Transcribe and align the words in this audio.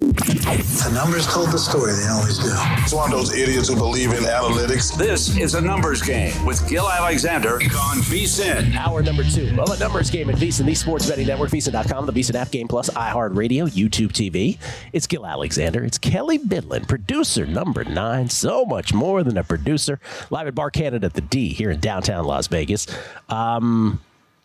The 0.00 0.90
numbers 0.94 1.26
told 1.26 1.50
the 1.50 1.58
story. 1.58 1.92
They 1.92 2.06
always 2.06 2.38
do. 2.38 2.52
It's 2.82 2.92
one 2.94 3.12
of 3.12 3.18
those 3.18 3.34
idiots 3.34 3.68
who 3.68 3.74
believe 3.74 4.12
in 4.12 4.22
analytics. 4.22 4.96
This 4.96 5.36
is 5.36 5.56
a 5.56 5.60
numbers 5.60 6.02
game 6.02 6.46
with 6.46 6.68
Gill 6.68 6.88
Alexander 6.88 7.54
on 7.54 7.98
VSIN. 8.06 8.76
Hour 8.76 9.02
number 9.02 9.24
two 9.24 9.60
of 9.60 9.70
a 9.70 9.78
numbers 9.80 10.08
game 10.08 10.30
at 10.30 10.36
VSIN, 10.36 10.66
the 10.66 10.74
Sports 10.76 11.08
Betting 11.08 11.26
Network, 11.26 11.50
VSIN.com, 11.50 12.06
the 12.06 12.12
VSIN 12.12 12.36
app, 12.36 12.52
Game 12.52 12.68
Plus, 12.68 12.88
iHeartRadio, 12.90 13.68
YouTube 13.70 14.12
TV. 14.12 14.56
It's 14.92 15.08
Gill 15.08 15.26
Alexander. 15.26 15.82
It's 15.82 15.98
Kelley 15.98 16.38
Bydlon, 16.38 16.86
producer 16.86 17.44
number 17.44 17.82
nine. 17.82 18.28
So 18.28 18.64
much 18.64 18.94
more 18.94 19.24
than 19.24 19.36
a 19.36 19.42
producer. 19.42 19.98
Live 20.30 20.46
at 20.46 20.54
Bar 20.54 20.70
Canada 20.70 21.06
at 21.06 21.14
the 21.14 21.22
D 21.22 21.48
here 21.48 21.72
in 21.72 21.80
downtown 21.80 22.24
Las 22.24 22.46
Vegas. 22.46 22.86
Um, 23.28 24.00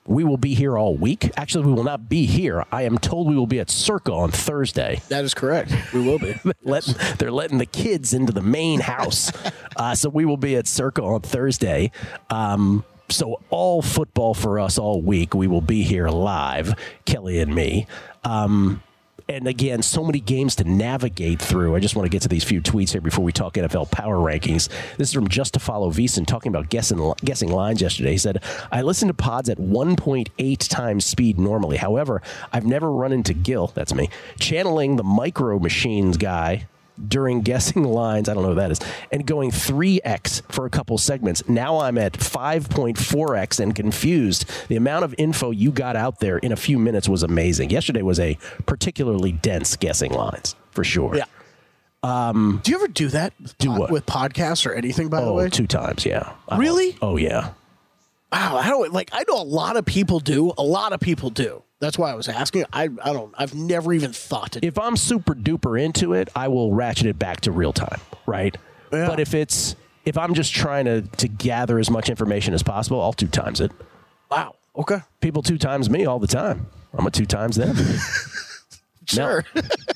we 0.06 0.24
will 0.24 0.38
be 0.38 0.54
here 0.54 0.78
all 0.78 0.96
week. 0.96 1.32
Actually, 1.38 1.66
we 1.68 1.74
will 1.74 1.84
not 1.84 2.10
be 2.10 2.26
here. 2.26 2.66
I 2.72 2.84
am 2.84 2.98
told 2.98 3.28
we 3.28 3.36
will 3.36 3.48
be 3.48 3.60
at 3.60 3.70
Circa 3.70 4.12
on 4.12 4.32
Thursday. 4.32 5.02
That 5.10 5.24
is 5.24 5.34
correct. 5.34 5.74
We 5.94 6.02
will 6.02 6.20
be. 6.20 6.36
letting, 6.64 6.96
they're 7.18 7.32
letting 7.32 7.58
the 7.58 7.66
kids 7.66 8.14
into 8.14 8.34
the 8.34 8.42
main 8.42 8.82
house. 8.82 9.32
uh, 9.78 9.96
so 9.96 10.10
we 10.10 10.26
will 10.26 10.38
be 10.38 10.56
at 10.56 10.68
Circa 10.68 11.02
on 11.02 11.22
Thursday. 11.22 11.92
Um, 12.30 12.84
so 13.10 13.42
all 13.50 13.82
football 13.82 14.34
for 14.34 14.60
us 14.60 14.78
all 14.78 15.02
week. 15.02 15.34
We 15.34 15.48
will 15.48 15.62
be 15.62 15.84
here 15.84 16.10
live, 16.10 16.74
Kelley 17.06 17.40
and 17.40 17.54
me. 17.54 17.88
Um, 18.24 18.82
and 19.30 19.48
again, 19.48 19.82
so 19.82 20.04
many 20.04 20.20
games 20.20 20.56
to 20.56 20.64
navigate 20.64 21.42
through. 21.42 21.76
I 21.76 21.80
just 21.80 21.96
want 21.96 22.06
to 22.06 22.10
get 22.10 22.22
to 22.24 22.28
these 22.28 22.44
few 22.44 22.62
tweets 22.62 22.92
here 22.92 23.02
before 23.02 23.24
we 23.24 23.32
talk 23.32 23.54
NFL 23.54 23.92
power 23.92 24.18
rankings. 24.18 24.70
This 24.98 25.10
is 25.10 25.14
from 25.14 25.28
Just 25.28 25.54
to 25.54 25.60
Follow 25.60 25.92
Veasan 25.92 26.26
talking 26.26 26.50
about 26.50 26.70
guessing 26.70 27.14
guessing 27.24 27.52
lines 27.52 27.82
yesterday. 27.82 28.12
He 28.12 28.18
said, 28.18 28.44
"I 28.72 28.82
listen 28.82 29.08
to 29.08 29.14
pods 29.14 29.50
at 29.50 29.60
1.8 29.60 30.68
times 30.70 31.06
speed 31.06 31.40
normally. 31.40 31.78
However, 31.78 32.22
I've 32.52 32.66
never 32.66 32.92
run 32.92 33.12
into 33.12 33.34
Gill. 33.34 33.72
That's 33.74 33.94
me 33.94 34.10
channeling 34.40 34.96
the 34.98 35.04
Micro 35.04 35.60
Machines 35.60 36.18
guy." 36.18 36.68
During 37.08 37.42
guessing 37.42 37.84
lines, 38.02 38.30
I 38.30 38.34
don't 38.34 38.44
know 38.44 38.50
what 38.50 38.58
that 38.58 38.72
is, 38.72 38.80
and 39.12 39.26
going 39.26 39.52
3x 39.52 40.44
for 40.52 40.66
a 40.66 40.70
couple 40.70 40.98
segments. 40.98 41.48
Now 41.50 41.80
I'm 41.80 41.98
at 41.98 42.14
5.4x 42.14 43.60
and 43.60 43.76
confused. 43.76 44.50
The 44.68 44.76
amount 44.76 45.06
of 45.06 45.16
info 45.18 45.52
you 45.52 45.72
got 45.72 45.96
out 45.96 46.20
there 46.20 46.38
in 46.38 46.52
a 46.52 46.56
few 46.56 46.78
minutes 46.78 47.10
was 47.10 47.24
amazing. 47.24 47.72
Yesterday 47.72 48.02
was 48.02 48.20
a 48.20 48.38
particularly 48.66 49.32
dense 49.32 49.76
guessing 49.76 50.12
lines, 50.12 50.56
for 50.72 50.84
sure. 50.84 51.16
Yeah. 51.16 51.26
Um, 52.04 52.60
do 52.64 52.72
you 52.72 52.78
ever 52.78 52.88
do 52.90 53.08
that? 53.10 53.34
Do 53.58 53.72
what? 53.72 53.90
with 53.90 54.06
podcasts 54.06 54.66
or 54.66 54.74
anything? 54.74 55.08
By 55.08 55.22
oh, 55.22 55.26
the 55.26 55.34
way, 55.34 55.50
two 55.50 55.68
times, 55.68 56.06
yeah. 56.06 56.34
I 56.50 56.58
Really? 56.58 56.98
Oh, 57.02 57.16
yeah. 57.16 57.54
wow, 58.32 58.58
I 58.58 58.70
don't 58.70 58.92
like. 58.92 59.10
I 59.14 59.24
know 59.28 59.42
a 59.42 59.44
lot 59.44 59.78
of 59.78 59.86
people 59.86 60.20
do. 60.20 60.52
A 60.58 60.64
lot 60.64 60.92
of 60.92 61.00
people 61.00 61.30
do. 61.30 61.64
That's 61.84 61.98
why 61.98 62.12
I 62.12 62.16
was 62.16 62.30
asking. 62.30 62.64
I 62.72 62.84
I 62.84 63.12
don't. 63.12 63.34
I've 63.38 63.54
never 63.54 63.92
even 63.92 64.14
thought 64.14 64.54
to. 64.54 64.66
If 64.66 64.80
I'm 64.80 64.96
super 64.96 65.36
duper 65.36 65.78
into 65.82 66.14
it, 66.14 66.30
I 66.34 66.48
will 66.48 66.74
ratchet 66.74 67.08
it 67.08 67.20
back 67.20 67.42
to 67.42 67.52
real 67.52 67.74
time, 67.74 68.00
right? 68.26 68.56
Yeah. 68.94 69.08
But 69.08 69.20
if 69.20 69.34
it's 69.34 69.76
if 70.06 70.18
I'm 70.18 70.34
just 70.34 70.54
trying 70.54 70.86
to 70.86 71.02
to 71.02 71.28
gather 71.28 71.80
as 71.80 71.90
much 71.90 72.10
information 72.10 72.54
as 72.54 72.64
possible, 72.64 73.02
I'll 73.02 73.12
two 73.12 73.28
times 73.28 73.60
it. 73.60 73.74
wow. 74.32 74.56
Okay. 74.78 75.00
People 75.20 75.44
two 75.44 75.58
times 75.58 75.90
me 75.90 76.06
all 76.06 76.20
the 76.20 76.28
time. 76.28 76.68
I'm 76.94 77.06
a 77.06 77.12
two 77.12 77.26
times 77.26 77.58
them. 77.58 77.76
Sure. 79.06 79.44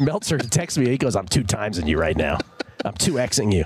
Meltzer 0.01 0.37
texts 0.37 0.77
me. 0.77 0.89
He 0.89 0.97
goes, 0.97 1.15
"I'm 1.15 1.27
two 1.29 1.45
times 1.45 1.77
in 1.77 1.87
you 1.87 1.97
right 1.97 2.17
now. 2.17 2.39
I'm 2.83 2.93
two 2.93 3.13
xing 3.13 3.53
you." 3.53 3.63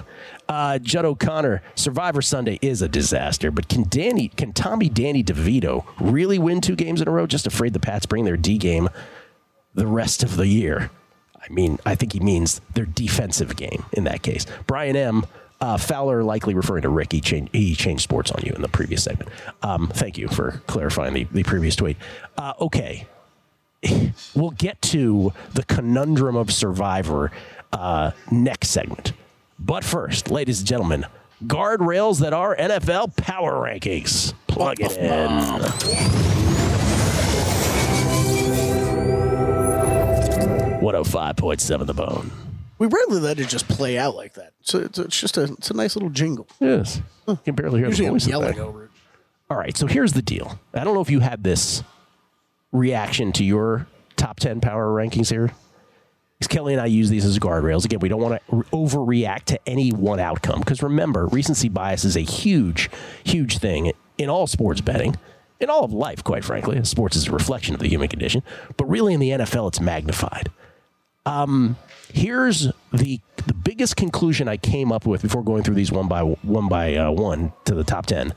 Uh, 0.51 0.78
Judd 0.79 1.06
O'Connor, 1.06 1.63
Survivor 1.75 2.22
Sunday 2.22 2.59
is 2.62 2.81
a 2.81 2.89
disaster, 2.89 3.51
but 3.51 3.69
can 3.69 3.84
Danny, 3.88 4.28
can 4.28 4.51
Tommy 4.51 4.89
Danny 4.89 5.23
DeVito 5.23 5.85
really 5.97 6.38
win 6.38 6.59
two 6.59 6.75
games 6.75 7.01
in 7.01 7.07
a 7.07 7.12
row? 7.12 7.25
Just 7.25 7.47
afraid 7.47 7.72
the 7.72 7.79
Pats 7.79 8.06
bring 8.06 8.25
their 8.25 8.35
D 8.35 8.57
game 8.57 8.89
the 9.75 9.88
rest 9.88 10.23
of 10.23 10.35
the 10.35 10.47
year. 10.47 10.91
I 11.38 11.47
mean, 11.53 11.79
I 11.85 11.95
think 11.95 12.12
he 12.12 12.19
means 12.19 12.59
their 12.73 12.85
defensive 12.85 13.56
game 13.56 13.85
in 13.94 14.03
that 14.03 14.23
case. 14.23 14.45
Brian 14.67 14.97
M. 14.97 15.25
Uh, 15.62 15.78
Fowler 15.78 16.22
likely 16.22 16.53
referring 16.53 16.81
to 16.81 16.89
Rick. 16.89 17.13
He 17.13 17.22
changed, 17.22 17.56
he 17.56 17.73
changed 17.73 18.03
sports 18.03 18.29
on 18.29 18.44
you 18.44 18.51
in 18.51 18.62
the 18.62 18.68
previous 18.68 19.06
segment. 19.06 19.29
Um, 19.62 19.88
thank 19.88 20.18
you 20.18 20.28
for 20.28 20.62
clarifying 20.68 21.13
the, 21.13 21.23
the 21.31 21.44
previous 21.44 21.78
tweet. 21.78 21.95
Uh, 22.38 22.56
okay. 22.59 23.07
We'll 24.35 24.51
get 24.51 24.81
to 24.81 25.31
the 25.53 25.63
conundrum 25.63 26.35
of 26.35 26.51
Survivor 26.51 27.31
uh, 27.72 28.12
next 28.29 28.72
segment. 28.72 29.13
But 29.64 29.84
first, 29.84 30.32
ladies 30.32 30.60
and 30.60 30.68
gentlemen, 30.68 31.06
guardrails 31.46 32.20
that 32.22 32.34
are 32.34 32.56
NFL 32.56 33.16
power 33.16 33.54
rankings. 33.54 34.34
Plug 34.48 34.80
it 34.82 34.98
in. 34.98 36.32
105.7 40.82 41.86
The 41.86 41.94
Bone. 41.94 42.32
We 42.80 42.88
rarely 42.88 43.20
let 43.20 43.40
it 43.40 43.48
just 43.48 43.68
play 43.68 43.98
out 43.98 44.16
like 44.16 44.34
that. 44.34 44.54
So 44.62 44.80
it's, 44.80 44.98
it's 44.98 45.20
just 45.20 45.38
a 45.38 45.44
it's 45.44 45.70
a 45.70 45.76
nice 45.76 45.96
little 45.96 46.10
jingle. 46.10 46.48
Yes. 46.60 47.02
You 47.28 47.38
can 47.46 47.54
barely 47.56 47.80
hear 47.80 47.90
Usually 47.90 48.08
the 48.08 48.14
voice. 48.14 48.28
yelling 48.28 48.60
over 48.60 48.86
it. 48.86 48.90
All 49.50 49.58
right, 49.58 49.76
so 49.78 49.86
here's 49.86 50.14
the 50.14 50.22
deal. 50.22 50.60
I 50.74 50.84
don't 50.84 50.94
know 50.96 51.02
if 51.02 51.10
you 51.10 51.20
had 51.20 51.44
this 51.44 51.84
reaction 52.72 53.32
to 53.34 53.44
your 53.44 53.86
top 54.16 54.40
10 54.40 54.62
power 54.62 54.88
rankings 54.88 55.30
here. 55.30 55.52
Kelley 56.47 56.74
and 56.74 56.81
I 56.81 56.88
use 56.88 57.09
these 57.09 57.25
as 57.25 57.38
guardrails. 57.40 57.85
Again, 57.85 58.00
we 58.00 58.09
don't 58.09 58.22
want 58.22 58.41
to 58.50 58.56
overreact 58.72 59.46
to 59.46 59.59
any 59.68 59.91
one 59.91 60.19
outcome. 60.19 60.59
Because 60.59 60.81
remember, 60.81 61.28
recency 61.28 61.69
bias 61.69 62.03
is 62.03 62.16
a 62.16 62.22
huge, 62.22 62.90
huge 63.24 63.59
thing 63.59 63.94
in 64.18 64.29
all 64.29 64.47
sports 64.47 64.81
betting, 64.81 65.16
in 65.59 65.69
all 65.69 65.84
of 65.84 65.94
life, 65.94 66.24
quite 66.24 66.44
frankly. 66.44 66.84
Sports 66.84 67.16
is 67.16 67.28
a 67.28 67.31
reflection 67.31 67.75
of 67.75 67.81
the 67.81 67.88
human 67.88 68.07
condition. 68.07 68.44
But 68.78 68.85
really, 68.85 69.13
in 69.13 69.19
the 69.19 69.30
NFL, 69.30 69.69
it's 69.69 69.80
magnified. 69.81 70.50
Um, 71.25 71.78
here's 72.13 72.72
the 72.91 73.19
the 73.46 73.53
biggest 73.53 73.96
conclusion 73.96 74.47
I 74.47 74.57
came 74.57 74.91
up 74.91 75.06
with 75.06 75.22
before 75.22 75.44
going 75.44 75.63
through 75.63 75.75
these 75.75 75.91
one 75.91 76.07
by 76.07 76.22
one 76.22 76.68
by 76.68 76.96
uh, 76.96 77.12
one 77.12 77.53
to 77.66 77.74
the 77.75 77.84
top 77.84 78.06
ten 78.06 78.34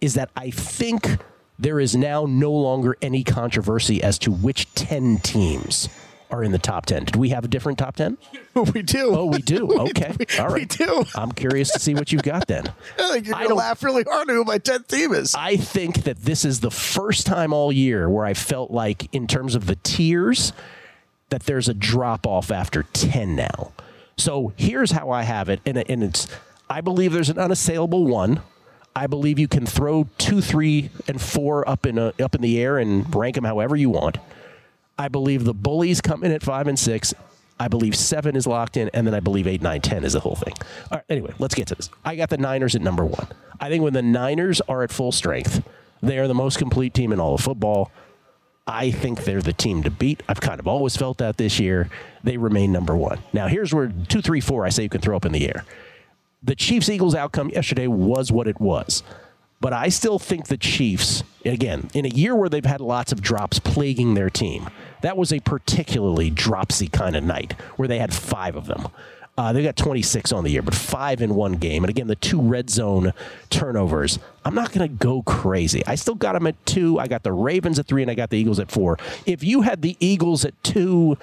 is 0.00 0.14
that 0.14 0.30
I 0.36 0.50
think 0.50 1.18
there 1.58 1.80
is 1.80 1.96
now 1.96 2.24
no 2.26 2.52
longer 2.52 2.96
any 3.02 3.24
controversy 3.24 4.02
as 4.02 4.18
to 4.20 4.30
which 4.30 4.72
ten 4.74 5.18
teams 5.18 5.88
are 6.30 6.42
in 6.42 6.52
the 6.52 6.58
top 6.58 6.86
ten. 6.86 7.04
Did 7.04 7.16
we 7.16 7.30
have 7.30 7.44
a 7.44 7.48
different 7.48 7.78
top 7.78 7.96
ten? 7.96 8.18
we 8.74 8.82
do. 8.82 9.14
Oh, 9.14 9.26
we 9.26 9.38
do. 9.38 9.68
Okay, 9.88 10.14
all 10.38 10.52
we 10.52 10.64
do. 10.64 11.04
I'm 11.14 11.32
curious 11.32 11.70
to 11.72 11.78
see 11.78 11.94
what 11.94 12.12
you've 12.12 12.22
got 12.22 12.46
then. 12.46 12.66
I 12.98 13.12
think 13.12 13.26
you're 13.26 13.38
gonna 13.38 13.54
laugh 13.54 13.82
really 13.82 14.02
hard 14.02 14.28
at 14.28 14.34
who 14.34 14.44
my 14.44 14.58
tenth 14.58 14.88
team 14.88 15.12
is. 15.12 15.34
I 15.34 15.56
think 15.56 16.04
that 16.04 16.18
this 16.18 16.44
is 16.44 16.60
the 16.60 16.70
first 16.70 17.26
time 17.26 17.52
all 17.52 17.72
year 17.72 18.08
where 18.10 18.24
I 18.26 18.34
felt 18.34 18.70
like, 18.70 19.12
in 19.14 19.26
terms 19.26 19.54
of 19.54 19.66
the 19.66 19.76
tiers, 19.76 20.52
that 21.30 21.44
there's 21.44 21.68
a 21.68 21.74
drop 21.74 22.26
off 22.26 22.50
after 22.50 22.82
10 22.82 23.36
now. 23.36 23.72
So 24.16 24.52
here's 24.56 24.90
how 24.90 25.10
I 25.10 25.22
have 25.22 25.48
it. 25.48 25.60
And, 25.64 25.78
and 25.78 26.02
it's, 26.02 26.26
I 26.68 26.80
believe 26.80 27.12
there's 27.12 27.30
an 27.30 27.38
unassailable 27.38 28.06
one. 28.06 28.40
I 28.96 29.06
believe 29.06 29.38
you 29.38 29.48
can 29.48 29.64
throw 29.64 30.08
two, 30.18 30.40
three, 30.40 30.90
and 31.06 31.20
four 31.20 31.68
up 31.68 31.86
in, 31.86 31.98
a, 31.98 32.12
up 32.20 32.34
in 32.34 32.40
the 32.40 32.60
air 32.60 32.78
and 32.78 33.14
rank 33.14 33.36
them 33.36 33.44
however 33.44 33.76
you 33.76 33.90
want. 33.90 34.18
I 34.98 35.08
believe 35.08 35.44
the 35.44 35.54
bullies 35.54 36.00
come 36.00 36.24
in 36.24 36.32
at 36.32 36.42
five 36.42 36.66
and 36.66 36.78
six. 36.78 37.14
I 37.60 37.68
believe 37.68 37.96
seven 37.96 38.36
is 38.36 38.46
locked 38.46 38.76
in, 38.76 38.88
and 38.94 39.06
then 39.06 39.14
I 39.14 39.20
believe 39.20 39.46
eight, 39.46 39.62
nine, 39.62 39.80
ten 39.80 40.04
is 40.04 40.12
the 40.12 40.20
whole 40.20 40.36
thing. 40.36 40.54
All 40.90 40.98
right, 40.98 41.04
anyway, 41.08 41.32
let's 41.38 41.54
get 41.54 41.66
to 41.68 41.74
this. 41.74 41.90
I 42.04 42.14
got 42.16 42.30
the 42.30 42.38
Niners 42.38 42.74
at 42.76 42.82
number 42.82 43.04
one. 43.04 43.26
I 43.60 43.68
think 43.68 43.82
when 43.82 43.92
the 43.92 44.02
Niners 44.02 44.60
are 44.62 44.82
at 44.82 44.92
full 44.92 45.12
strength, 45.12 45.66
they 46.02 46.18
are 46.18 46.28
the 46.28 46.34
most 46.34 46.58
complete 46.58 46.94
team 46.94 47.12
in 47.12 47.18
all 47.18 47.34
of 47.34 47.40
football. 47.40 47.90
I 48.66 48.90
think 48.90 49.24
they're 49.24 49.42
the 49.42 49.52
team 49.52 49.82
to 49.84 49.90
beat. 49.90 50.22
I've 50.28 50.40
kind 50.40 50.60
of 50.60 50.68
always 50.68 50.96
felt 50.96 51.18
that 51.18 51.36
this 51.36 51.58
year. 51.58 51.88
They 52.22 52.36
remain 52.36 52.70
number 52.70 52.94
one. 52.94 53.20
Now, 53.32 53.48
here's 53.48 53.72
where 53.72 53.92
two, 54.08 54.20
three, 54.20 54.40
four 54.40 54.64
I 54.66 54.68
say 54.68 54.82
you 54.82 54.88
can 54.88 55.00
throw 55.00 55.16
up 55.16 55.24
in 55.24 55.32
the 55.32 55.46
air. 55.48 55.64
The 56.42 56.54
Chiefs 56.54 56.88
Eagles 56.88 57.14
outcome 57.14 57.50
yesterday 57.50 57.86
was 57.86 58.30
what 58.30 58.46
it 58.46 58.60
was. 58.60 59.02
But 59.60 59.72
I 59.72 59.88
still 59.88 60.18
think 60.18 60.46
the 60.46 60.56
Chiefs, 60.56 61.24
again, 61.44 61.90
in 61.94 62.04
a 62.04 62.08
year 62.08 62.36
where 62.36 62.48
they've 62.48 62.64
had 62.64 62.80
lots 62.80 63.10
of 63.10 63.20
drops 63.20 63.58
plaguing 63.58 64.14
their 64.14 64.30
team, 64.30 64.68
that 65.02 65.16
was 65.16 65.32
a 65.32 65.40
particularly 65.40 66.30
dropsy 66.30 66.88
kind 66.88 67.16
of 67.16 67.24
night 67.24 67.52
where 67.76 67.88
they 67.88 67.98
had 67.98 68.12
five 68.14 68.56
of 68.56 68.66
them. 68.66 68.88
Uh, 69.36 69.52
they 69.52 69.62
got 69.62 69.76
26 69.76 70.32
on 70.32 70.42
the 70.42 70.50
year, 70.50 70.62
but 70.62 70.74
five 70.74 71.22
in 71.22 71.32
one 71.36 71.52
game. 71.52 71.84
And 71.84 71.90
again, 71.90 72.08
the 72.08 72.16
two 72.16 72.40
red 72.40 72.68
zone 72.68 73.12
turnovers. 73.50 74.18
I'm 74.44 74.54
not 74.54 74.72
going 74.72 74.88
to 74.88 74.94
go 74.94 75.22
crazy. 75.22 75.84
I 75.86 75.94
still 75.94 76.14
got 76.14 76.32
them 76.34 76.46
at 76.46 76.66
two. 76.66 76.98
I 76.98 77.06
got 77.06 77.22
the 77.22 77.32
Ravens 77.32 77.78
at 77.78 77.86
three, 77.86 78.02
and 78.02 78.10
I 78.10 78.14
got 78.14 78.30
the 78.30 78.38
Eagles 78.38 78.58
at 78.58 78.70
four. 78.70 78.98
If 79.26 79.44
you 79.44 79.62
had 79.62 79.82
the 79.82 79.96
Eagles 80.00 80.44
at 80.44 80.60
two, 80.64 81.16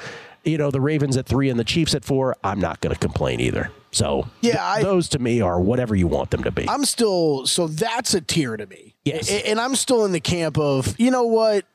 you 0.43 0.57
know, 0.57 0.71
the 0.71 0.81
Ravens 0.81 1.17
at 1.17 1.25
three 1.25 1.49
and 1.49 1.59
the 1.59 1.63
Chiefs 1.63 1.93
at 1.93 2.05
four, 2.05 2.35
I'm 2.43 2.59
not 2.59 2.79
going 2.81 2.93
to 2.93 2.99
complain 2.99 3.39
either. 3.39 3.71
So 3.91 4.27
Yeah, 4.41 4.65
I- 4.65 4.81
those 4.83 5.09
to 5.09 5.19
me 5.19 5.41
are 5.41 5.59
whatever 5.59 5.95
you 5.95 6.07
want 6.07 6.31
them 6.31 6.43
to 6.43 6.51
be. 6.51 6.67
I'm 6.69 6.85
still 6.85 7.45
so 7.47 7.67
that's 7.67 8.13
a 8.13 8.21
tier 8.21 8.57
to 8.57 8.65
me. 8.65 8.93
Yes. 9.05 9.29
And 9.29 9.59
I'm 9.59 9.75
still 9.75 10.03
in 10.05 10.11
the 10.11 10.19
camp 10.19 10.57
of 10.57 10.99
you 10.99 11.11
know 11.11 11.23
what, 11.23 11.65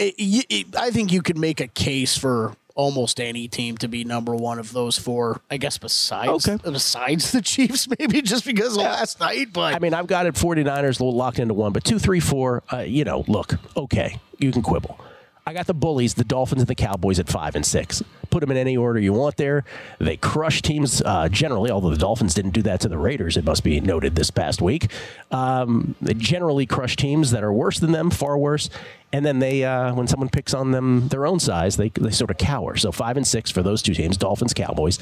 It- 0.00 0.46
it- 0.48 0.76
I 0.76 0.90
think 0.90 1.12
you 1.12 1.22
could 1.22 1.36
make 1.38 1.60
a 1.60 1.66
case 1.68 2.16
for 2.16 2.56
almost 2.74 3.20
any 3.20 3.46
team 3.48 3.76
to 3.76 3.88
be 3.88 4.04
number 4.04 4.34
one 4.34 4.58
of 4.58 4.72
those 4.72 4.96
four. 4.98 5.42
I 5.50 5.58
guess 5.58 5.76
besides 5.76 6.48
Okay. 6.48 6.58
besides 6.70 7.32
the 7.32 7.42
Chiefs, 7.42 7.86
maybe 7.98 8.22
just 8.22 8.44
because 8.46 8.76
of 8.76 8.82
last 8.82 9.20
night. 9.20 9.52
But 9.52 9.74
I 9.74 9.78
mean, 9.78 9.92
I've 9.92 10.06
got 10.06 10.24
it 10.26 10.34
49ers 10.34 10.98
locked 11.00 11.38
into 11.38 11.52
one, 11.52 11.72
but 11.72 11.84
two, 11.84 11.98
three, 11.98 12.20
four, 12.20 12.62
uh, 12.72 12.78
you 12.78 13.04
know, 13.04 13.24
look, 13.28 13.54
okay, 13.76 14.18
you 14.38 14.50
can 14.52 14.62
quibble. 14.62 14.98
I 15.50 15.52
got 15.52 15.66
the 15.66 15.74
bullies, 15.74 16.14
the 16.14 16.22
Dolphins 16.22 16.62
and 16.62 16.68
the 16.68 16.76
Cowboys 16.76 17.18
at 17.18 17.28
five 17.28 17.56
and 17.56 17.66
six. 17.66 18.04
Put 18.30 18.38
them 18.38 18.52
in 18.52 18.56
any 18.56 18.76
order 18.76 19.00
you 19.00 19.12
want 19.12 19.36
there. 19.36 19.64
They 19.98 20.16
crush 20.16 20.62
teams 20.62 21.02
uh, 21.02 21.28
generally, 21.28 21.72
although 21.72 21.90
the 21.90 21.96
Dolphins 21.96 22.34
didn't 22.34 22.52
do 22.52 22.62
that 22.62 22.80
to 22.82 22.88
the 22.88 22.96
Raiders, 22.96 23.36
it 23.36 23.44
must 23.44 23.64
be 23.64 23.80
noted 23.80 24.14
this 24.14 24.30
past 24.30 24.62
week. 24.62 24.92
Um, 25.32 25.96
they 26.00 26.14
generally 26.14 26.66
crush 26.66 26.94
teams 26.94 27.32
that 27.32 27.42
are 27.42 27.52
worse 27.52 27.80
than 27.80 27.90
them, 27.90 28.10
far 28.10 28.38
worse. 28.38 28.70
And 29.12 29.26
then 29.26 29.40
they, 29.40 29.64
uh, 29.64 29.92
when 29.92 30.06
someone 30.06 30.28
picks 30.28 30.54
on 30.54 30.70
them 30.70 31.08
their 31.08 31.26
own 31.26 31.40
size, 31.40 31.76
they, 31.76 31.88
they 31.88 32.12
sort 32.12 32.30
of 32.30 32.38
cower. 32.38 32.76
So 32.76 32.92
five 32.92 33.16
and 33.16 33.26
six 33.26 33.50
for 33.50 33.60
those 33.60 33.82
two 33.82 33.92
teams, 33.92 34.16
Dolphins, 34.16 34.54
Cowboys. 34.54 35.00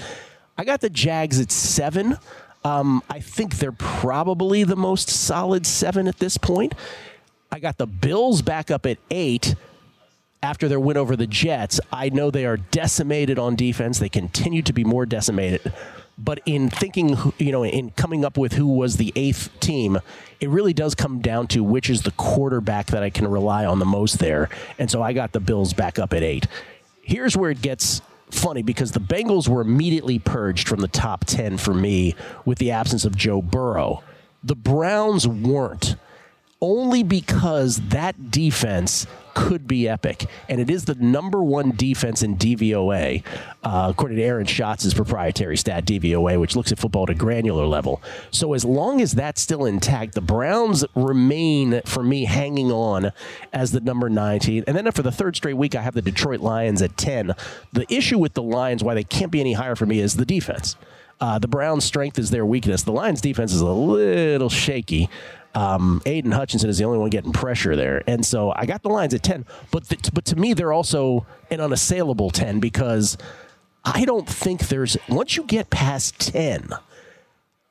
I 0.56 0.64
got 0.64 0.80
the 0.80 0.88
Jags 0.88 1.38
at 1.38 1.52
seven. 1.52 2.16
Um, 2.64 3.02
I 3.10 3.20
think 3.20 3.56
they're 3.56 3.70
probably 3.70 4.64
the 4.64 4.76
most 4.76 5.10
solid 5.10 5.66
seven 5.66 6.08
at 6.08 6.20
this 6.20 6.38
point. 6.38 6.72
I 7.52 7.58
got 7.58 7.76
the 7.76 7.86
Bills 7.86 8.40
back 8.40 8.70
up 8.70 8.86
at 8.86 8.96
eight 9.10 9.54
after 10.42 10.68
their 10.68 10.80
win 10.80 10.96
over 10.96 11.16
the 11.16 11.26
Jets. 11.26 11.80
I 11.92 12.10
know 12.10 12.30
they 12.30 12.46
are 12.46 12.56
decimated 12.56 13.38
on 13.38 13.56
defense. 13.56 13.98
They 13.98 14.08
continue 14.08 14.62
to 14.62 14.72
be 14.72 14.84
more 14.84 15.06
decimated. 15.06 15.72
But 16.16 16.40
in 16.46 16.68
thinking, 16.68 17.16
you 17.38 17.52
know, 17.52 17.64
in 17.64 17.90
coming 17.92 18.24
up 18.24 18.36
with 18.36 18.52
who 18.52 18.66
was 18.66 18.96
the 18.96 19.12
eighth 19.14 19.50
team, 19.60 19.98
it 20.40 20.48
really 20.48 20.72
does 20.72 20.94
come 20.94 21.20
down 21.20 21.46
to 21.48 21.62
which 21.62 21.88
is 21.88 22.02
the 22.02 22.10
quarterback 22.12 22.86
that 22.86 23.04
I 23.04 23.10
can 23.10 23.28
rely 23.28 23.64
on 23.64 23.78
the 23.78 23.86
most 23.86 24.18
there. 24.18 24.48
And 24.78 24.90
so 24.90 25.00
I 25.00 25.12
got 25.12 25.32
the 25.32 25.40
Bills 25.40 25.72
back 25.72 25.98
up 25.98 26.12
at 26.12 26.24
eight. 26.24 26.48
Here's 27.02 27.36
where 27.36 27.50
it 27.50 27.62
gets 27.62 28.02
funny 28.30 28.62
because 28.62 28.92
the 28.92 29.00
Bengals 29.00 29.48
were 29.48 29.60
immediately 29.60 30.18
purged 30.18 30.68
from 30.68 30.80
the 30.80 30.88
top 30.88 31.24
10 31.24 31.56
for 31.56 31.72
me 31.72 32.14
with 32.44 32.58
the 32.58 32.72
absence 32.72 33.04
of 33.04 33.16
Joe 33.16 33.40
Burrow. 33.40 34.02
The 34.42 34.56
Browns 34.56 35.26
weren't 35.26 35.96
only 36.60 37.02
because 37.02 37.76
that 37.88 38.30
defense 38.30 39.06
could 39.34 39.68
be 39.68 39.88
epic. 39.88 40.26
And 40.48 40.60
it 40.60 40.68
is 40.68 40.84
the 40.84 40.96
number 40.96 41.40
one 41.44 41.70
defense 41.70 42.24
in 42.24 42.36
DVOA, 42.36 43.22
uh, 43.62 43.86
according 43.90 44.16
to 44.16 44.22
Aaron 44.24 44.46
Schatz' 44.46 44.92
proprietary 44.92 45.56
stat, 45.56 45.84
DVOA, 45.84 46.40
which 46.40 46.56
looks 46.56 46.72
at 46.72 46.78
football 46.78 47.04
at 47.04 47.10
a 47.10 47.14
granular 47.14 47.64
level. 47.64 48.02
So 48.32 48.52
as 48.54 48.64
long 48.64 49.00
as 49.00 49.12
that's 49.12 49.40
still 49.40 49.64
intact, 49.64 50.14
the 50.14 50.20
Browns 50.20 50.84
remain, 50.96 51.82
for 51.84 52.02
me, 52.02 52.24
hanging 52.24 52.72
on 52.72 53.12
as 53.52 53.70
the 53.70 53.80
number 53.80 54.10
19. 54.10 54.64
And 54.66 54.76
then 54.76 54.90
for 54.90 55.02
the 55.02 55.12
third 55.12 55.36
straight 55.36 55.56
week, 55.56 55.76
I 55.76 55.82
have 55.82 55.94
the 55.94 56.02
Detroit 56.02 56.40
Lions 56.40 56.82
at 56.82 56.96
10. 56.96 57.34
The 57.72 57.86
issue 57.88 58.18
with 58.18 58.34
the 58.34 58.42
Lions, 58.42 58.82
why 58.82 58.94
they 58.94 59.04
can't 59.04 59.30
be 59.30 59.38
any 59.38 59.52
higher 59.52 59.76
for 59.76 59.86
me, 59.86 60.00
is 60.00 60.16
the 60.16 60.26
defense. 60.26 60.74
Uh, 61.20 61.38
the 61.38 61.48
Browns' 61.48 61.84
strength 61.84 62.18
is 62.18 62.30
their 62.30 62.46
weakness. 62.46 62.82
The 62.82 62.92
Lions' 62.92 63.20
defense 63.20 63.52
is 63.52 63.60
a 63.60 63.66
little 63.66 64.48
shaky. 64.48 65.08
Um, 65.54 66.02
Aidan 66.06 66.32
Hutchinson 66.32 66.68
is 66.70 66.78
the 66.78 66.84
only 66.84 66.98
one 66.98 67.10
getting 67.10 67.32
pressure 67.32 67.74
there, 67.74 68.02
and 68.06 68.24
so 68.24 68.52
I 68.54 68.66
got 68.66 68.82
the 68.82 68.90
Lions 68.90 69.14
at 69.14 69.22
ten. 69.22 69.44
But 69.70 69.88
th- 69.88 70.12
but 70.12 70.24
to 70.26 70.36
me, 70.36 70.52
they're 70.54 70.72
also 70.72 71.26
an 71.50 71.60
unassailable 71.60 72.30
ten 72.30 72.60
because 72.60 73.16
I 73.84 74.04
don't 74.04 74.28
think 74.28 74.68
there's 74.68 74.96
once 75.08 75.36
you 75.36 75.44
get 75.44 75.70
past 75.70 76.20
ten. 76.20 76.68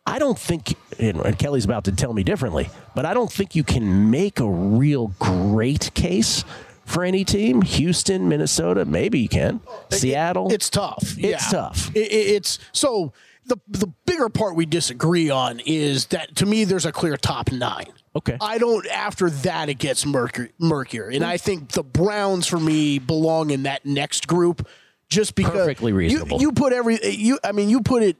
I 0.05 0.19
don't 0.19 0.39
think, 0.39 0.75
and 0.99 1.37
Kelley's 1.37 1.65
about 1.65 1.83
to 1.85 1.91
tell 1.91 2.13
me 2.13 2.23
differently, 2.23 2.69
but 2.95 3.05
I 3.05 3.13
don't 3.13 3.31
think 3.31 3.55
you 3.55 3.63
can 3.65 4.09
make 4.09 4.39
a 4.39 4.49
real 4.49 5.09
great 5.19 5.93
case 5.93 6.45
for 6.85 7.03
any 7.03 7.25
team. 7.25 7.61
Houston, 7.61 8.29
Minnesota, 8.29 8.85
maybe 8.85 9.19
you 9.19 9.27
can. 9.27 9.59
Seattle, 9.91 10.49
It's 10.51 10.69
tough. 10.69 11.03
It's 11.17 11.19
Yeah. 11.19 11.37
tough. 11.59 11.91
It, 11.93 12.09
it- 12.11 12.27
it's 12.35 12.57
so 12.71 13.11
the 13.47 13.57
the 13.67 13.87
bigger 14.05 14.29
part 14.29 14.55
we 14.55 14.65
disagree 14.65 15.29
on 15.29 15.59
is 15.65 16.07
that 16.07 16.35
to 16.37 16.45
me 16.45 16.63
there's 16.63 16.85
a 16.85 16.91
clear 16.91 17.17
top 17.17 17.51
nine. 17.51 17.91
Okay. 18.15 18.37
I 18.41 18.57
don't. 18.57 18.85
After 18.87 19.29
that, 19.29 19.69
it 19.69 19.75
gets 19.75 20.05
murkier, 20.05 20.49
murkier, 20.59 21.07
and 21.09 21.23
I 21.23 21.37
think 21.37 21.71
the 21.71 21.83
Browns 21.83 22.47
for 22.47 22.59
me 22.59 22.97
belong 22.99 23.51
in 23.51 23.63
that 23.63 23.85
next 23.85 24.27
group, 24.27 24.67
just 25.09 25.35
because 25.35 25.53
Perfectly 25.53 25.91
you- 25.91 25.97
reasonable. 25.97 26.41
You, 26.41 26.51
put 26.51 26.73
every 26.73 26.97
you. 27.15 27.39
I 27.43 27.51
mean, 27.51 27.69
you 27.69 27.81
put 27.81 28.01
it 28.03 28.17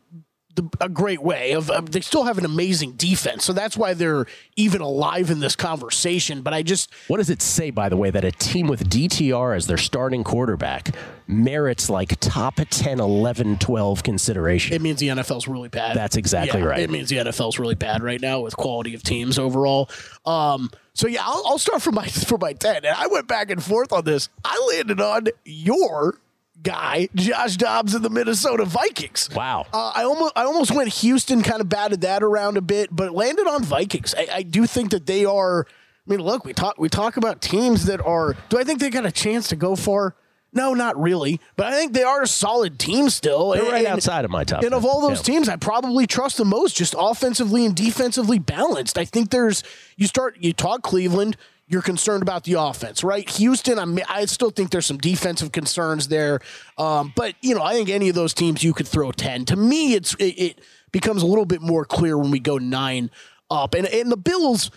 the, 0.57 0.68
a 0.81 0.89
great 0.89 1.21
way 1.21 1.54
of, 1.54 1.69
of 1.69 1.92
they 1.92 2.01
still 2.01 2.24
have 2.24 2.38
an 2.38 2.45
amazing 2.45 2.94
defense, 2.94 3.45
so 3.45 3.54
that's 3.54 3.77
why 3.77 3.94
they're 3.94 4.25
even 4.56 4.81
alive 4.81 5.30
in 5.30 5.39
this 5.39 5.56
conversation. 5.56 6.42
But 6.42 6.54
I 6.54 6.63
just 6.63 6.92
What 7.07 7.18
does 7.18 7.30
it 7.30 7.42
say, 7.42 7.69
by 7.69 7.88
the 7.89 7.95
way, 7.95 8.09
that 8.09 8.25
a 8.25 8.31
team 8.31 8.68
with 8.68 8.89
DTR 8.89 9.56
as 9.56 9.68
their 9.68 9.77
starting 9.77 10.24
quarterback 10.24 10.95
merits 11.27 11.89
like 11.89 12.19
top 12.19 12.56
10, 12.69 13.00
11, 13.00 13.59
12 13.59 14.04
consideration? 14.04 14.75
it 14.75 14.81
means 14.81 15.00
the 15.00 15.09
NFL's 15.09 15.48
really 15.48 15.69
bad. 15.69 15.95
That's 15.95 16.18
exactly 16.18 16.59
Yeah, 16.59 16.65
right. 16.68 16.80
It 16.80 16.89
means 16.89 17.09
the 17.09 17.18
NFL's 17.18 17.59
really 17.59 17.75
bad 17.75 18.01
right 18.01 18.19
now 18.19 18.42
with 18.42 18.57
quality 18.57 18.95
of 18.95 19.04
teams 19.04 19.38
overall. 19.38 19.89
Um, 20.25 20.71
so 20.94 21.07
yeah, 21.07 21.21
I'll, 21.24 21.44
I'll 21.45 21.59
start 21.59 21.83
from 21.83 21.95
my 21.95 22.07
for 22.27 22.39
my 22.39 22.54
ten, 22.54 22.77
and 22.77 22.95
I 22.95 23.07
went 23.07 23.27
back 23.27 23.51
and 23.51 23.63
forth 23.63 23.94
on 23.94 24.04
this. 24.06 24.30
I 24.44 24.74
landed 24.75 25.00
on 25.00 25.27
your 25.45 26.19
guy, 26.63 27.09
Josh 27.15 27.57
Dobbs 27.57 27.94
of 27.94 28.01
the 28.01 28.09
Minnesota 28.09 28.65
Vikings. 28.65 29.30
Wow. 29.36 29.65
Uh, 29.74 29.92
I 29.95 30.04
almost 30.04 30.33
I 30.36 30.44
almost 30.44 30.71
went 30.71 30.89
Houston, 30.95 31.42
kind 31.44 31.62
of 31.62 31.69
batted 31.69 32.01
that 32.01 32.24
around 32.24 32.57
a 32.57 32.61
bit, 32.61 32.90
but 32.95 33.14
landed 33.14 33.47
on 33.47 33.64
Vikings. 33.64 34.14
I, 34.18 34.28
I 34.31 34.44
do 34.44 34.66
think 34.66 34.92
that 34.92 35.06
they 35.06 35.26
are. 35.26 35.66
I 35.69 36.09
mean, 36.09 36.21
look, 36.21 36.45
we 36.45 36.54
talk 36.54 36.76
we 36.78 36.90
talk 36.90 37.18
about 37.18 37.42
teams 37.42 37.85
that 37.85 37.99
are. 38.02 38.35
Do 38.49 38.57
I 38.59 38.64
think 38.64 38.80
they 38.80 38.90
got 38.90 39.06
a 39.06 39.11
chance 39.11 39.47
to 39.49 39.56
go 39.56 39.76
far? 39.76 40.16
No, 40.54 40.73
not 40.73 40.99
really. 40.99 41.42
But 41.57 41.68
I 41.68 41.71
think 41.73 41.92
they 41.94 42.04
are 42.04 42.23
a 42.23 42.28
solid 42.28 42.80
team 42.80 43.09
still. 43.09 43.49
They're 43.52 43.64
right 43.64 43.85
And- 43.85 43.87
outside 43.87 44.23
of 44.26 44.31
my 44.31 44.44
top 44.45 44.64
And 44.64 44.73
of 44.73 44.85
all 44.85 45.02
those 45.02 45.18
Yeah. 45.19 45.33
teams, 45.33 45.49
I 45.49 45.57
probably 45.57 46.07
trust 46.07 46.37
the 46.37 46.45
most, 46.45 46.76
just 46.76 46.95
offensively 46.97 47.66
and 47.66 47.76
defensively 47.76 48.40
balanced. 48.40 48.97
I 48.97 49.04
think 49.06 49.30
there's 49.30 49.61
you 49.97 50.07
start 50.07 50.37
you 50.40 50.54
talk 50.54 50.81
Cleveland. 50.83 51.35
You're 51.69 51.81
concerned 51.81 52.21
about 52.21 52.45
the 52.45 52.54
offense, 52.54 53.04
right? 53.04 53.30
Houston, 53.31 53.78
I'm, 53.78 54.00
I 54.07 54.26
still 54.26 54.52
think 54.52 54.69
there's 54.69 54.86
some 54.86 54.97
defensive 54.97 55.52
concerns 55.52 56.07
there, 56.07 56.40
um, 56.78 57.12
but 57.16 57.36
you 57.42 57.54
know, 57.54 57.62
I 57.62 57.74
think 57.74 57.90
any 57.90 58.07
of 58.07 58.16
those 58.16 58.33
teams 58.33 58.64
you 58.64 58.74
could 58.74 58.88
throw 58.88 59.12
ten. 59.12 59.44
To 59.45 59.56
me, 59.57 59.94
it's 59.94 60.14
it, 60.16 60.40
it 60.40 60.62
becomes 60.92 61.24
a 61.24 61.26
little 61.26 61.45
bit 61.45 61.62
more 61.62 61.83
clear 61.83 62.18
when 62.18 62.31
we 62.31 62.40
go 62.40 62.57
nine 62.57 63.12
up, 63.50 63.74
and 63.74 63.86
and 63.86 64.12
the 64.12 64.18
Bills. 64.18 64.71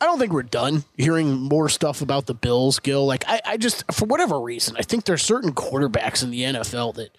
I 0.00 0.06
don't 0.06 0.18
think 0.18 0.32
we're 0.32 0.42
done 0.42 0.82
hearing 0.96 1.42
more 1.42 1.68
stuff 1.68 2.02
about 2.02 2.26
the 2.26 2.34
Bills, 2.34 2.80
Gill. 2.80 3.06
Like 3.06 3.24
I, 3.28 3.40
I 3.44 3.56
just 3.56 3.84
for 3.92 4.06
whatever 4.06 4.40
reason, 4.40 4.74
I 4.78 4.82
think 4.82 5.04
there's 5.04 5.22
certain 5.22 5.52
quarterbacks 5.52 6.22
in 6.24 6.30
the 6.30 6.40
NFL 6.40 6.94
that 6.94 7.16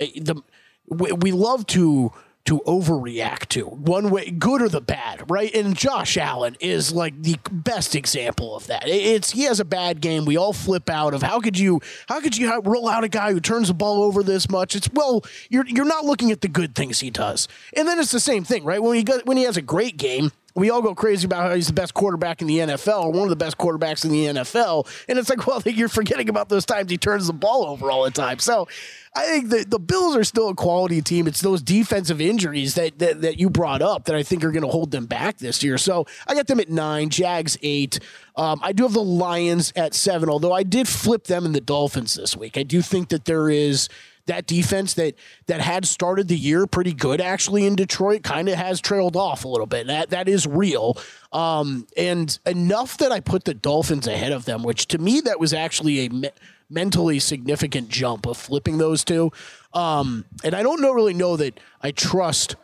eh, 0.00 0.08
the 0.16 0.42
we, 0.88 1.12
we 1.12 1.32
love 1.32 1.66
to 1.68 2.12
to 2.44 2.60
overreact 2.66 3.46
to 3.48 3.64
one 3.64 4.10
way, 4.10 4.30
good 4.30 4.60
or 4.60 4.68
the 4.68 4.80
bad, 4.80 5.30
right? 5.30 5.54
And 5.54 5.74
Josh 5.74 6.16
Allen 6.16 6.56
is 6.60 6.92
like 6.92 7.22
the 7.22 7.38
best 7.50 7.94
example 7.94 8.54
of 8.54 8.66
that. 8.66 8.86
It's 8.86 9.30
he 9.30 9.44
has 9.44 9.60
a 9.60 9.64
bad 9.64 10.00
game. 10.00 10.24
We 10.24 10.36
all 10.36 10.52
flip 10.52 10.90
out 10.90 11.14
of 11.14 11.22
how 11.22 11.40
could 11.40 11.58
you 11.58 11.80
how 12.08 12.20
could 12.20 12.36
you 12.36 12.60
roll 12.60 12.88
out 12.88 13.04
a 13.04 13.08
guy 13.08 13.32
who 13.32 13.40
turns 13.40 13.68
the 13.68 13.74
ball 13.74 14.02
over 14.02 14.22
this 14.22 14.50
much? 14.50 14.76
It's 14.76 14.90
well, 14.92 15.24
you're 15.48 15.66
you're 15.66 15.84
not 15.86 16.04
looking 16.04 16.30
at 16.30 16.42
the 16.42 16.48
good 16.48 16.74
things 16.74 17.00
he 17.00 17.10
does. 17.10 17.48
And 17.74 17.88
then 17.88 17.98
it's 17.98 18.12
the 18.12 18.20
same 18.20 18.44
thing, 18.44 18.64
right? 18.64 18.82
When 18.82 18.96
he 18.96 19.02
got 19.04 19.24
when 19.24 19.36
he 19.36 19.44
has 19.44 19.56
a 19.56 19.62
great 19.62 19.96
game, 19.96 20.30
we 20.54 20.70
all 20.70 20.82
go 20.82 20.94
crazy 20.94 21.26
about 21.26 21.48
how 21.48 21.54
he's 21.54 21.66
the 21.66 21.72
best 21.72 21.94
quarterback 21.94 22.40
in 22.40 22.46
the 22.46 22.58
NFL 22.58 23.04
or 23.04 23.12
one 23.12 23.24
of 23.24 23.30
the 23.30 23.36
best 23.36 23.58
quarterbacks 23.58 24.04
in 24.04 24.10
the 24.10 24.26
NFL. 24.26 24.86
And 25.08 25.18
it's 25.18 25.28
like, 25.28 25.46
well, 25.46 25.60
you're 25.66 25.88
forgetting 25.88 26.28
about 26.28 26.48
those 26.48 26.64
times 26.64 26.90
he 26.90 26.96
turns 26.96 27.26
the 27.26 27.32
ball 27.32 27.64
over 27.64 27.90
all 27.90 28.04
the 28.04 28.10
time. 28.10 28.38
So 28.38 28.68
I 29.16 29.26
think 29.26 29.48
the, 29.48 29.64
the 29.68 29.80
Bills 29.80 30.16
are 30.16 30.22
still 30.22 30.48
a 30.48 30.54
quality 30.54 31.02
team. 31.02 31.26
It's 31.26 31.40
those 31.40 31.60
defensive 31.60 32.20
injuries 32.20 32.74
that, 32.74 32.98
that, 33.00 33.22
that 33.22 33.38
you 33.38 33.50
brought 33.50 33.82
up 33.82 34.04
that 34.04 34.14
I 34.14 34.22
think 34.22 34.44
are 34.44 34.52
going 34.52 34.62
to 34.64 34.68
hold 34.68 34.92
them 34.92 35.06
back 35.06 35.38
this 35.38 35.62
year. 35.64 35.76
So 35.76 36.06
I 36.26 36.34
got 36.34 36.46
them 36.46 36.60
at 36.60 36.70
nine, 36.70 37.10
Jags 37.10 37.58
eight. 37.62 37.98
Um, 38.36 38.60
I 38.62 38.72
do 38.72 38.84
have 38.84 38.92
the 38.92 39.02
Lions 39.02 39.72
at 39.74 39.94
seven, 39.94 40.28
although 40.28 40.52
I 40.52 40.62
did 40.62 40.86
flip 40.86 41.24
them 41.24 41.46
in 41.46 41.52
the 41.52 41.60
Dolphins 41.60 42.14
this 42.14 42.36
week. 42.36 42.56
I 42.56 42.62
do 42.62 42.80
think 42.80 43.08
that 43.08 43.24
there 43.24 43.50
is 43.50 43.88
that 44.26 44.46
defense 44.46 44.94
that 44.94 45.14
that 45.46 45.60
had 45.60 45.84
started 45.86 46.28
the 46.28 46.36
year 46.36 46.66
pretty 46.66 46.92
good 46.92 47.20
actually 47.20 47.66
in 47.66 47.76
Detroit 47.76 48.22
kind 48.22 48.48
of 48.48 48.54
has 48.54 48.80
trailed 48.80 49.16
off 49.16 49.44
a 49.44 49.48
little 49.48 49.66
bit. 49.66 49.86
That 49.86 50.10
that 50.10 50.28
is 50.28 50.46
real. 50.46 50.96
Um, 51.32 51.86
and 51.96 52.38
enough 52.46 52.98
that 52.98 53.12
I 53.12 53.20
put 53.20 53.44
the 53.44 53.54
Dolphins 53.54 54.06
ahead 54.06 54.32
of 54.32 54.44
them, 54.44 54.62
which 54.62 54.86
to 54.88 54.98
me 54.98 55.20
that 55.22 55.38
was 55.38 55.52
actually 55.52 56.06
a 56.06 56.08
me- 56.10 56.30
mentally 56.70 57.18
significant 57.18 57.88
jump 57.88 58.26
of 58.26 58.36
flipping 58.36 58.78
those 58.78 59.04
two. 59.04 59.30
Um, 59.72 60.24
and 60.42 60.54
I 60.54 60.62
don't 60.62 60.80
know 60.80 60.92
really 60.92 61.14
know 61.14 61.36
that 61.36 61.60
I 61.82 61.90
trust 61.90 62.56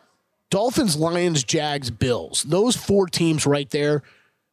Dolphins, 0.49 0.97
Lions, 0.97 1.45
Jags, 1.45 1.91
Bills. 1.91 2.43
Those 2.43 2.77
four 2.77 3.07
teams 3.07 3.47
right 3.47 3.71
there 3.71 4.03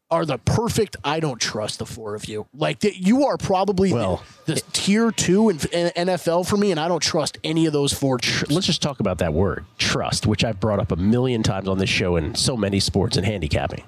are 0.09 0.25
the 0.25 0.37
perfect. 0.37 0.95
I 1.03 1.19
don't 1.19 1.39
trust 1.39 1.79
the 1.79 1.85
four 1.85 2.15
of 2.15 2.25
you. 2.25 2.47
Like 2.53 2.83
you 2.83 3.25
are 3.25 3.37
probably 3.37 3.91
Well, 3.91 4.23
the, 4.45 4.55
the 4.55 4.61
tier 4.71 5.11
two 5.11 5.49
in, 5.49 5.57
in 5.71 6.07
NFL 6.07 6.47
for 6.47 6.57
me, 6.57 6.71
and 6.71 6.79
I 6.79 6.87
don't 6.87 7.01
trust 7.01 7.37
any 7.43 7.65
of 7.65 7.73
those 7.73 7.93
four. 7.93 8.17
Teams. 8.17 8.49
Let's 8.51 8.67
just 8.67 8.81
talk 8.81 8.99
about 8.99 9.17
that 9.19 9.33
word, 9.33 9.65
trust, 9.77 10.25
which 10.25 10.43
I've 10.43 10.59
brought 10.59 10.79
up 10.79 10.91
a 10.91 10.95
million 10.95 11.43
times 11.43 11.67
on 11.67 11.77
this 11.77 11.89
show 11.89 12.15
in 12.15 12.35
so 12.35 12.55
many 12.55 12.79
sports 12.79 13.17
and 13.17 13.25
handicapping. 13.25 13.83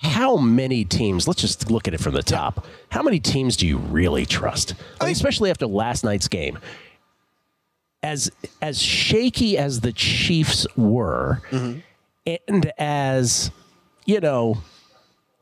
How 0.00 0.36
many 0.36 0.84
teams, 0.84 1.26
let's 1.26 1.40
just 1.40 1.72
look 1.72 1.88
at 1.88 1.94
it 1.94 1.98
from 1.98 2.14
the 2.14 2.22
top. 2.22 2.64
How 2.90 3.02
many 3.02 3.18
teams 3.18 3.56
do 3.56 3.66
you 3.66 3.78
really 3.78 4.26
trust? 4.26 4.74
I 5.00 5.06
mean, 5.06 5.12
especially 5.12 5.50
after 5.50 5.66
last 5.66 6.04
night's 6.04 6.28
game. 6.28 6.58
As 8.00 8.30
as 8.62 8.80
shaky 8.80 9.58
as 9.58 9.80
the 9.80 9.92
Chiefs 9.92 10.68
were, 10.76 11.42
mm-hmm. 11.50 11.80
and 12.46 12.72
as 12.78 13.50
you 14.06 14.20
know, 14.20 14.58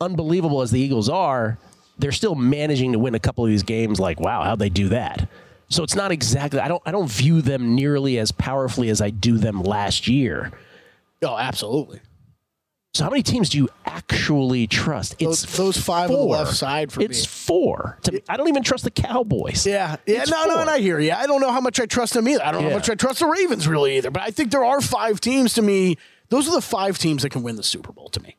unbelievable 0.00 0.62
as 0.62 0.70
the 0.70 0.80
Eagles 0.80 1.08
are, 1.08 1.58
they're 1.98 2.12
still 2.12 2.34
managing 2.34 2.92
to 2.92 2.98
win 2.98 3.14
a 3.14 3.18
couple 3.20 3.44
of 3.44 3.50
these 3.50 3.62
games. 3.62 3.98
Like, 3.98 4.20
wow, 4.20 4.42
how'd 4.42 4.58
they 4.58 4.68
do 4.68 4.88
that? 4.90 5.28
So 5.68 5.82
it's 5.82 5.94
not 5.94 6.12
exactly. 6.12 6.60
I 6.60 6.68
don't. 6.68 6.82
I 6.86 6.90
don't 6.92 7.10
view 7.10 7.42
them 7.42 7.74
nearly 7.74 8.18
as 8.18 8.30
powerfully 8.30 8.88
as 8.88 9.00
I 9.00 9.10
do 9.10 9.36
them 9.38 9.62
last 9.62 10.06
year. 10.06 10.52
Oh, 11.22 11.36
absolutely. 11.36 12.00
So 12.94 13.04
how 13.04 13.10
many 13.10 13.22
teams 13.22 13.50
do 13.50 13.58
you 13.58 13.68
actually 13.84 14.66
trust? 14.68 15.18
Those- 15.18 15.44
It's 15.44 15.56
those 15.56 15.76
five 15.76 16.08
on 16.10 16.16
the 16.16 16.22
left 16.22 16.54
side 16.54 16.90
for 16.92 17.00
me. 17.00 17.06
it's 17.06 17.26
four. 17.26 17.98
To 18.04 18.22
I 18.28 18.36
don't 18.38 18.48
even 18.48 18.62
trust 18.62 18.84
the 18.84 18.90
Cowboys. 18.90 19.66
Yeah, 19.66 19.96
yeah, 20.06 20.22
It's 20.22 20.30
no, 20.30 20.44
no, 20.46 20.60
and 20.60 20.70
I 20.70 20.78
hear 20.78 20.98
you. 21.00 21.12
I 21.12 21.26
don't 21.26 21.40
know 21.42 21.50
how 21.52 21.60
much 21.60 21.78
I 21.80 21.86
trust 21.86 22.14
them 22.14 22.26
either. 22.28 22.42
I 22.44 22.52
don't 22.52 22.62
know 22.62 22.70
how 22.70 22.76
much 22.76 22.88
I 22.88 22.94
trust 22.94 23.18
the 23.18 23.26
Ravens 23.26 23.66
really 23.68 23.96
either. 23.98 24.10
But 24.10 24.22
I 24.22 24.30
think 24.30 24.50
there 24.50 24.64
are 24.64 24.80
five 24.80 25.20
teams 25.20 25.52
to 25.54 25.62
me. 25.62 25.98
Those 26.30 26.48
are 26.48 26.52
the 26.54 26.62
five 26.62 26.96
teams 26.96 27.22
that 27.22 27.30
can 27.30 27.42
win 27.42 27.56
the 27.56 27.62
Super 27.62 27.92
Bowl 27.92 28.08
to 28.10 28.20
me. 28.22 28.36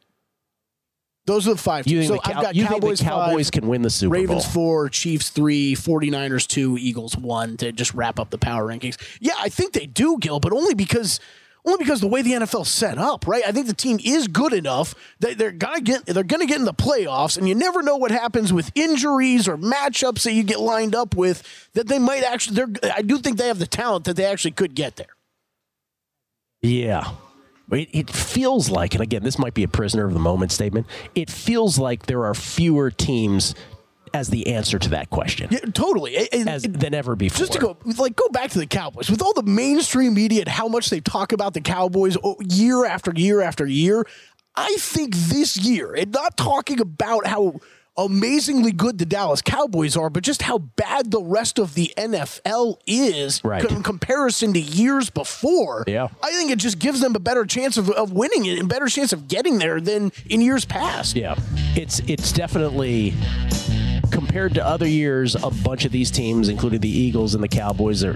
Those 1.28 1.48
are 1.48 1.52
the 1.54 1.58
five 1.60 1.86
You 1.86 2.00
teams. 2.00 2.10
think, 2.10 2.24
so 2.24 2.28
the, 2.30 2.34
Cow- 2.34 2.40
I've 2.40 2.44
got 2.46 2.56
you 2.56 2.64
Cowboys, 2.66 3.00
think 3.00 3.10
the 3.10 3.16
Cowboys 3.16 3.48
five, 3.48 3.52
can 3.52 3.68
win 3.68 3.82
the 3.84 3.90
Super 3.92 4.10
Bowl. 4.16 4.22
Ravens 4.22 4.44
Bowl? 4.46 4.54
four, 4.54 4.90
Chiefs 4.90 5.30
three, 5.30 5.76
49ers 5.76 6.48
two, 6.48 6.78
Eagles 6.80 7.16
one 7.16 7.58
to 7.58 7.72
just 7.72 7.94
wrap 7.94 8.18
up 8.20 8.32
the 8.32 8.38
power 8.40 8.66
rankings. 8.66 8.98
Yeah, 9.20 9.34
I 9.38 9.50
think 9.50 9.74
they 9.74 9.86
do, 9.86 10.18
Gill, 10.20 10.40
but 10.40 10.52
only 10.54 10.74
because 10.74 11.20
only 11.66 11.80
because 11.84 12.00
the 12.00 12.08
way 12.08 12.22
the 12.22 12.32
NFL's 12.32 12.70
set 12.70 12.98
up, 12.98 13.28
right? 13.28 13.44
I 13.46 13.52
think 13.52 13.68
the 13.68 13.74
team 13.74 14.00
is 14.02 14.30
good 14.30 14.54
enough 14.54 14.96
that 15.20 15.38
they're 15.38 15.52
gonna 15.52 15.82
get 15.82 16.06
they're 16.06 16.24
gonna 16.24 16.46
get 16.46 16.60
in 16.60 16.66
the 16.66 16.74
playoffs, 16.74 17.38
and 17.38 17.46
you 17.50 17.56
never 17.56 17.84
know 17.84 17.98
what 17.98 18.10
happens 18.12 18.54
with 18.54 18.72
injuries 18.74 19.50
or 19.50 19.58
matchups 19.58 20.24
that 20.24 20.32
you 20.32 20.44
get 20.44 20.62
lined 20.62 20.96
up 20.96 21.14
with 21.14 21.44
that 21.74 21.90
they 21.90 22.00
might 22.00 22.24
actually. 22.24 22.56
They're 22.56 22.92
I 22.96 23.02
do 23.02 23.18
think 23.18 23.38
they 23.38 23.48
have 23.50 23.60
the 23.60 23.68
talent 23.68 24.06
that 24.06 24.16
they 24.16 24.24
actually 24.24 24.52
could 24.52 24.76
get 24.76 24.96
there. 24.96 25.08
Yeah. 26.62 27.12
It, 27.72 27.90
it 27.92 28.10
feels 28.10 28.70
like, 28.70 28.94
and 28.94 29.02
again, 29.04 29.24
this 29.24 29.38
might 29.38 29.54
be 29.54 29.64
a 29.64 29.68
prisoner 29.68 30.06
of 30.06 30.14
the 30.14 30.20
moment 30.20 30.52
statement. 30.52 30.88
It 31.16 31.30
feels 31.30 31.78
like 31.78 32.06
there 32.06 32.26
are 32.26 32.34
fewer 32.34 32.92
teams 32.92 33.56
as 34.14 34.30
the 34.30 34.48
answer 34.48 34.80
to 34.80 34.90
that 34.90 35.10
question 35.10 35.50
Yeah, 35.52 35.60
totally. 35.74 36.16
And- 36.16 36.28
and- 36.32 36.50
as 36.50 36.64
than 36.64 36.94
ever 36.94 37.16
before. 37.16 37.40
just 37.40 37.52
to 37.54 37.60
go 37.60 37.78
like 37.98 38.16
go 38.16 38.30
back 38.30 38.52
to 38.52 38.58
the 38.60 38.66
Cowboys 38.66 39.10
with 39.10 39.22
all 39.22 39.34
the 39.34 39.44
mainstream 39.44 40.14
media 40.14 40.40
and 40.42 40.48
how 40.48 40.70
much 40.70 40.90
they 40.90 41.02
talk 41.02 41.34
about 41.34 41.54
the 41.54 41.62
Cowboys 41.62 42.16
oh, 42.24 42.38
year 42.40 42.86
after 42.86 43.12
year 43.16 43.42
after 43.42 43.66
year. 43.66 44.06
I 44.56 44.76
think 44.80 45.14
this 45.16 45.56
year, 45.58 45.94
and 45.94 46.12
not 46.12 46.36
talking 46.38 46.80
about 46.80 47.28
how 47.28 47.60
amazingly 47.98 48.72
good 48.72 48.98
the 48.98 49.06
Dallas 49.06 49.42
Cowboys 49.42 49.98
are, 49.98 50.10
but 50.10 50.24
just 50.24 50.42
how 50.44 50.58
bad 50.60 51.12
the 51.12 51.22
rest 51.22 51.58
of 51.60 51.74
the 51.74 51.94
NFL 51.98 52.78
is 52.86 53.44
Right. 53.44 53.64
in 53.70 53.84
comparison 53.84 54.54
to 54.54 54.60
years 54.60 55.10
before. 55.10 55.84
Yeah. 55.88 56.08
I 56.22 56.32
think 56.32 56.52
it 56.52 56.60
just 56.60 56.80
gives 56.80 57.00
them 57.02 57.16
a 57.16 57.20
better 57.20 57.46
chance 57.46 57.78
of, 57.78 57.90
of 57.90 58.12
winning 58.12 58.46
it 58.46 58.60
and 58.60 58.70
better 58.70 58.88
chance 58.88 59.14
of 59.14 59.28
getting 59.28 59.58
there 59.58 59.82
than 59.82 60.12
in 60.30 60.42
years 60.42 60.66
past. 60.66 61.16
Yeah, 61.16 61.36
it's 61.76 62.00
it's 62.02 62.32
definitely 62.32 63.14
compared 64.12 64.54
to 64.56 64.66
other 64.66 64.88
years. 64.88 65.36
A 65.36 65.50
bunch 65.50 65.86
of 65.86 65.92
these 65.92 66.12
teams, 66.12 66.50
including 66.50 66.82
the 66.82 66.90
Eagles 66.90 67.36
and 67.36 67.44
the 67.44 67.48
Cowboys, 67.48 68.04
or 68.04 68.14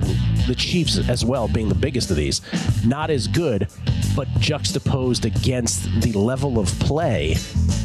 the 0.47 0.55
Chiefs 0.55 0.97
as 1.09 1.23
well, 1.23 1.47
being 1.47 1.69
the 1.69 1.75
biggest 1.75 2.09
of 2.11 2.17
these, 2.17 2.41
not 2.85 3.09
as 3.09 3.27
good, 3.27 3.67
but 4.15 4.27
juxtaposed 4.39 5.25
against 5.25 5.83
the 6.01 6.11
level 6.13 6.59
of 6.59 6.67
play, 6.79 7.35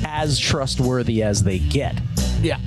as 0.05 0.39
trustworthy 0.39 1.23
as 1.23 1.43
they 1.43 1.59
get. 1.59 1.99
Yeah. 2.41 2.59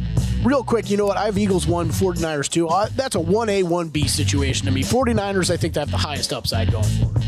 Real 0.44 0.64
quick, 0.64 0.90
you 0.90 0.96
know 0.96 1.06
what? 1.06 1.18
I 1.18 1.26
have 1.26 1.38
Eagles 1.38 1.68
1, 1.68 1.90
49ers 1.90 2.50
2. 2.50 2.68
Uh, 2.68 2.88
that's 2.96 3.16
a 3.16 3.20
1A, 3.20 3.64
1B 3.64 4.08
situation 4.08 4.66
to 4.68 4.72
me. 4.72 4.84
49ers, 4.84 5.52
I 5.52 5.58
think 5.58 5.74
they 5.74 5.82
have 5.82 5.92
the 5.92 5.98
highest 5.98 6.32
upside 6.32 6.72
going 6.72 6.84
forward. 6.84 7.24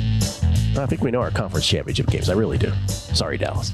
I 0.77 0.85
think 0.85 1.01
we 1.01 1.11
know 1.11 1.19
our 1.19 1.31
conference 1.31 1.67
championship 1.67 2.07
games. 2.07 2.29
I 2.29 2.33
really 2.33 2.57
do. 2.57 2.71
Sorry, 2.87 3.37
Dallas. 3.37 3.73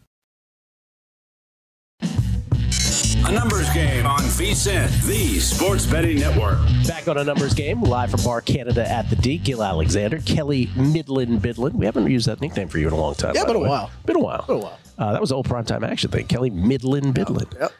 A 3.23 3.31
numbers 3.31 3.69
game 3.71 4.05
on 4.05 4.19
VSIN, 4.19 4.89
the 5.05 5.39
sports 5.39 5.85
betting 5.85 6.19
network. 6.19 6.57
Back 6.87 7.07
on 7.07 7.17
a 7.17 7.23
numbers 7.23 7.53
game, 7.53 7.81
live 7.81 8.11
from 8.11 8.23
Bar 8.23 8.41
Canada 8.41 8.89
at 8.89 9.09
the 9.09 9.15
D. 9.15 9.37
Gill 9.37 9.63
Alexander, 9.63 10.19
Kelley 10.19 10.69
Midland 10.75 11.41
Bydlon. 11.41 11.73
We 11.73 11.85
haven't 11.85 12.09
used 12.09 12.27
that 12.27 12.41
nickname 12.41 12.67
for 12.67 12.79
you 12.79 12.87
in 12.87 12.93
a 12.93 12.97
long 12.97 13.13
time. 13.15 13.35
Yeah, 13.35 13.43
by 13.43 13.47
been 13.47 13.55
a 13.57 13.59
way. 13.59 13.69
while. 13.69 13.91
Been 14.05 14.15
a 14.17 14.19
while. 14.19 14.45
Been 14.47 14.55
a 14.57 14.59
while. 14.59 14.79
Uh, 14.97 15.11
that 15.13 15.21
was 15.21 15.29
the 15.29 15.35
old 15.35 15.47
primetime 15.47 15.87
action 15.87 16.09
thing. 16.11 16.27
Kelley 16.27 16.49
Midland 16.49 17.13
Bydlon. 17.15 17.53
Yep. 17.59 17.71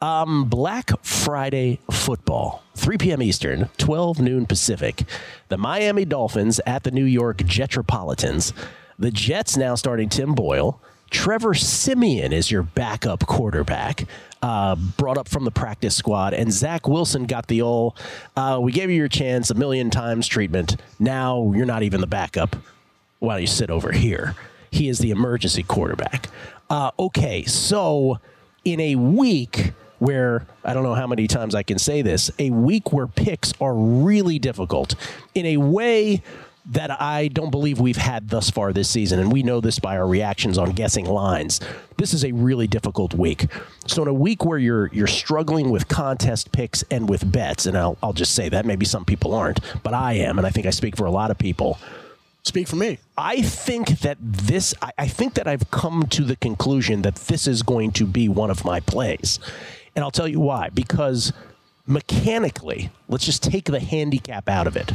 Um, 0.00 0.44
Black 0.44 0.90
Friday 1.04 1.80
football, 1.90 2.62
3 2.74 2.98
p.m. 2.98 3.22
Eastern, 3.22 3.68
12 3.78 4.20
noon 4.20 4.46
Pacific. 4.46 5.04
The 5.48 5.58
Miami 5.58 6.04
Dolphins 6.04 6.60
at 6.66 6.82
the 6.82 6.90
New 6.90 7.04
York 7.04 7.44
Jetropolitans. 7.44 8.52
The 8.98 9.10
Jets 9.10 9.56
now 9.56 9.74
starting 9.74 10.08
Tim 10.08 10.34
Boyle. 10.34 10.80
Trevor 11.10 11.54
Siemian 11.54 12.32
is 12.32 12.50
your 12.50 12.62
backup 12.62 13.26
quarterback, 13.26 14.04
uh, 14.42 14.74
brought 14.74 15.18
up 15.18 15.28
from 15.28 15.44
the 15.44 15.50
practice 15.50 15.96
squad, 15.96 16.34
and 16.34 16.52
Zach 16.52 16.86
Wilson 16.86 17.26
got 17.26 17.46
the 17.48 17.62
old. 17.62 17.98
Uh, 18.36 18.58
we 18.60 18.72
gave 18.72 18.90
you 18.90 18.96
your 18.96 19.08
chance 19.08 19.50
a 19.50 19.54
million 19.54 19.90
times 19.90 20.26
treatment. 20.26 20.76
Now 20.98 21.52
you're 21.54 21.66
not 21.66 21.82
even 21.82 22.00
the 22.00 22.06
backup. 22.06 22.56
Why 23.18 23.34
don't 23.34 23.40
you 23.42 23.46
sit 23.46 23.70
over 23.70 23.92
here? 23.92 24.36
He 24.70 24.88
is 24.88 24.98
the 24.98 25.10
emergency 25.10 25.62
quarterback. 25.62 26.28
Uh, 26.70 26.90
okay, 26.98 27.44
so 27.44 28.20
in 28.64 28.80
a 28.80 28.94
week 28.96 29.72
where 29.98 30.46
I 30.64 30.74
don't 30.74 30.84
know 30.84 30.94
how 30.94 31.06
many 31.06 31.26
times 31.26 31.54
I 31.54 31.62
can 31.62 31.78
say 31.78 32.02
this, 32.02 32.30
a 32.38 32.50
week 32.50 32.92
where 32.92 33.06
picks 33.06 33.52
are 33.60 33.74
really 33.74 34.38
difficult 34.38 34.94
in 35.34 35.46
a 35.46 35.56
way 35.56 36.22
that 36.70 37.00
I 37.00 37.28
don't 37.28 37.50
believe 37.50 37.80
we've 37.80 37.96
had 37.96 38.28
thus 38.28 38.50
far 38.50 38.72
this 38.72 38.88
season, 38.90 39.18
and 39.18 39.32
we 39.32 39.42
know 39.42 39.60
this 39.60 39.78
by 39.78 39.96
our 39.96 40.06
reactions 40.06 40.58
on 40.58 40.72
guessing 40.72 41.06
lines. 41.06 41.60
This 41.96 42.12
is 42.12 42.24
a 42.24 42.32
really 42.32 42.66
difficult 42.66 43.14
week. 43.14 43.46
So 43.86 44.02
in 44.02 44.08
a 44.08 44.14
week 44.14 44.44
where 44.44 44.58
you're 44.58 44.88
you're 44.92 45.06
struggling 45.06 45.70
with 45.70 45.88
contest 45.88 46.52
picks 46.52 46.82
and 46.90 47.08
with 47.08 47.30
bets, 47.30 47.66
and 47.66 47.76
I'll 47.76 47.96
I'll 48.02 48.12
just 48.12 48.34
say 48.34 48.48
that 48.50 48.66
maybe 48.66 48.84
some 48.84 49.04
people 49.04 49.34
aren't, 49.34 49.60
but 49.82 49.94
I 49.94 50.14
am, 50.14 50.38
and 50.38 50.46
I 50.46 50.50
think 50.50 50.66
I 50.66 50.70
speak 50.70 50.96
for 50.96 51.06
a 51.06 51.10
lot 51.10 51.30
of 51.30 51.38
people. 51.38 51.78
Speak 52.44 52.68
for 52.68 52.76
me. 52.76 52.98
I 53.16 53.42
think 53.42 54.00
that 54.00 54.16
this, 54.20 54.72
I, 54.80 54.92
I 54.96 55.08
think 55.08 55.34
that 55.34 55.46
I've 55.46 55.70
come 55.70 56.04
to 56.10 56.22
the 56.24 56.36
conclusion 56.36 57.02
that 57.02 57.16
this 57.16 57.46
is 57.46 57.62
going 57.62 57.92
to 57.92 58.06
be 58.06 58.28
one 58.28 58.50
of 58.50 58.64
my 58.64 58.80
plays. 58.80 59.38
And 59.94 60.02
I'll 60.02 60.10
tell 60.10 60.28
you 60.28 60.40
why. 60.40 60.70
Because 60.70 61.32
mechanically, 61.86 62.90
let's 63.06 63.26
just 63.26 63.42
take 63.42 63.66
the 63.66 63.80
handicap 63.80 64.48
out 64.48 64.66
of 64.66 64.76
it. 64.76 64.92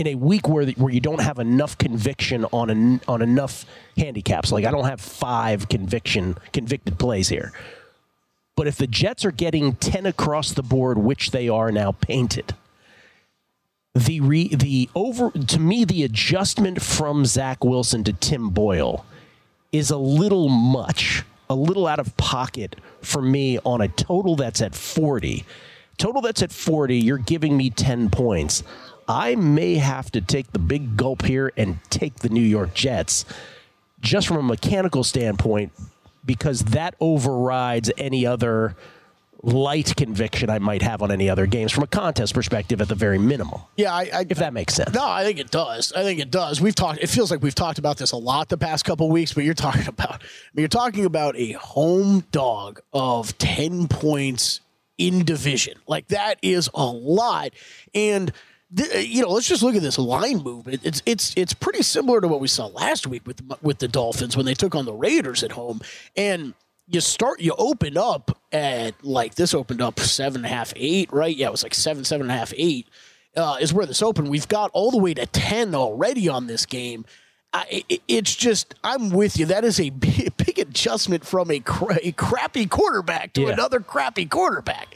In 0.00 0.06
a 0.06 0.14
week 0.14 0.48
where, 0.48 0.64
where 0.64 0.90
you 0.90 1.00
don't 1.00 1.20
have 1.20 1.38
enough 1.38 1.76
conviction 1.76 2.46
on 2.46 2.70
an, 2.70 3.02
on 3.06 3.20
enough 3.20 3.66
handicaps, 3.98 4.50
like 4.50 4.64
I 4.64 4.70
don't 4.70 4.86
have 4.86 4.98
five 4.98 5.68
conviction 5.68 6.38
convicted 6.54 6.98
plays 6.98 7.28
here. 7.28 7.52
But 8.56 8.66
if 8.66 8.76
the 8.76 8.86
Jets 8.86 9.26
are 9.26 9.30
getting 9.30 9.74
10 9.74 10.06
across 10.06 10.54
the 10.54 10.62
board, 10.62 10.96
which 10.96 11.32
they 11.32 11.50
are 11.50 11.70
now 11.70 11.92
painted, 11.92 12.54
the 13.94 14.20
re, 14.20 14.48
the 14.54 14.88
over 14.94 15.32
to 15.32 15.58
me 15.58 15.84
the 15.84 16.02
adjustment 16.02 16.80
from 16.80 17.26
Zach 17.26 17.62
Wilson 17.62 18.02
to 18.04 18.14
Tim 18.14 18.48
Boyle 18.48 19.04
is 19.70 19.90
a 19.90 19.98
little 19.98 20.48
much, 20.48 21.24
a 21.50 21.54
little 21.54 21.86
out 21.86 21.98
of 21.98 22.16
pocket 22.16 22.76
for 23.02 23.20
me 23.20 23.58
on 23.66 23.82
a 23.82 23.88
total 23.88 24.34
that's 24.34 24.62
at 24.62 24.74
40. 24.74 25.44
Total 25.98 26.22
that's 26.22 26.42
at 26.42 26.52
40, 26.52 26.96
you're 26.96 27.18
giving 27.18 27.58
me 27.58 27.68
10 27.68 28.08
points. 28.08 28.62
I 29.10 29.34
may 29.34 29.74
have 29.74 30.12
to 30.12 30.20
take 30.20 30.52
the 30.52 30.60
big 30.60 30.96
gulp 30.96 31.22
here 31.22 31.52
and 31.56 31.78
take 31.90 32.20
the 32.20 32.28
New 32.28 32.40
York 32.40 32.74
Jets 32.74 33.24
just 34.00 34.28
from 34.28 34.36
a 34.36 34.42
mechanical 34.42 35.02
standpoint 35.02 35.72
because 36.24 36.60
that 36.60 36.94
overrides 37.00 37.90
any 37.98 38.24
other 38.24 38.76
light 39.42 39.96
conviction 39.96 40.48
I 40.48 40.60
might 40.60 40.82
have 40.82 41.02
on 41.02 41.10
any 41.10 41.28
other 41.28 41.46
games 41.46 41.72
from 41.72 41.82
a 41.82 41.88
contest 41.88 42.34
perspective 42.34 42.80
at 42.80 42.88
the 42.88 42.94
very 42.94 43.18
minimum. 43.18 43.62
Yeah, 43.76 43.92
I, 43.92 44.10
I, 44.12 44.26
if 44.28 44.38
that 44.38 44.52
makes 44.52 44.74
sense. 44.74 44.94
No, 44.94 45.04
I 45.04 45.24
think 45.24 45.40
it 45.40 45.50
does. 45.50 45.92
I 45.92 46.04
think 46.04 46.20
it 46.20 46.30
does. 46.30 46.60
We've 46.60 46.74
talked. 46.74 47.00
It 47.00 47.08
feels 47.08 47.32
like 47.32 47.42
we've 47.42 47.54
talked 47.54 47.80
about 47.80 47.96
this 47.96 48.12
a 48.12 48.16
lot 48.16 48.48
the 48.48 48.58
past 48.58 48.84
couple 48.84 49.10
weeks, 49.10 49.32
but 49.32 49.42
you're 49.42 49.54
talking 49.54 49.88
about. 49.88 50.22
I 50.22 50.26
mean, 50.54 50.62
you're 50.62 50.68
talking 50.68 51.04
about 51.04 51.34
a 51.36 51.52
home 51.52 52.24
dog 52.30 52.80
of 52.92 53.36
ten 53.38 53.88
points 53.88 54.60
in 54.98 55.24
division. 55.24 55.78
Like 55.88 56.08
that 56.08 56.36
is 56.42 56.70
a 56.74 56.86
lot, 56.86 57.50
and. 57.92 58.32
You 58.72 59.22
know, 59.22 59.30
let's 59.30 59.48
just 59.48 59.62
look 59.64 59.74
at 59.74 59.82
this 59.82 59.98
line 59.98 60.42
movement. 60.44 60.80
It's 60.84 61.02
it's 61.04 61.32
it's 61.36 61.52
pretty 61.54 61.82
similar 61.82 62.20
to 62.20 62.28
what 62.28 62.40
we 62.40 62.46
saw 62.48 62.66
last 62.66 63.06
week 63.06 63.26
with 63.26 63.40
with 63.62 63.78
the 63.78 63.88
Dolphins 63.88 64.36
when 64.36 64.46
they 64.46 64.54
took 64.54 64.74
on 64.76 64.84
the 64.84 64.92
Raiders 64.94 65.42
at 65.42 65.52
home, 65.52 65.80
and 66.16 66.54
you 66.86 67.00
start 67.00 67.40
you 67.40 67.52
open 67.58 67.96
up 67.96 68.38
at 68.52 68.94
like 69.04 69.34
this 69.34 69.54
opened 69.54 69.82
up 69.82 69.98
seven 69.98 70.44
and 70.44 70.46
a 70.46 70.48
half 70.56 70.72
eight 70.76 71.12
right? 71.12 71.36
Yeah 71.36 71.46
it 71.48 71.52
was 71.52 71.62
like 71.62 71.74
seven 71.74 72.04
seven 72.04 72.22
and 72.28 72.32
a 72.32 72.36
half 72.38 72.52
eight 72.56 72.86
uh, 73.36 73.56
is 73.60 73.72
where 73.72 73.86
this 73.86 74.02
opened. 74.02 74.28
We've 74.28 74.48
got 74.48 74.70
all 74.72 74.90
the 74.90 74.98
way 74.98 75.14
to 75.14 75.24
10 75.24 75.72
already 75.74 76.28
on 76.28 76.48
this 76.48 76.66
game. 76.66 77.04
I, 77.52 77.84
it, 77.88 78.02
it's 78.08 78.34
just 78.34 78.74
i'm 78.82 79.10
with 79.10 79.36
you. 79.38 79.46
That 79.46 79.64
is 79.64 79.78
a 79.80 79.90
big, 79.90 80.36
big 80.36 80.58
adjustment 80.58 81.24
from 81.24 81.50
a, 81.52 81.60
cra- 81.60 81.98
a 82.02 82.10
crappy 82.12 82.66
quarterback 82.66 83.32
to 83.34 83.42
Yeah. 83.42 83.50
another 83.50 83.78
crappy 83.80 84.26
quarterback 84.26 84.94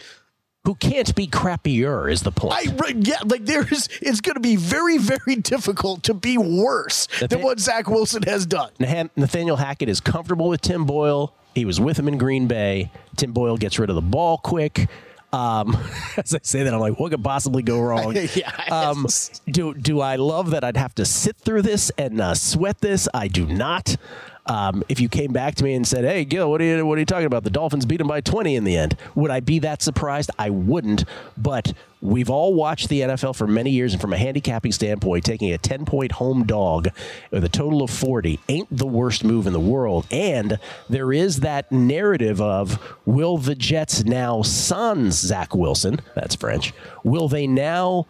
Who 0.64 0.74
can't 0.76 1.14
be 1.14 1.26
crappier 1.26 2.10
is 2.10 2.22
the 2.22 2.32
point. 2.32 2.54
I 2.54 2.94
yeah, 2.96 3.18
like 3.26 3.44
there's 3.44 3.88
it's 4.00 4.20
going 4.22 4.34
to 4.36 4.40
be 4.40 4.56
very 4.56 4.96
very 4.98 5.36
difficult 5.36 6.02
to 6.04 6.14
be 6.14 6.38
worse 6.38 7.06
than 7.20 7.42
what 7.42 7.60
Zach 7.60 7.86
Wilson 7.88 8.22
has 8.22 8.46
done. 8.46 8.70
Nathaniel 8.80 9.56
Hackett 9.56 9.88
is 9.90 10.00
comfortable 10.00 10.48
with 10.48 10.62
Tim 10.62 10.86
Boyle. 10.86 11.34
He 11.54 11.64
was 11.66 11.80
with 11.80 11.98
him 11.98 12.08
in 12.08 12.16
Green 12.18 12.46
Bay. 12.48 12.90
Tim 13.16 13.32
Boyle 13.32 13.56
gets 13.58 13.78
rid 13.78 13.90
of 13.90 13.94
the 13.96 14.02
ball 14.02 14.38
quick. 14.38 14.88
Um, 15.34 15.76
as 16.16 16.34
I 16.34 16.38
say 16.42 16.62
that, 16.62 16.72
I'm 16.72 16.80
like, 16.80 16.98
what 16.98 17.10
could 17.10 17.22
possibly 17.22 17.62
go 17.62 17.80
wrong? 17.80 18.16
Yeah, 18.34 18.50
Um, 18.70 19.06
do 19.50 19.74
do 19.74 20.00
I 20.00 20.16
love 20.16 20.50
that 20.50 20.64
I'd 20.64 20.76
have 20.76 20.94
to 20.96 21.04
sit 21.04 21.36
through 21.36 21.62
this 21.62 21.90
and 21.98 22.20
uh, 22.20 22.34
sweat 22.34 22.80
this? 22.80 23.08
I 23.12 23.28
do 23.28 23.44
not. 23.46 23.96
Um, 24.46 24.84
if 24.88 25.00
you 25.00 25.08
came 25.08 25.32
back 25.32 25.54
to 25.56 25.64
me 25.64 25.74
and 25.74 25.86
said, 25.86 26.04
"Hey, 26.04 26.24
Gill, 26.24 26.50
what 26.50 26.60
are 26.60 26.64
you 26.64 26.84
what 26.84 26.96
are 26.96 27.00
you 27.00 27.06
talking 27.06 27.26
about? 27.26 27.44
The 27.44 27.50
Dolphins 27.50 27.86
beat 27.86 27.96
them 27.96 28.08
by 28.08 28.20
20 28.20 28.56
in 28.56 28.64
the 28.64 28.76
end," 28.76 28.96
would 29.14 29.30
I 29.30 29.40
be 29.40 29.58
that 29.60 29.80
surprised? 29.80 30.30
I 30.38 30.50
wouldn't. 30.50 31.04
But 31.38 31.72
we've 32.02 32.28
all 32.28 32.52
watched 32.52 32.90
the 32.90 33.00
NFL 33.00 33.36
for 33.36 33.46
many 33.46 33.70
years, 33.70 33.94
and 33.94 34.02
from 34.02 34.12
a 34.12 34.18
handicapping 34.18 34.72
standpoint, 34.72 35.24
taking 35.24 35.50
a 35.52 35.58
10 35.58 35.86
point 35.86 36.12
home 36.12 36.44
dog 36.44 36.88
with 37.30 37.42
a 37.44 37.48
total 37.48 37.82
of 37.82 37.90
40 37.90 38.38
ain't 38.50 38.68
the 38.76 38.86
worst 38.86 39.24
move 39.24 39.46
in 39.46 39.54
the 39.54 39.60
world. 39.60 40.06
And 40.10 40.58
there 40.90 41.12
is 41.12 41.40
that 41.40 41.72
narrative 41.72 42.40
of 42.40 42.78
will 43.06 43.38
the 43.38 43.54
Jets 43.54 44.04
now 44.04 44.42
sons 44.42 45.18
Zach 45.18 45.54
Wilson? 45.54 46.00
That's 46.14 46.34
French. 46.34 46.74
Will 47.02 47.28
they 47.28 47.46
now? 47.46 48.06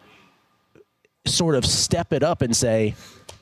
sort 1.27 1.55
of 1.55 1.65
step 1.65 2.13
it 2.13 2.23
up 2.23 2.43
and 2.43 2.55
say, 2.55 2.95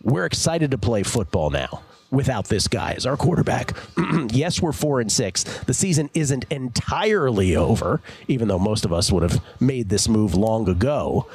we're 0.05 0.25
excited 0.25 0.71
to 0.71 0.79
play 0.79 1.03
football 1.03 1.51
now 1.51 1.83
without 2.13 2.47
this 2.47 2.69
guy 2.69 2.93
as 2.93 3.07
our 3.07 3.17
quarterback. 3.17 3.73
yes, 4.31 4.63
we're 4.63 4.71
four 4.73 5.01
and 5.01 5.11
six. 5.11 5.43
The 5.43 5.75
season 5.75 6.11
isn't 6.15 6.45
entirely 6.51 7.57
over, 7.57 8.01
even 8.29 8.47
though 8.47 8.59
most 8.61 8.85
of 8.85 8.93
us 8.93 9.11
would 9.11 9.25
have 9.25 9.43
made 9.61 9.89
this 9.89 10.09
move 10.09 10.35
long 10.35 10.69
ago. 10.69 11.27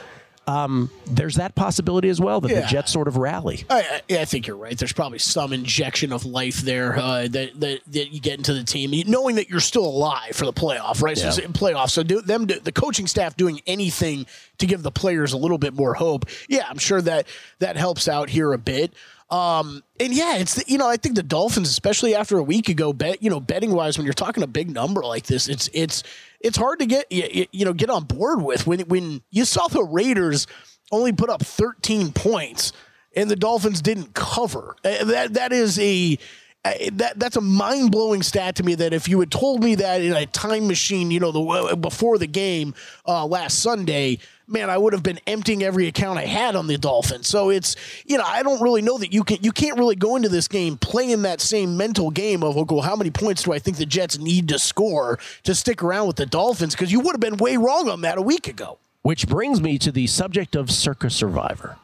Um, 0.45 0.89
there's 1.05 1.35
that 1.35 1.55
possibility 1.55 2.07
as 2.07 2.21
well 2.21 2.39
that 2.39 2.47
the 2.47 2.53
Yeah. 2.61 2.67
Jets 2.67 2.93
sort 2.93 3.09
of 3.09 3.17
rally. 3.17 3.65
I, 3.69 4.01
I- 4.09 4.17
I 4.19 4.23
think 4.23 4.47
you're 4.47 4.55
right. 4.55 4.77
There's 4.77 4.93
probably 4.93 5.19
some 5.19 5.51
injection 5.51 6.13
of 6.13 6.25
life 6.25 6.61
there 6.61 6.97
uh, 6.97 7.27
that, 7.27 7.59
that 7.59 7.81
that 7.87 8.13
you 8.13 8.21
get 8.21 8.37
into 8.37 8.53
the 8.53 8.63
team, 8.63 8.91
knowing 9.07 9.35
that 9.35 9.49
you're 9.49 9.59
still 9.59 9.85
alive 9.85 10.33
for 10.37 10.45
the 10.45 10.53
playoff, 10.53 11.01
right? 11.01 11.17
So 11.17 11.23
Yeah. 11.23 11.29
it's 11.29 11.37
in 11.39 11.51
playoffs. 11.51 11.89
So 11.89 12.01
do, 12.01 12.21
them, 12.21 12.45
the 12.45 12.71
coaching 12.71 13.07
staff 13.07 13.35
doing 13.35 13.59
anything 13.67 14.25
to 14.59 14.65
give 14.65 14.83
the 14.83 14.91
players 14.91 15.33
a 15.33 15.37
little 15.37 15.57
bit 15.57 15.73
more 15.73 15.93
hope. 15.95 16.27
Yeah, 16.47 16.65
I'm 16.69 16.77
sure 16.77 17.01
that 17.01 17.27
that 17.59 17.75
helps 17.75 18.07
out 18.07 18.29
here 18.29 18.53
a 18.53 18.57
bit. 18.57 18.93
Um, 19.29 19.83
and 19.99 20.13
yeah, 20.13 20.37
it's 20.37 20.55
the, 20.55 20.63
you 20.67 20.77
know 20.77 20.87
I 20.87 20.95
think 20.95 21.15
the 21.15 21.23
Dolphins, 21.23 21.69
especially 21.69 22.15
after 22.15 22.37
a 22.37 22.43
week 22.43 22.69
ago, 22.69 22.93
bet 22.93 23.21
you 23.21 23.29
know 23.29 23.39
betting 23.39 23.71
wise, 23.73 23.97
when 23.97 24.05
you're 24.05 24.13
talking 24.13 24.41
a 24.43 24.47
big 24.47 24.69
number 24.69 25.01
like 25.01 25.25
this, 25.25 25.49
it's 25.49 25.69
it's 25.73 26.03
it's 26.39 26.57
hard 26.57 26.79
to 26.79 26.85
get 26.85 27.11
you, 27.11 27.65
know 27.65 27.73
get 27.73 27.89
on 27.89 28.05
board 28.05 28.41
with 28.41 28.65
when 28.65 28.81
when 28.81 29.21
you 29.31 29.43
saw 29.43 29.67
the 29.67 29.83
Raiders 29.83 30.47
only 30.91 31.11
put 31.11 31.29
up 31.29 31.41
13 31.41 32.13
points 32.13 32.71
and 33.15 33.29
the 33.29 33.35
Dolphins 33.35 33.81
didn't 33.81 34.13
cover. 34.13 34.75
Uh, 34.85 35.03
That 35.03 35.33
that 35.33 35.51
is 35.51 35.77
a 35.79 36.17
uh, 36.63 36.73
that 36.93 37.19
that's 37.19 37.35
a 37.35 37.41
mind 37.41 37.91
blowing 37.91 38.23
stat 38.23 38.55
to 38.55 38.63
me. 38.63 38.75
That 38.75 38.93
if 38.93 39.09
you 39.09 39.19
had 39.19 39.31
told 39.31 39.63
me 39.63 39.75
that 39.75 40.01
in 40.01 40.13
a 40.13 40.25
time 40.25 40.67
machine, 40.67 41.11
you 41.11 41.19
know, 41.19 41.31
the 41.31 41.75
before 41.75 42.17
the 42.17 42.27
game 42.27 42.73
uh, 43.05 43.25
last 43.25 43.59
Sunday, 43.59 44.19
man, 44.47 44.69
I 44.69 44.77
would 44.77 44.93
have 44.93 45.03
been 45.03 45.19
emptying 45.27 45.63
every 45.63 45.87
account 45.87 46.17
I 46.17 46.25
had 46.25 46.55
on 46.55 46.67
the 46.67 46.77
Dolphins. 46.77 47.27
So 47.27 47.49
it's 47.49 47.75
you 48.05 48.17
know, 48.17 48.23
I 48.25 48.43
don't 48.43 48.61
really 48.61 48.81
know 48.81 48.97
that 48.97 49.13
you 49.13 49.23
can 49.23 49.37
you 49.41 49.51
can't 49.51 49.77
really 49.77 49.95
go 49.95 50.15
into 50.15 50.29
this 50.29 50.47
game 50.47 50.77
playing 50.77 51.21
that 51.23 51.41
same 51.41 51.77
mental 51.77 52.09
game 52.09 52.43
of 52.43 52.57
okay, 52.57 52.75
well, 52.75 52.83
how 52.83 52.95
many 52.95 53.11
points 53.11 53.43
do 53.43 53.53
I 53.53 53.59
think 53.59 53.77
the 53.77 53.85
Jets 53.85 54.17
need 54.17 54.49
to 54.49 54.59
score 54.59 55.19
to 55.43 55.53
stick 55.53 55.83
around 55.83 56.07
with 56.07 56.15
the 56.15 56.25
Dolphins? 56.25 56.73
Because 56.73 56.91
you 56.91 56.99
would 57.01 57.13
have 57.13 57.21
been 57.21 57.37
way 57.37 57.57
wrong 57.57 57.89
on 57.89 58.01
that 58.01 58.17
a 58.17 58.21
week 58.21 58.47
ago. 58.47 58.77
Which 59.01 59.27
brings 59.27 59.61
me 59.61 59.77
to 59.79 59.91
the 59.91 60.07
subject 60.07 60.55
of 60.55 60.69
Circa 60.71 61.09
Survivor. 61.09 61.77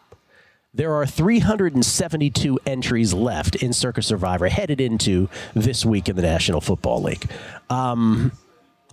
There 0.76 0.94
are 0.96 1.06
372 1.06 2.60
entries 2.66 3.14
left 3.14 3.56
in 3.56 3.74
Circa 3.74 4.02
Survivor 4.02 4.48
headed 4.48 4.82
into 4.82 5.30
this 5.54 5.86
week 5.86 6.10
in 6.10 6.16
the 6.16 6.24
National 6.24 6.62
Football 6.62 7.04
League. 7.04 7.30
Um, 7.70 8.32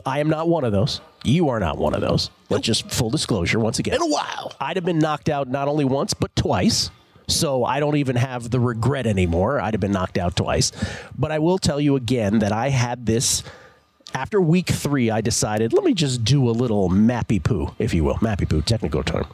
I 0.06 0.20
am 0.20 0.28
not 0.28 0.48
one 0.48 0.64
of 0.64 0.72
those. 0.72 1.00
You 1.24 1.48
are 1.50 1.60
not 1.60 1.78
one 1.78 1.94
of 1.94 2.00
those. 2.00 2.30
Let's 2.48 2.66
just 2.66 2.90
full 2.90 3.10
disclosure 3.10 3.58
once 3.60 3.78
again. 3.78 3.94
In 3.94 4.02
a 4.02 4.06
while. 4.06 4.52
I'd 4.60 4.76
have 4.76 4.84
been 4.84 4.98
knocked 4.98 5.28
out 5.28 5.48
not 5.48 5.68
only 5.68 5.84
once, 5.84 6.14
but 6.14 6.34
twice. 6.34 6.90
So 7.28 7.64
I 7.64 7.78
don't 7.78 7.96
even 7.96 8.16
have 8.16 8.50
the 8.50 8.58
regret 8.58 9.06
anymore. 9.06 9.60
I'd 9.60 9.74
have 9.74 9.80
been 9.80 9.92
knocked 9.92 10.18
out 10.18 10.34
twice. 10.36 10.72
But 11.16 11.30
I 11.30 11.38
will 11.38 11.58
tell 11.58 11.80
you 11.80 11.96
again 11.96 12.40
that 12.40 12.52
I 12.52 12.70
had 12.70 13.06
this. 13.06 13.42
After 14.12 14.40
week 14.40 14.66
three, 14.66 15.10
I 15.10 15.20
decided, 15.20 15.72
let 15.72 15.84
me 15.84 15.94
just 15.94 16.24
do 16.24 16.48
a 16.48 16.50
little 16.50 16.88
mappy 16.88 17.42
poo, 17.42 17.72
if 17.78 17.94
you 17.94 18.02
will. 18.02 18.16
Mappy 18.16 18.48
poo, 18.48 18.62
technical 18.62 19.04
term. 19.04 19.28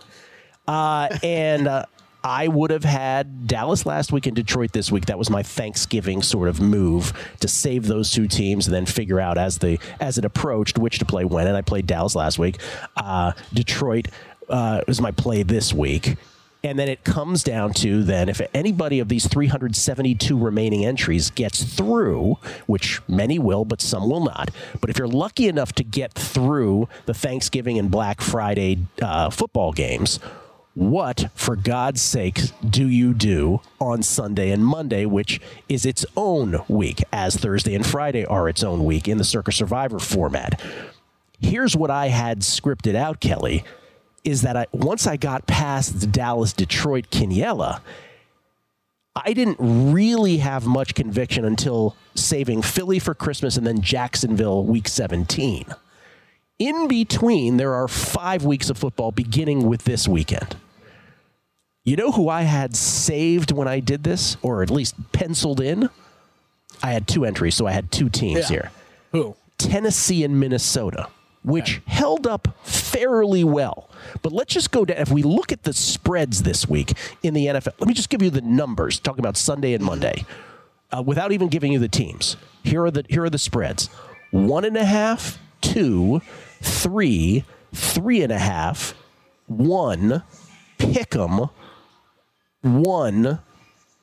Uh, 0.68 1.08
and 1.22 1.66
uh, 1.66 1.86
I 2.24 2.48
would 2.48 2.70
have 2.70 2.84
had 2.84 3.46
Dallas 3.46 3.86
last 3.86 4.10
week 4.10 4.26
and 4.26 4.34
Detroit 4.34 4.72
this 4.72 4.90
week. 4.90 5.06
That 5.06 5.18
was 5.18 5.30
my 5.30 5.42
Thanksgiving 5.42 6.22
sort 6.22 6.48
of 6.48 6.60
move 6.60 7.12
to 7.40 7.48
save 7.48 7.86
those 7.86 8.10
two 8.10 8.26
teams 8.26 8.66
and 8.66 8.74
then 8.74 8.84
figure 8.86 9.20
out 9.20 9.38
as 9.38 9.58
the 9.58 9.78
as 10.00 10.18
it 10.18 10.24
approached 10.24 10.78
which 10.78 10.98
to 10.98 11.04
play 11.04 11.24
when. 11.24 11.46
And 11.46 11.56
I 11.56 11.62
played 11.62 11.86
Dallas 11.86 12.16
last 12.16 12.38
week. 12.38 12.58
Uh, 12.96 13.32
Detroit 13.54 14.08
uh, 14.48 14.82
was 14.88 15.00
my 15.00 15.12
play 15.12 15.42
this 15.42 15.72
week. 15.72 16.16
And 16.64 16.80
then 16.80 16.88
it 16.88 17.04
comes 17.04 17.44
down 17.44 17.74
to 17.74 18.02
then 18.02 18.28
if 18.28 18.40
anybody 18.52 18.98
of 18.98 19.08
these 19.08 19.28
372 19.28 20.36
remaining 20.36 20.84
entries 20.84 21.30
gets 21.30 21.62
through, 21.62 22.38
which 22.66 23.00
many 23.06 23.38
will, 23.38 23.64
but 23.64 23.80
some 23.80 24.10
will 24.10 24.24
not. 24.24 24.50
But 24.80 24.90
if 24.90 24.98
you're 24.98 25.06
lucky 25.06 25.46
enough 25.46 25.72
to 25.74 25.84
get 25.84 26.12
through 26.14 26.88
the 27.04 27.14
Thanksgiving 27.14 27.78
and 27.78 27.88
Black 27.88 28.20
Friday 28.20 28.78
uh, 29.00 29.30
football 29.30 29.72
games, 29.72 30.18
what, 30.76 31.30
for 31.34 31.56
God's 31.56 32.02
sake, 32.02 32.38
do 32.68 32.86
you 32.86 33.14
do 33.14 33.62
on 33.80 34.02
Sunday 34.02 34.50
and 34.50 34.64
Monday, 34.64 35.06
which 35.06 35.40
is 35.70 35.86
its 35.86 36.04
own 36.18 36.62
week, 36.68 37.02
as 37.14 37.34
Thursday 37.34 37.74
and 37.74 37.84
Friday 37.84 38.26
are 38.26 38.46
its 38.46 38.62
own 38.62 38.84
week 38.84 39.08
in 39.08 39.16
the 39.16 39.24
Circa 39.24 39.52
Survivor 39.52 39.98
format? 39.98 40.60
Here's 41.40 41.74
what 41.74 41.90
I 41.90 42.08
had 42.08 42.40
scripted 42.40 42.94
out, 42.94 43.20
Kelley 43.20 43.64
is 44.22 44.42
that 44.42 44.56
I 44.56 44.66
once 44.72 45.06
I 45.06 45.16
got 45.16 45.46
past 45.46 46.00
the 46.00 46.06
Dallas 46.06 46.52
Detroit 46.52 47.10
Quiniela, 47.10 47.80
I 49.14 49.32
didn't 49.32 49.56
really 49.60 50.38
have 50.38 50.66
much 50.66 50.94
conviction 50.94 51.46
until 51.46 51.96
saving 52.14 52.60
Philly 52.60 52.98
for 52.98 53.14
Christmas 53.14 53.56
and 53.56 53.66
then 53.66 53.80
Jacksonville 53.80 54.64
week 54.66 54.88
17. 54.88 55.64
In 56.58 56.88
between, 56.88 57.56
there 57.56 57.74
are 57.74 57.88
five 57.88 58.44
weeks 58.44 58.68
of 58.68 58.76
football 58.76 59.12
beginning 59.12 59.66
with 59.66 59.84
this 59.84 60.06
weekend. 60.06 60.56
You 61.86 61.94
know 61.94 62.10
who 62.10 62.28
I 62.28 62.42
had 62.42 62.74
saved 62.74 63.52
when 63.52 63.68
I 63.68 63.78
did 63.78 64.02
this, 64.02 64.36
or 64.42 64.64
at 64.64 64.70
least 64.72 64.96
penciled 65.12 65.60
in? 65.60 65.88
I 66.82 66.90
had 66.90 67.06
two 67.06 67.24
entries, 67.24 67.54
so 67.54 67.64
I 67.64 67.70
had 67.70 67.92
two 67.92 68.08
teams 68.08 68.40
Yeah. 68.40 68.48
here. 68.48 68.70
Who? 69.12 69.36
Tennessee 69.56 70.24
and 70.24 70.38
Minnesota, 70.40 71.06
which 71.44 71.80
held 71.86 72.26
up 72.26 72.48
fairly 72.64 73.44
well. 73.44 73.88
But 74.20 74.32
let's 74.32 74.52
just 74.52 74.72
go 74.72 74.84
down. 74.84 74.96
If 74.98 75.12
we 75.12 75.22
look 75.22 75.52
at 75.52 75.62
the 75.62 75.72
spreads 75.72 76.42
this 76.42 76.68
week 76.68 76.92
in 77.22 77.34
the 77.34 77.46
NFL, 77.46 77.74
let 77.78 77.86
me 77.86 77.94
just 77.94 78.10
give 78.10 78.20
you 78.20 78.30
the 78.30 78.40
numbers. 78.40 78.98
Talking 78.98 79.20
about 79.20 79.36
Sunday 79.36 79.72
and 79.72 79.84
Monday, 79.84 80.26
uh, 80.90 81.04
without 81.06 81.30
even 81.30 81.46
giving 81.46 81.72
you 81.72 81.78
the 81.78 81.88
teams. 81.88 82.36
Here 82.64 82.84
are 82.84 82.90
the 82.90 83.04
here 83.08 83.22
are 83.22 83.30
the 83.30 83.38
spreads: 83.38 83.90
one 84.32 84.64
and 84.64 84.76
a 84.76 84.84
half, 84.84 85.38
two, 85.60 86.20
three, 86.60 87.44
three 87.72 88.22
and 88.22 88.32
a 88.32 88.38
half, 88.40 88.94
one, 89.46 90.24
pick 90.78 91.14
'em, 91.14 91.48
one. 92.62 93.40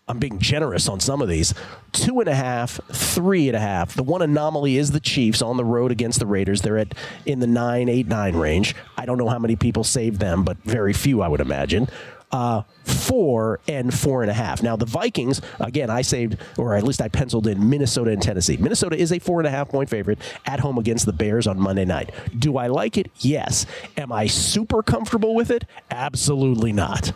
I'm 0.05 0.19
being 0.19 0.39
generous 0.39 0.89
on 0.89 0.99
some 0.99 1.21
of 1.21 1.29
these. 1.29 1.53
Two 1.93 2.19
and 2.19 2.27
a 2.27 2.35
half, 2.35 2.79
three 2.91 3.47
and 3.47 3.55
a 3.55 3.59
half. 3.59 3.93
The 3.93 4.03
one 4.03 4.21
anomaly 4.21 4.77
is 4.77 4.91
the 4.91 4.99
Chiefs 4.99 5.41
on 5.41 5.55
the 5.55 5.63
road 5.63 5.91
against 5.91 6.19
the 6.19 6.25
Raiders. 6.25 6.61
They're 6.61 6.77
at 6.77 6.93
in 7.25 7.39
the 7.39 7.47
nine, 7.47 7.87
eight, 7.87 8.07
nine 8.07 8.35
range. 8.35 8.75
I 8.97 9.05
don't 9.05 9.17
know 9.17 9.29
how 9.29 9.39
many 9.39 9.55
people 9.55 9.85
saved 9.85 10.19
them, 10.19 10.43
but 10.43 10.57
very 10.63 10.91
few, 10.91 11.21
I 11.21 11.29
would 11.29 11.39
imagine. 11.39 11.87
Uh, 12.33 12.63
four 12.83 13.59
and 13.67 13.93
four 13.93 14.23
and 14.23 14.31
a 14.31 14.33
half. 14.33 14.63
Now 14.63 14.75
the 14.75 14.87
Vikings, 14.87 15.39
again, 15.59 15.89
I 15.89 16.01
saved, 16.01 16.37
or 16.57 16.75
at 16.75 16.83
least 16.83 16.99
I 16.99 17.07
penciled 17.07 17.45
in 17.47 17.69
Minnesota 17.69 18.09
and 18.09 18.21
Tennessee. 18.21 18.57
Minnesota 18.57 18.97
is 18.97 19.13
a 19.13 19.19
four 19.19 19.39
and 19.39 19.47
a 19.47 19.51
half 19.51 19.69
point 19.69 19.87
favorite 19.87 20.17
at 20.45 20.59
home 20.59 20.79
against 20.79 21.05
the 21.05 21.13
Bears 21.13 21.45
on 21.47 21.59
Monday 21.59 21.85
night. 21.85 22.11
Do 22.37 22.57
I 22.57 22.67
like 22.67 22.97
it? 22.97 23.11
Yes. 23.19 23.67
Am 23.97 24.11
I 24.11 24.25
super 24.25 24.81
comfortable 24.81 25.35
with 25.35 25.51
it? 25.51 25.65
Absolutely 25.91 26.73
not. 26.73 27.13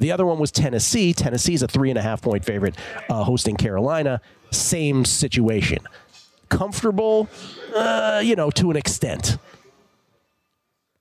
The 0.00 0.10
other 0.12 0.26
one 0.26 0.38
was 0.38 0.50
Tennessee. 0.50 1.12
Tennessee's 1.12 1.62
a 1.62 1.68
three 1.68 1.90
and 1.90 1.98
a 1.98 2.02
half 2.02 2.22
point 2.22 2.44
favorite 2.44 2.74
uh, 3.08 3.22
hosting 3.22 3.56
Carolina. 3.56 4.20
Same 4.50 5.04
situation. 5.04 5.78
Comfortable, 6.48 7.28
uh, 7.76 8.20
you 8.24 8.34
know, 8.34 8.50
to 8.50 8.70
an 8.70 8.76
extent. 8.76 9.36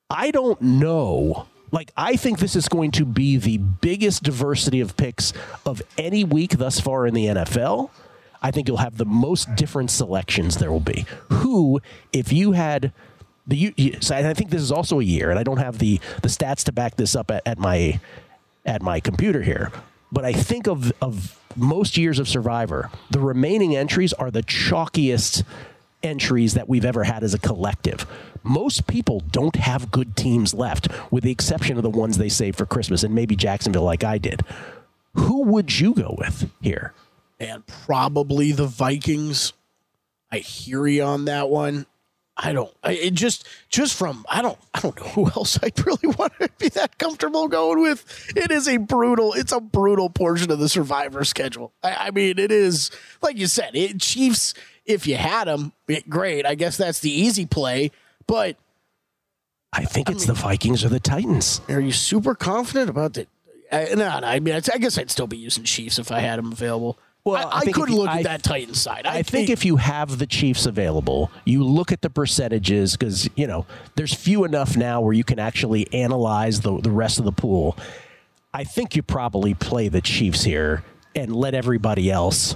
I 0.09 0.31
don't 0.31 0.61
know. 0.61 1.47
Like, 1.71 1.91
I 1.95 2.15
think 2.15 2.39
this 2.39 2.55
is 2.55 2.67
going 2.67 2.91
to 2.91 3.05
be 3.05 3.37
the 3.37 3.57
biggest 3.57 4.23
diversity 4.23 4.81
of 4.81 4.97
picks 4.97 5.33
of 5.65 5.81
any 5.97 6.23
week 6.23 6.57
thus 6.57 6.79
far 6.79 7.07
in 7.07 7.13
the 7.13 7.27
NFL. 7.27 7.91
I 8.41 8.51
think 8.51 8.67
you'll 8.67 8.77
have 8.77 8.97
the 8.97 9.05
most 9.05 9.55
different 9.55 9.91
selections 9.91 10.57
there 10.57 10.71
will 10.71 10.79
be. 10.79 11.05
Who, 11.29 11.79
if 12.11 12.33
you 12.33 12.53
had 12.53 12.91
the, 13.45 13.97
so 13.99 14.15
I 14.15 14.33
think 14.33 14.49
this 14.49 14.61
is 14.61 14.71
also 14.71 14.99
a 14.99 15.03
year, 15.03 15.29
and 15.29 15.39
I 15.39 15.43
don't 15.43 15.57
have 15.57 15.79
the 15.79 15.99
the 16.21 16.27
stats 16.27 16.63
to 16.65 16.71
back 16.71 16.95
this 16.95 17.15
up 17.15 17.31
at, 17.31 17.41
at 17.47 17.57
my 17.57 17.99
at 18.65 18.81
my 18.81 18.99
computer 18.99 19.41
here. 19.41 19.71
But 20.11 20.25
I 20.25 20.33
think 20.33 20.67
of 20.67 20.91
of 21.01 21.39
most 21.55 21.97
years 21.97 22.19
of 22.19 22.27
Survivor, 22.27 22.89
the 23.09 23.19
remaining 23.19 23.75
entries 23.75 24.13
are 24.13 24.31
the 24.31 24.43
chalkiest 24.43 25.43
entries 26.01 26.53
that 26.53 26.69
we've 26.69 26.85
ever 26.85 27.03
had 27.03 27.23
as 27.23 27.33
a 27.33 27.39
collective. 27.39 28.05
Most 28.43 28.87
people 28.87 29.21
don't 29.31 29.57
have 29.57 29.91
good 29.91 30.15
teams 30.15 30.53
left, 30.53 30.87
with 31.11 31.23
the 31.23 31.31
exception 31.31 31.77
of 31.77 31.83
the 31.83 31.89
ones 31.89 32.17
they 32.17 32.29
saved 32.29 32.57
for 32.57 32.65
Christmas 32.65 33.03
and 33.03 33.13
maybe 33.13 33.35
Jacksonville, 33.35 33.83
like 33.83 34.03
I 34.03 34.17
did. 34.17 34.41
Who 35.13 35.43
would 35.43 35.79
you 35.79 35.93
go 35.93 36.15
with 36.17 36.49
here? 36.61 36.93
and 37.39 37.65
probably 37.65 38.51
the 38.51 38.67
Vikings. 38.67 39.53
I 40.31 40.39
hear 40.39 40.85
you 40.87 41.03
on 41.03 41.25
that 41.25 41.49
one. 41.49 41.85
I 42.41 42.53
don't. 42.53 42.73
I, 42.83 42.93
it 42.93 43.13
just 43.15 43.47
just 43.67 43.97
from 43.97 44.25
I 44.29 44.41
don't 44.41 44.57
I 44.73 44.79
don't 44.79 44.97
know 44.97 45.07
who 45.07 45.25
else 45.25 45.59
I'd 45.61 45.77
really 45.85 46.15
want 46.17 46.33
to 46.39 46.49
be 46.57 46.69
that 46.69 46.97
comfortable 46.97 47.47
going 47.47 47.81
with. 47.81 48.31
It 48.35 48.49
is 48.49 48.67
a 48.67 48.77
brutal. 48.77 49.33
It's 49.33 49.51
a 49.51 49.59
brutal 49.59 50.09
portion 50.09 50.49
of 50.49 50.59
the 50.59 50.69
Survivor 50.69 51.25
schedule. 51.25 51.73
I, 51.83 52.07
I 52.07 52.11
mean, 52.11 52.39
it 52.39 52.51
is 52.51 52.91
like 53.21 53.37
you 53.37 53.47
said. 53.47 53.75
It 53.75 53.99
Chiefs. 53.99 54.53
If 54.85 55.05
you 55.05 55.17
had 55.17 55.47
them, 55.47 55.73
it, 55.87 56.09
great. 56.09 56.47
I 56.47 56.55
guess 56.55 56.77
that's 56.77 56.99
the 57.01 57.11
easy 57.11 57.45
play. 57.45 57.91
But 58.25 58.57
I 59.71 59.85
think 59.85 60.09
it's 60.09 60.25
the 60.25 60.33
Vikings 60.33 60.83
or 60.83 60.89
the 60.89 60.99
Titans. 60.99 61.61
are 61.69 61.79
you 61.79 61.91
super 61.91 62.33
confident 62.33 62.89
about 62.89 63.13
that? 63.13 63.27
I, 63.71 63.83
uh, 63.83 63.95
no, 63.95 64.19
no, 64.19 64.27
I 64.27 64.39
mean, 64.39 64.55
I 64.55 64.77
guess 64.77 64.97
I'd 64.97 65.11
still 65.11 65.27
be 65.27 65.37
using 65.37 65.63
Chiefs 65.63 65.99
if 65.99 66.11
I 66.11 66.21
had 66.21 66.39
them 66.39 66.51
available. 66.51 66.97
Well, 67.25 67.47
I, 67.47 67.57
I 67.57 67.59
I, 67.59 67.71
could 67.71 67.89
you- 67.89 67.95
look 67.97 68.09
I- 68.09 68.19
at 68.19 68.23
that 68.23 68.43
Titans 68.43 68.81
side. 68.81 69.05
I 69.05 69.21
think 69.23 69.49
if 69.49 69.65
you 69.65 69.75
have 69.77 70.17
the 70.17 70.25
Chiefs 70.25 70.65
available, 70.65 71.29
you 71.45 71.63
look 71.63 71.91
at 71.91 72.01
the 72.01 72.09
percentages 72.09 72.95
because 72.95 73.29
you 73.35 73.45
know 73.47 73.65
there's 73.95 74.13
few 74.13 74.43
enough 74.45 74.75
now 74.77 75.01
where 75.01 75.13
you 75.13 75.23
can 75.23 75.37
actually 75.39 75.91
analyze 75.93 76.61
the 76.61 76.79
the 76.81 76.91
rest 76.91 77.19
of 77.19 77.25
the 77.25 77.31
pool. 77.31 77.77
I 78.53 78.63
think 78.63 78.95
you 78.95 79.03
probably 79.03 79.53
play 79.53 79.89
the 79.89 80.01
Chiefs 80.01 80.43
here 80.43 80.83
and 81.13 81.35
let 81.35 81.53
everybody 81.53 82.09
else 82.09 82.55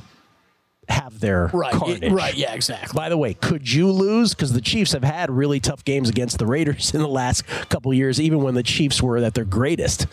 have 0.89 1.19
their 1.19 1.47
right, 1.54 1.71
carnage. 1.73 2.12
right, 2.12 2.36
yeah, 2.36 2.54
exactly. 2.54 2.95
By 2.97 3.10
the 3.10 3.17
way, 3.17 3.34
could 3.36 3.71
you 3.71 3.89
lose? 3.91 4.34
Because 4.34 4.54
the 4.54 4.62
Chiefs 4.62 4.91
have 4.93 5.04
had 5.04 5.30
really 5.32 5.60
tough 5.60 5.86
games 5.86 6.10
against 6.10 6.39
the 6.39 6.45
Raiders 6.47 6.93
in 6.95 7.02
the 7.02 7.08
last 7.08 7.45
couple 7.69 7.93
years, 7.93 8.19
even 8.19 8.41
when 8.41 8.54
the 8.56 8.63
Chiefs 8.63 9.02
were 9.02 9.17
at 9.17 9.34
their 9.34 9.45
greatest. 9.45 10.08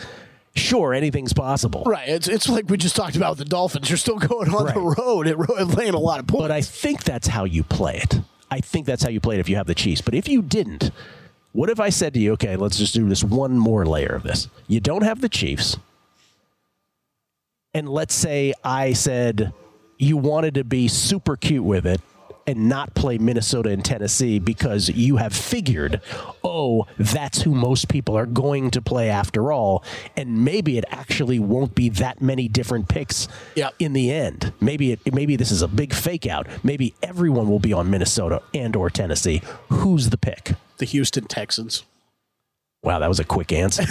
Sure, 0.56 0.92
anything's 0.92 1.32
possible. 1.32 1.84
Right. 1.86 2.08
It's 2.08 2.28
it's 2.28 2.48
like 2.48 2.68
we 2.68 2.76
just 2.76 2.96
talked 2.96 3.16
about 3.16 3.30
with 3.30 3.38
the 3.38 3.44
Dolphins. 3.44 3.88
You're 3.88 3.98
still 3.98 4.18
going 4.18 4.52
on 4.52 4.66
the 4.66 4.80
road 4.80 5.26
and 5.26 5.38
ro- 5.38 5.56
and 5.56 5.74
laying 5.76 5.94
a 5.94 5.98
lot 5.98 6.18
of 6.20 6.26
points. 6.26 6.42
But 6.42 6.50
I 6.50 6.60
think 6.60 7.04
that's 7.04 7.28
how 7.28 7.44
you 7.44 7.62
play 7.62 7.98
it. 7.98 8.20
I 8.50 8.60
think 8.60 8.86
that's 8.86 9.02
how 9.02 9.10
you 9.10 9.20
play 9.20 9.36
it 9.36 9.40
if 9.40 9.48
you 9.48 9.56
have 9.56 9.66
the 9.68 9.74
Chiefs. 9.74 10.00
But 10.00 10.14
if 10.14 10.28
you 10.28 10.42
didn't, 10.42 10.90
what 11.52 11.70
if 11.70 11.78
I 11.78 11.88
said 11.88 12.14
to 12.14 12.20
you, 12.20 12.32
okay, 12.32 12.56
let's 12.56 12.78
just 12.78 12.94
do 12.94 13.08
this 13.08 13.22
one 13.22 13.56
more 13.56 13.86
layer 13.86 14.14
of 14.14 14.24
this? 14.24 14.48
You 14.66 14.80
don't 14.80 15.02
have 15.02 15.20
the 15.20 15.28
Chiefs. 15.28 15.76
And 17.72 17.88
let's 17.88 18.14
say 18.14 18.52
I 18.64 18.92
said 18.92 19.52
you 19.98 20.16
wanted 20.16 20.54
to 20.54 20.64
be 20.64 20.88
super 20.88 21.36
cute 21.36 21.62
with 21.64 21.86
it 21.86 22.00
and 22.46 22.68
not 22.68 22.94
play 22.94 23.18
Minnesota 23.18 23.70
and 23.70 23.84
Tennessee 23.84 24.38
because 24.38 24.88
you 24.88 25.16
have 25.18 25.32
figured, 25.34 26.00
oh, 26.42 26.86
that's 26.98 27.42
who 27.42 27.54
most 27.54 27.88
people 27.88 28.16
are 28.16 28.26
going 28.26 28.70
to 28.72 28.82
play 28.82 29.08
after 29.10 29.52
all. 29.52 29.84
And 30.16 30.44
maybe 30.44 30.78
it 30.78 30.84
actually 30.90 31.38
won't 31.38 31.74
be 31.74 31.88
that 31.90 32.20
many 32.20 32.48
different 32.48 32.88
picks 32.88 33.28
Yep. 33.54 33.74
in 33.78 33.92
the 33.92 34.10
end. 34.10 34.52
Maybe 34.60 34.92
it 34.92 35.14
maybe 35.14 35.36
this 35.36 35.50
is 35.50 35.62
a 35.62 35.68
big 35.68 35.92
fake 35.94 36.26
out. 36.26 36.46
Maybe 36.64 36.94
everyone 37.02 37.48
will 37.48 37.58
be 37.60 37.72
on 37.72 37.90
Minnesota 37.90 38.42
and 38.54 38.74
or 38.76 38.90
Tennessee. 38.90 39.42
Who's 39.68 40.10
the 40.10 40.18
pick? 40.18 40.52
the 40.78 40.86
Houston 40.86 41.24
Texans. 41.24 41.84
Wow, 42.82 43.00
that 43.00 43.08
was 43.08 43.20
a 43.20 43.24
quick 43.24 43.52
answer. 43.52 43.82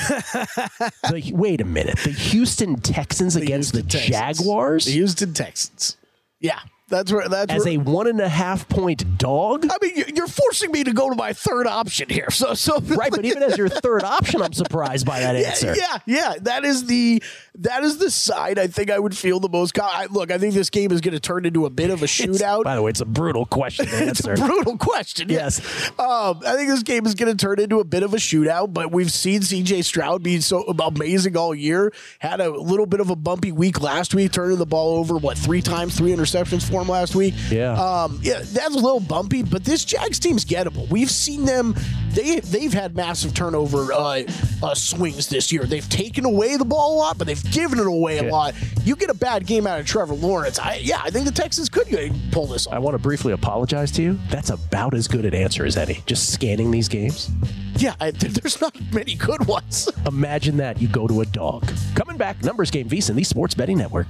The- 1.09 1.31
wait 1.33 1.61
a 1.61 1.65
minute. 1.65 1.99
The 1.99 2.09
Houston 2.11 2.77
Texans 2.81 3.35
against 3.35 3.73
the 3.73 3.83
Texans. 3.83 4.07
Jaguars 4.09 4.85
The 4.85 4.91
Houston 4.93 5.33
Texans. 5.35 5.97
Yeah, 6.39 6.59
that's 6.89 7.11
where 7.11 7.27
that's 7.29 7.51
as 7.53 7.65
where, 7.65 7.75
a 7.75 7.77
one 7.77 8.07
and 8.07 8.19
a 8.19 8.27
half 8.29 8.67
point 8.67 9.17
dog? 9.17 9.65
I 9.69 9.75
mean, 9.81 9.95
you- 9.95 10.05
you're 10.15 10.27
forcing 10.27 10.71
me 10.71 10.83
to 10.83 10.91
go 10.93 11.09
to 11.09 11.15
my 11.15 11.33
third 11.33 11.67
option 11.67 12.09
here. 12.09 12.29
So, 12.31 12.53
so 12.53 12.79
Right, 12.79 13.11
but 13.11 13.25
even 13.25 13.43
as 13.43 13.57
your 13.57 13.69
third 13.69 14.03
option, 14.03 14.41
I'm 14.41 14.53
surprised 14.53 15.05
by 15.05 15.19
that 15.21 15.35
answer. 15.47 15.75
Yeah, 15.75 15.97
yeah, 16.05 16.33
that 16.41 16.65
is 16.65 16.85
the 16.85 17.21
that 17.59 17.83
is 17.83 17.97
the 17.97 18.09
side 18.11 18.57
I 18.59 18.67
think 18.67 18.89
I 18.91 18.99
would 18.99 19.15
feel 19.17 19.39
the 19.39 19.49
most. 19.49 19.77
I, 19.79 20.07
look, 20.09 20.31
I 20.31 20.37
think 20.37 20.53
this 20.53 20.69
game 20.69 20.91
is 20.91 21.01
going 21.01 21.13
to 21.13 21.19
turn 21.19 21.45
into 21.45 21.65
a 21.65 21.69
bit 21.69 21.89
of 21.89 22.01
a 22.03 22.05
shootout. 22.05 22.63
By 22.63 22.75
the 22.75 22.81
way, 22.81 22.89
it's 22.89 23.01
a 23.01 23.05
brutal 23.05 23.45
question 23.45 23.85
to 23.85 23.91
It's 24.07 24.25
a 24.25 24.31
answer. 24.31 24.45
brutal 24.45 24.77
question. 24.77 25.29
Yes. 25.29 25.59
Um, 25.99 26.41
I 26.45 26.55
think 26.55 26.69
this 26.69 26.83
game 26.83 27.05
is 27.05 27.15
going 27.15 27.35
to 27.35 27.45
turn 27.45 27.59
into 27.59 27.79
a 27.79 27.83
bit 27.83 28.03
of 28.03 28.13
a 28.13 28.17
shootout, 28.17 28.73
but 28.73 28.91
we've 28.91 29.11
seen 29.11 29.41
CJ 29.41 29.83
Stroud 29.83 30.23
be 30.23 30.39
so 30.41 30.63
amazing 30.63 31.35
all 31.37 31.53
year. 31.53 31.91
Had 32.19 32.39
a 32.39 32.49
little 32.49 32.85
bit 32.85 32.99
of 32.99 33.09
a 33.09 33.15
bumpy 33.15 33.51
week 33.51 33.81
last 33.81 34.13
week, 34.13 34.31
turning 34.31 34.57
the 34.57 34.65
ball 34.65 34.97
over, 34.97 35.17
what, 35.17 35.37
three 35.37 35.61
times, 35.61 35.97
three 35.97 36.11
interceptions 36.11 36.67
for 36.69 36.81
him 36.81 36.87
last 36.89 37.15
week? 37.15 37.33
Yeah. 37.49 37.73
Um, 37.73 38.19
yeah, 38.21 38.39
that's 38.39 38.75
a 38.75 38.79
little 38.79 38.99
bumpy, 38.99 39.43
but 39.43 39.63
this 39.63 39.85
Jags 39.85 40.19
team's 40.19 40.45
gettable. 40.45 40.89
We've 40.89 41.11
seen 41.11 41.45
them 41.45 41.75
they 42.11 42.39
they've 42.39 42.73
had 42.73 42.95
massive 42.95 43.33
turnover 43.33 43.91
uh, 43.93 44.23
uh, 44.61 44.73
swings 44.73 45.27
this 45.27 45.51
year. 45.51 45.63
They've 45.63 45.87
taken 45.87 46.25
away 46.25 46.57
the 46.57 46.65
ball 46.65 46.95
a 46.95 46.97
lot, 46.97 47.17
but 47.17 47.27
they've 47.27 47.51
given 47.51 47.79
it 47.79 47.87
away 47.87 48.19
a 48.19 48.23
lot. 48.23 48.55
You 48.83 48.95
get 48.95 49.09
a 49.09 49.13
bad 49.13 49.45
game 49.45 49.67
out 49.67 49.79
of 49.79 49.85
Trevor 49.85 50.15
Lawrence. 50.15 50.59
I, 50.59 50.75
yeah, 50.75 51.01
I 51.03 51.09
think 51.09 51.25
the 51.25 51.31
Texans 51.31 51.69
could 51.69 51.87
pull 52.31 52.47
this 52.47 52.67
off. 52.67 52.73
I 52.73 52.79
want 52.79 52.95
to 52.95 52.99
briefly 52.99 53.33
apologize 53.33 53.91
to 53.91 54.01
you. 54.01 54.19
That's 54.29 54.49
about 54.49 54.93
as 54.93 55.07
good 55.07 55.25
an 55.25 55.33
answer 55.33 55.65
as 55.65 55.77
any. 55.77 56.03
Just 56.05 56.31
scanning 56.33 56.71
these 56.71 56.87
games. 56.87 57.29
Yeah, 57.75 57.95
I, 57.99 58.11
there's 58.11 58.59
not 58.59 58.75
many 58.91 59.15
good 59.15 59.45
ones. 59.47 59.89
Imagine 60.05 60.57
that 60.57 60.81
you 60.81 60.87
go 60.87 61.07
to 61.07 61.21
a 61.21 61.25
dog. 61.25 61.71
Coming 61.95 62.17
back, 62.17 62.43
numbers 62.43 62.71
game 62.71 62.89
VSIN, 62.89 63.15
the 63.15 63.23
Sports 63.23 63.55
Betting 63.55 63.77
Network. 63.77 64.07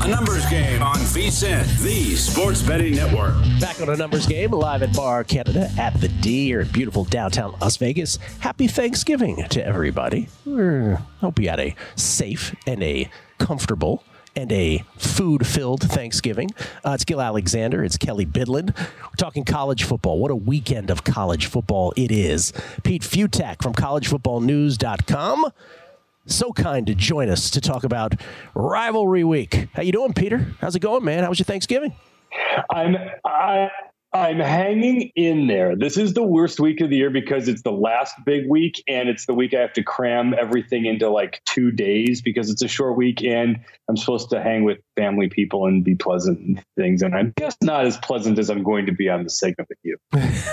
A 0.00 0.06
numbers 0.06 0.46
game 0.48 0.80
on 0.82 0.96
VSIN, 0.96 1.64
the 1.82 2.14
Sports 2.14 2.62
Betting 2.62 2.94
Network. 2.94 3.34
Back 3.60 3.80
on 3.80 3.88
a 3.88 3.96
numbers 3.96 4.26
game, 4.26 4.52
live 4.52 4.82
at 4.82 4.94
Bar 4.94 5.24
Canada 5.24 5.70
at 5.76 6.00
the 6.00 6.06
D 6.08 6.44
here 6.46 6.60
in 6.60 6.68
beautiful 6.68 7.04
downtown 7.04 7.56
Las 7.60 7.76
Vegas. 7.78 8.16
Happy 8.38 8.68
Thanksgiving 8.68 9.44
to 9.48 9.64
everybody. 9.66 10.28
Hope 10.46 11.40
you 11.40 11.48
had 11.48 11.58
a 11.58 11.74
safe 11.96 12.54
and 12.66 12.80
a 12.82 13.10
comfortable 13.38 14.04
and 14.36 14.52
a 14.52 14.84
food 14.96 15.44
filled 15.44 15.82
Thanksgiving. 15.82 16.50
Uh, 16.84 16.92
it's 16.92 17.04
Gill 17.04 17.20
Alexander. 17.20 17.82
It's 17.82 17.96
Kelley 17.96 18.24
Bydlon. 18.24 18.76
We're 18.78 19.16
talking 19.16 19.44
college 19.44 19.82
football. 19.82 20.20
What 20.20 20.30
a 20.30 20.36
weekend 20.36 20.90
of 20.90 21.02
college 21.02 21.46
football 21.46 21.92
it 21.96 22.12
is. 22.12 22.52
Pete 22.84 23.02
Fiutak 23.02 23.62
from 23.62 23.74
collegefootballnews.com 23.74 25.46
so 26.30 26.52
kind 26.52 26.86
to 26.86 26.94
join 26.94 27.28
us 27.28 27.50
to 27.50 27.60
talk 27.60 27.84
about 27.84 28.14
rivalry 28.54 29.24
week. 29.24 29.68
How 29.72 29.82
you 29.82 29.92
doing, 29.92 30.12
Peter? 30.12 30.46
How's 30.60 30.76
it 30.76 30.80
going, 30.80 31.04
man? 31.04 31.24
How 31.24 31.30
was 31.30 31.38
your 31.38 31.44
Thanksgiving? 31.44 31.94
I'm 32.70 32.96
I 33.24 33.70
I'm 34.12 34.40
hanging 34.40 35.10
in 35.16 35.48
there. 35.48 35.76
This 35.76 35.98
is 35.98 36.14
the 36.14 36.22
worst 36.22 36.58
week 36.58 36.80
of 36.80 36.88
the 36.88 36.96
year 36.96 37.10
because 37.10 37.46
it's 37.46 37.60
the 37.60 37.72
last 37.72 38.14
big 38.24 38.48
week 38.48 38.82
and 38.88 39.08
it's 39.08 39.26
the 39.26 39.34
week 39.34 39.52
I 39.52 39.60
have 39.60 39.74
to 39.74 39.82
cram 39.82 40.34
everything 40.34 40.86
into 40.86 41.10
like 41.10 41.42
two 41.44 41.70
days 41.70 42.22
because 42.22 42.48
it's 42.48 42.62
a 42.62 42.68
short 42.68 42.96
week 42.96 43.22
and 43.22 43.60
I'm 43.86 43.98
supposed 43.98 44.30
to 44.30 44.42
hang 44.42 44.64
with 44.64 44.78
family 44.96 45.28
people 45.28 45.66
and 45.66 45.84
be 45.84 45.94
pleasant 45.94 46.38
and 46.40 46.64
things. 46.76 47.02
And 47.02 47.14
I'm 47.14 47.34
just 47.38 47.58
not 47.62 47.84
as 47.84 47.98
pleasant 47.98 48.38
as 48.38 48.48
I'm 48.48 48.62
going 48.62 48.86
to 48.86 48.92
be 48.92 49.10
on 49.10 49.24
the 49.24 49.30
segment 49.30 49.68
with 49.68 49.78
you. 49.82 49.96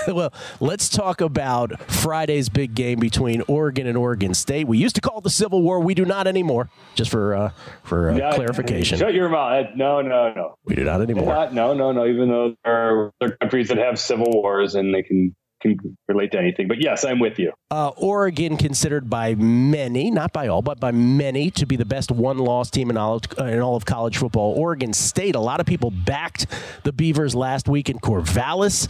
well, 0.14 0.32
let's 0.60 0.90
talk 0.90 1.22
about 1.22 1.80
Friday's 1.90 2.50
big 2.50 2.74
game 2.74 3.00
between 3.00 3.42
Oregon 3.48 3.86
and 3.86 3.96
Oregon 3.96 4.34
State. 4.34 4.66
We 4.66 4.76
used 4.76 4.96
to 4.96 5.00
call 5.00 5.18
it 5.18 5.24
the 5.24 5.30
Civil 5.30 5.62
War. 5.62 5.80
We 5.80 5.94
do 5.94 6.04
not 6.04 6.26
anymore. 6.26 6.68
Just 6.94 7.10
for 7.10 7.34
uh, 7.34 7.50
for 7.82 8.10
uh, 8.10 8.16
yeah, 8.16 8.34
clarification. 8.34 8.98
Shut 8.98 9.14
your 9.14 9.28
mouth. 9.28 9.66
No, 9.74 10.00
no, 10.02 10.32
no. 10.34 10.54
We 10.64 10.74
do 10.74 10.84
not 10.84 11.00
anymore. 11.00 11.26
Not, 11.26 11.54
no, 11.54 11.74
no, 11.74 11.92
no. 11.92 12.06
Even 12.06 12.28
though 12.28 12.54
there 12.64 13.12
are 13.20 13.38
countries 13.56 13.68
that 13.68 13.78
have 13.78 13.98
civil 13.98 14.30
wars 14.30 14.74
and 14.74 14.94
they 14.94 15.02
can 15.02 15.34
can 15.62 15.78
relate 16.06 16.32
to 16.32 16.38
anything. 16.38 16.68
But 16.68 16.82
yes, 16.82 17.02
I'm 17.02 17.18
with 17.18 17.38
you. 17.38 17.50
Uh, 17.70 17.88
Oregon 17.96 18.58
considered 18.58 19.08
by 19.08 19.34
many, 19.34 20.10
not 20.10 20.30
by 20.30 20.48
all, 20.48 20.60
but 20.60 20.78
by 20.78 20.90
many, 20.90 21.50
to 21.52 21.64
be 21.64 21.76
the 21.76 21.86
best 21.86 22.10
one-loss 22.10 22.70
team 22.70 22.90
in 22.90 22.98
all, 22.98 23.16
of, 23.16 23.38
in 23.38 23.60
all 23.60 23.74
of 23.74 23.86
college 23.86 24.18
football. 24.18 24.52
Oregon 24.52 24.92
State. 24.92 25.34
A 25.34 25.40
lot 25.40 25.58
of 25.58 25.64
people 25.64 25.90
backed 25.90 26.46
the 26.84 26.92
Beavers 26.92 27.34
last 27.34 27.70
week 27.70 27.88
in 27.88 27.98
Corvallis 28.00 28.86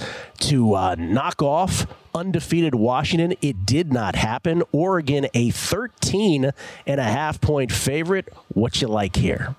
to 0.49 0.75
uh, 0.75 0.97
knock 0.99 1.41
off 1.41 1.87
undefeated 2.17 2.75
Washington. 2.75 3.35
It 3.41 3.65
did 3.65 3.93
not 3.93 4.17
happen. 4.17 4.65
Oregon, 4.73 5.29
a 5.35 5.51
13 5.51 6.51
and 6.85 7.01
a 7.01 7.05
half 7.05 7.41
point 7.41 7.71
favorite. 7.71 8.29
What 8.49 8.83
you 8.83 8.89
like 8.89 9.15
here? 9.15 9.55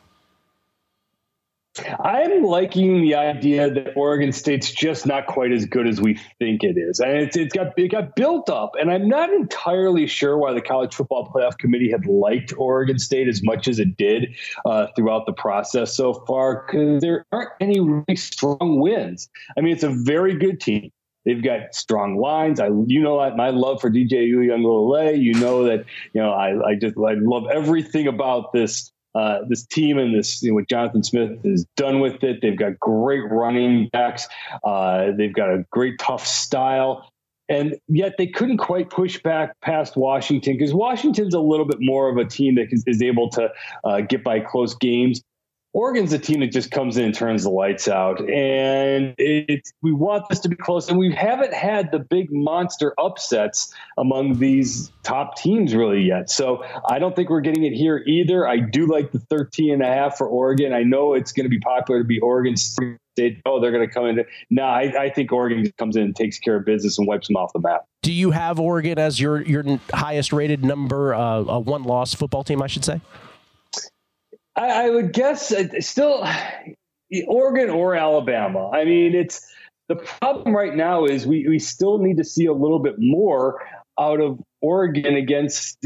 I'm 2.00 2.44
liking 2.44 3.02
the 3.02 3.16
idea 3.16 3.70
that 3.70 3.94
Oregon 3.96 4.32
State's 4.32 4.72
just 4.72 5.06
not 5.06 5.28
quite 5.28 5.52
as 5.52 5.66
good 5.66 5.88
as 5.88 6.02
we 6.02 6.20
think 6.40 6.64
it 6.64 6.78
is, 6.78 7.00
and 7.00 7.12
it's, 7.12 7.38
it's 7.38 7.54
got 7.54 7.78
it 7.78 7.92
got 7.92 8.16
built 8.16 8.50
up. 8.50 8.72
And 8.80 8.92
I'm 8.92 9.08
not 9.08 9.32
entirely 9.32 10.08
sure 10.08 10.38
why 10.38 10.54
the 10.54 10.62
College 10.62 10.96
Football 10.96 11.32
Playoff 11.34 11.58
Committee 11.58 11.92
had 11.92 12.06
liked 12.06 12.54
Oregon 12.58 13.00
State 13.00 13.28
as 13.28 13.44
much 13.44 13.68
as 13.68 13.80
it 13.80 13.98
did 13.98 14.36
uh, 14.66 14.88
throughout 14.96 15.26
the 15.26 15.34
process 15.34 15.96
so 15.96 16.14
far, 16.14 16.66
because 16.66 17.02
there 17.02 17.26
aren't 17.32 17.52
any 17.60 17.80
really 17.80 18.16
strong 18.16 18.80
wins. 18.80 19.30
I 19.58 19.62
mean, 19.62 19.74
it's 19.74 19.84
a 19.84 19.90
very 19.90 20.36
good 20.36 20.60
team. 20.60 20.92
They've 21.26 21.44
got 21.44 21.76
strong 21.76 22.18
lines. 22.18 22.62
I, 22.62 22.68
you 22.86 23.02
know, 23.02 23.18
my 23.36 23.50
love 23.50 23.82
for 23.82 23.92
DJ 23.92 24.32
Uiagalelei. 24.32 25.22
You 25.22 25.34
know 25.34 25.66
that, 25.66 25.84
you 26.14 26.22
know, 26.22 26.32
I, 26.32 26.70
I 26.70 26.76
just 26.76 26.96
I 26.98 27.16
love 27.16 27.48
everything 27.52 28.08
about 28.08 28.54
this 28.54 28.94
uh, 29.16 29.40
this 29.48 29.66
team 29.66 29.98
and 29.98 30.14
this 30.14 30.42
you 30.44 30.50
know, 30.50 30.56
what 30.56 30.70
Jonathan 30.70 31.04
Smith 31.04 31.40
is 31.44 31.66
done 31.76 32.00
with 32.00 32.24
it. 32.24 32.42
They've 32.42 32.58
got 32.58 32.80
great 32.80 33.24
running 33.32 33.90
backs. 33.92 34.28
Uh, 34.64 35.12
they've 35.18 35.34
got 35.34 35.50
a 35.50 35.66
great 35.72 36.00
tough 36.00 36.26
style. 36.26 37.10
And 37.50 37.78
yet 37.88 38.16
they 38.18 38.28
couldn't 38.28 38.58
quite 38.58 38.90
push 38.90 39.22
back 39.24 39.54
past 39.62 39.96
Washington 39.96 40.58
because 40.58 40.74
Washington's 40.74 41.34
a 41.34 41.40
little 41.40 41.66
bit 41.66 41.78
more 41.80 42.10
of 42.10 42.18
a 42.18 42.26
team 42.26 42.56
that 42.56 42.68
is, 42.72 42.84
is 42.86 43.02
able 43.02 43.30
to 43.30 43.50
uh, 43.86 44.02
get 44.02 44.24
by 44.24 44.42
close 44.42 44.76
games. 44.76 45.22
Oregon's 45.78 46.12
a 46.12 46.18
team 46.18 46.40
that 46.40 46.52
just 46.52 46.72
comes 46.72 46.98
in 46.98 47.06
and 47.06 47.14
turns 47.14 47.44
the 47.44 47.52
lights 47.52 47.88
out, 47.88 48.20
and 48.22 49.14
it's 49.20 49.72
we 49.84 49.94
want 49.94 50.28
this 50.28 50.40
to 50.40 50.50
be 50.50 50.56
close, 50.56 50.90
and 50.90 50.98
we 50.98 51.14
haven't 51.14 51.54
had 51.54 51.92
the 51.92 52.00
big 52.00 52.32
monster 52.32 52.96
upsets 52.98 53.72
among 53.96 54.40
these 54.40 54.92
top 55.04 55.38
teams 55.38 55.76
really 55.76 56.02
yet. 56.02 56.32
So 56.32 56.64
I 56.90 56.98
don't 56.98 57.16
think 57.16 57.30
we're 57.30 57.42
getting 57.42 57.64
it 57.64 57.74
here 57.74 58.04
either. 58.08 58.48
I 58.48 58.58
do 58.58 58.88
like 58.88 59.12
the 59.12 59.20
13 59.20 59.72
and 59.72 59.84
a 59.84 59.86
half 59.86 60.18
for 60.18 60.28
Oregon. 60.28 60.74
I 60.74 60.82
know 60.82 61.14
it's 61.14 61.32
going 61.32 61.46
to 61.46 61.50
be 61.50 61.60
popular 61.60 62.02
to 62.02 62.08
be 62.08 62.20
Oregon 62.22 62.58
State. 62.58 62.98
Oh, 63.46 63.62
they're 63.62 63.72
going 63.72 63.88
to 63.88 63.94
come 63.94 64.08
in. 64.08 64.26
No, 64.50 64.64
I, 64.64 64.92
I 65.00 65.10
think 65.12 65.32
Oregon 65.32 65.72
comes 65.78 65.96
in 65.96 66.02
and 66.02 66.16
takes 66.16 66.40
care 66.40 66.56
of 66.56 66.66
business 66.66 66.98
and 66.98 67.08
wipes 67.08 67.28
them 67.28 67.36
off 67.36 67.54
the 67.54 67.60
map. 67.60 67.86
Do 68.02 68.12
you 68.12 68.32
have 68.32 68.60
Oregon 68.60 68.98
as 68.98 69.20
your 69.20 69.44
your 69.44 69.80
highest 69.94 70.34
rated 70.34 70.66
number, 70.66 71.14
uh, 71.14 71.44
a 71.44 71.60
one 71.60 71.84
loss 71.84 72.16
football 72.16 72.44
team? 72.44 72.64
I 72.64 72.68
should 72.68 72.84
say. 72.84 73.00
I, 74.58 74.86
I 74.86 74.90
would 74.90 75.14
guess 75.14 75.52
uh, 75.52 75.68
still 75.80 76.28
Oregon 77.28 77.70
or 77.70 77.96
Alabama. 77.96 78.70
I 78.72 78.86
mean, 78.86 79.16
it's 79.16 79.48
the 79.88 79.96
problem 79.96 80.56
right 80.56 80.76
now 80.76 81.06
is 81.06 81.26
we, 81.26 81.48
we 81.48 81.60
still 81.60 82.00
need 82.00 82.18
to 82.18 82.24
see 82.24 82.46
a 82.46 82.54
little 82.54 82.80
bit 82.80 82.96
more 82.98 83.62
out 84.00 84.20
of 84.20 84.40
Oregon 84.62 85.16
against. 85.16 85.86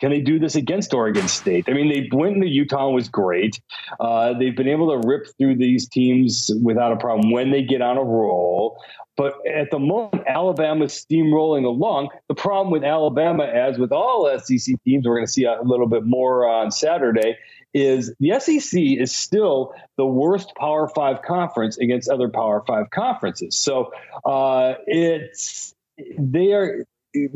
Can 0.00 0.10
they 0.10 0.20
do 0.20 0.38
this 0.38 0.54
against 0.54 0.94
Oregon 0.94 1.28
State? 1.28 1.66
I 1.68 1.72
mean, 1.72 1.88
they 1.88 2.08
went 2.10 2.36
into 2.36 2.48
Utah 2.48 2.86
and 2.86 2.94
was 2.94 3.08
great. 3.10 3.60
Uh, 3.98 4.32
they've 4.38 4.56
been 4.56 4.68
able 4.68 4.90
to 4.90 5.06
rip 5.06 5.26
through 5.38 5.56
these 5.56 5.88
teams 5.88 6.50
without 6.62 6.92
a 6.92 6.96
problem 6.96 7.30
when 7.30 7.50
they 7.50 7.62
get 7.62 7.82
on 7.82 7.98
a 7.98 8.02
roll. 8.02 8.82
But 9.18 9.34
at 9.46 9.70
the 9.70 9.78
moment, 9.78 10.24
Alabama's 10.26 10.94
steamrolling 10.94 11.66
along. 11.66 12.08
The 12.28 12.34
problem 12.34 12.70
with 12.70 12.82
Alabama, 12.82 13.44
as 13.44 13.78
with 13.78 13.92
all 13.92 14.30
SEC 14.38 14.74
teams, 14.84 15.06
we're 15.06 15.16
going 15.16 15.26
to 15.26 15.32
see 15.32 15.44
a 15.44 15.60
little 15.62 15.86
bit 15.86 16.06
more 16.06 16.48
on 16.48 16.70
Saturday, 16.70 17.36
is 17.74 18.14
the 18.20 18.38
SEC 18.40 18.80
is 18.80 19.14
still 19.14 19.74
the 19.96 20.06
worst 20.06 20.52
Power 20.56 20.88
Five 20.88 21.22
conference 21.22 21.78
against 21.78 22.08
other 22.08 22.28
Power 22.28 22.62
Five 22.66 22.90
conferences. 22.90 23.58
So 23.58 23.92
uh, 24.24 24.74
it's 24.86 25.74
they 26.18 26.52
are 26.52 26.84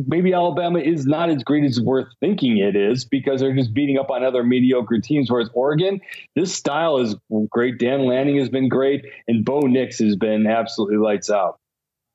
maybe 0.07 0.33
Alabama 0.33 0.79
is 0.79 1.05
not 1.07 1.31
as 1.31 1.42
great 1.42 1.64
as 1.64 1.81
worth 1.81 2.09
thinking 2.20 2.59
it 2.59 2.77
is 2.77 3.05
because 3.05 3.40
they're 3.40 3.55
just 3.55 3.75
beating 3.75 3.99
up 3.99 4.11
on 4.11 4.23
other 4.23 4.44
mediocre 4.44 5.01
teams. 5.01 5.31
Whereas 5.31 5.51
Oregon, 5.53 6.01
this 6.37 6.55
style 6.55 6.99
is 6.99 7.16
great. 7.51 7.79
Dan 7.79 8.07
Lanning 8.07 8.38
has 8.38 8.49
been 8.49 8.68
great, 8.68 9.05
and 9.27 9.44
Bo 9.44 9.61
Nix 9.61 9.99
has 9.99 10.16
been 10.16 10.47
absolutely 10.47 10.99
lights 10.99 11.31
out. 11.31 11.59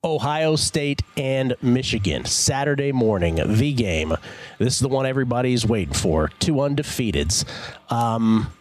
Ohio 0.02 0.56
State 0.56 1.02
and 1.18 1.56
Michigan. 1.62 2.24
Saturday 2.24 2.94
morning, 2.94 3.36
the 3.36 3.74
game. 3.74 4.16
This 4.58 4.76
is 4.76 4.80
the 4.80 4.88
one 4.88 5.06
everybody's 5.06 5.66
waiting 5.66 5.94
for. 5.94 6.30
Two 6.40 6.54
undefeateds. 6.54 7.44
Um, 7.92 8.54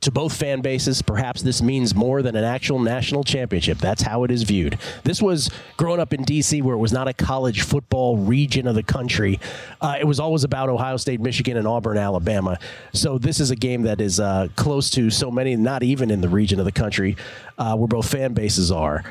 to 0.00 0.10
both 0.10 0.34
fan 0.34 0.62
bases, 0.62 1.02
perhaps 1.02 1.42
this 1.42 1.60
means 1.60 1.94
more 1.94 2.22
than 2.22 2.36
an 2.36 2.42
actual 2.42 2.78
national 2.78 3.22
championship. 3.22 3.78
That's 3.78 4.00
how 4.00 4.24
it 4.24 4.30
is 4.30 4.44
viewed. 4.44 4.78
This 5.04 5.20
was 5.20 5.50
growing 5.76 6.00
up 6.00 6.14
in 6.14 6.22
D.C., 6.24 6.62
where 6.62 6.74
it 6.74 6.78
was 6.78 6.92
not 6.92 7.06
a 7.06 7.12
college 7.12 7.62
football 7.62 8.16
region 8.16 8.66
of 8.66 8.74
the 8.74 8.82
country. 8.82 9.40
Uh, 9.78 9.96
it 10.00 10.04
was 10.04 10.18
always 10.18 10.42
about 10.42 10.70
Ohio 10.70 10.96
State, 10.96 11.20
Michigan, 11.20 11.58
and 11.58 11.68
Auburn, 11.68 11.98
Alabama. 11.98 12.58
So 12.94 13.18
this 13.18 13.40
is 13.40 13.50
a 13.50 13.56
game 13.56 13.82
that 13.82 14.00
is 14.00 14.18
uh, 14.18 14.48
close 14.56 14.88
to 14.90 15.10
so 15.10 15.30
many, 15.30 15.54
not 15.54 15.82
even 15.82 16.10
in 16.10 16.22
the 16.22 16.30
region 16.30 16.58
of 16.58 16.64
the 16.64 16.72
country, 16.72 17.18
uh, 17.58 17.76
where 17.76 17.88
both 17.88 18.10
fan 18.10 18.32
bases 18.32 18.72
are. 18.72 19.04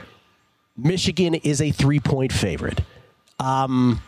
Michigan 0.77 1.35
is 1.35 1.61
a 1.61 1.71
three 1.71 1.99
point 1.99 2.31
favorite. 2.31 2.81
Um, 3.39 4.01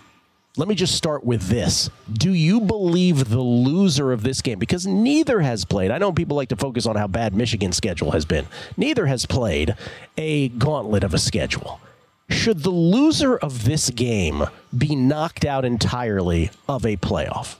let 0.55 0.67
me 0.67 0.75
just 0.75 0.95
start 0.95 1.23
with 1.23 1.47
this. 1.47 1.89
Do 2.11 2.31
you 2.31 2.61
believe 2.61 3.29
the 3.29 3.41
loser 3.41 4.11
of 4.11 4.21
this 4.21 4.41
game, 4.41 4.59
because 4.59 4.85
neither 4.85 5.41
has 5.41 5.65
played, 5.65 5.89
I 5.89 5.97
know 5.97 6.11
people 6.11 6.37
like 6.37 6.49
to 6.49 6.55
focus 6.55 6.85
on 6.85 6.95
how 6.95 7.07
bad 7.07 7.33
Michigan's 7.33 7.75
schedule 7.75 8.11
has 8.11 8.23
been, 8.23 8.45
neither 8.77 9.07
has 9.07 9.25
played 9.25 9.75
a 10.17 10.49
gauntlet 10.49 11.03
of 11.03 11.13
a 11.13 11.17
schedule. 11.17 11.81
Should 12.29 12.59
the 12.59 12.69
loser 12.69 13.35
of 13.35 13.65
this 13.65 13.89
game 13.89 14.43
be 14.75 14.95
knocked 14.95 15.43
out 15.43 15.65
entirely 15.65 16.51
of 16.69 16.85
a 16.85 16.97
playoff? 16.97 17.55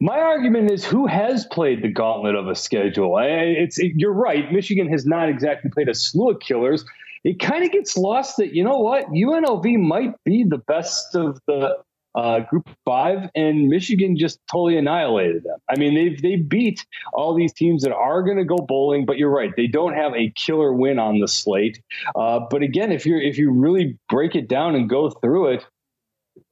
My 0.00 0.18
argument 0.18 0.70
is 0.70 0.84
who 0.84 1.06
has 1.06 1.46
played 1.46 1.82
the 1.82 1.88
gauntlet 1.88 2.34
of 2.34 2.48
a 2.48 2.54
schedule. 2.54 3.18
It's 3.20 3.78
it, 3.78 3.92
you're 3.96 4.12
right. 4.12 4.52
Michigan 4.52 4.88
has 4.90 5.06
not 5.06 5.28
exactly 5.28 5.70
played 5.70 5.88
a 5.88 5.94
slew 5.94 6.30
of 6.30 6.40
killers. 6.40 6.84
it 7.24 7.40
kind 7.40 7.64
of 7.64 7.72
gets 7.72 7.96
lost 7.96 8.36
that 8.38 8.54
you 8.54 8.64
know 8.64 8.78
what 8.78 9.06
UNLV 9.08 9.78
might 9.78 10.14
be 10.24 10.44
the 10.44 10.58
best 10.58 11.14
of 11.14 11.40
the 11.46 11.76
uh, 12.14 12.40
Group 12.40 12.68
Five, 12.84 13.30
and 13.34 13.68
Michigan 13.68 14.16
just 14.16 14.40
totally 14.50 14.76
annihilated 14.76 15.44
them. 15.44 15.58
I 15.68 15.76
mean, 15.78 15.94
they've 15.94 16.20
they 16.20 16.36
beat 16.36 16.84
all 17.12 17.34
these 17.34 17.52
teams 17.52 17.82
that 17.82 17.92
are 17.92 18.22
going 18.22 18.38
to 18.38 18.44
go 18.44 18.56
bowling, 18.56 19.06
but 19.06 19.18
you're 19.18 19.30
right, 19.30 19.52
they 19.56 19.66
don't 19.66 19.94
have 19.94 20.14
a 20.14 20.32
killer 20.36 20.72
win 20.72 20.98
on 20.98 21.20
the 21.20 21.28
slate. 21.28 21.80
Uh, 22.16 22.40
but 22.50 22.62
again, 22.62 22.92
if 22.92 23.06
you're 23.06 23.20
if 23.20 23.38
you 23.38 23.52
really 23.52 23.98
break 24.08 24.34
it 24.34 24.48
down 24.48 24.74
and 24.74 24.88
go 24.88 25.10
through 25.10 25.48
it, 25.48 25.66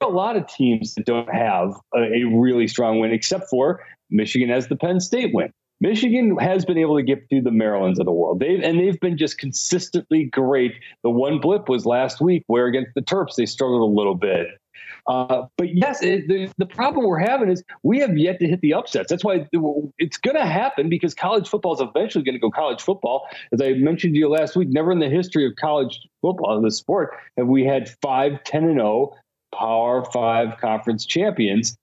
a 0.02 0.06
lot 0.06 0.36
of 0.36 0.46
teams 0.46 0.94
that 0.94 1.06
don't 1.06 1.32
have 1.32 1.74
a, 1.94 1.98
a 1.98 2.24
really 2.24 2.68
strong 2.68 3.00
win, 3.00 3.12
except 3.12 3.48
for 3.48 3.84
Michigan 4.10 4.48
has 4.48 4.68
the 4.68 4.76
Penn 4.76 5.00
State 5.00 5.34
win. 5.34 5.52
Michigan 5.80 6.36
has 6.38 6.64
been 6.64 6.78
able 6.78 6.96
to 6.96 7.02
get 7.02 7.28
through 7.28 7.42
the 7.42 7.50
Marylands 7.50 7.98
of 7.98 8.06
the 8.06 8.12
world. 8.12 8.40
They've 8.40 8.62
and 8.62 8.78
they've 8.80 8.98
been 8.98 9.18
just 9.18 9.36
consistently 9.36 10.24
great. 10.24 10.72
The 11.02 11.10
one 11.10 11.38
blip 11.38 11.68
was 11.68 11.84
last 11.84 12.20
week, 12.20 12.44
where 12.46 12.66
against 12.66 12.92
the 12.94 13.02
Terps 13.02 13.34
they 13.36 13.46
struggled 13.46 13.82
a 13.82 13.94
little 13.94 14.14
bit. 14.14 14.48
Uh, 15.06 15.46
but 15.56 15.74
yes, 15.74 16.02
it, 16.02 16.26
the, 16.26 16.50
the 16.58 16.66
problem 16.66 17.06
we're 17.06 17.18
having 17.18 17.48
is 17.48 17.62
we 17.82 18.00
have 18.00 18.16
yet 18.16 18.40
to 18.40 18.48
hit 18.48 18.60
the 18.60 18.74
upsets. 18.74 19.08
That's 19.08 19.24
why 19.24 19.46
it's 19.98 20.16
going 20.16 20.36
to 20.36 20.46
happen 20.46 20.88
because 20.88 21.14
college 21.14 21.48
football 21.48 21.74
is 21.74 21.80
eventually 21.80 22.24
going 22.24 22.34
to 22.34 22.40
go 22.40 22.50
college 22.50 22.82
football. 22.82 23.28
As 23.52 23.60
I 23.60 23.74
mentioned 23.74 24.14
to 24.14 24.18
you 24.18 24.28
last 24.28 24.56
week, 24.56 24.68
never 24.68 24.90
in 24.90 24.98
the 24.98 25.08
history 25.08 25.46
of 25.46 25.54
college 25.56 26.00
football, 26.22 26.60
the 26.60 26.72
sport, 26.72 27.14
have 27.36 27.46
we 27.46 27.64
had 27.64 27.88
five 28.02 28.42
10 28.44 28.64
and 28.64 28.78
0 28.78 29.14
Power 29.58 30.04
Five 30.12 30.58
conference 30.58 31.06
champions, 31.06 31.76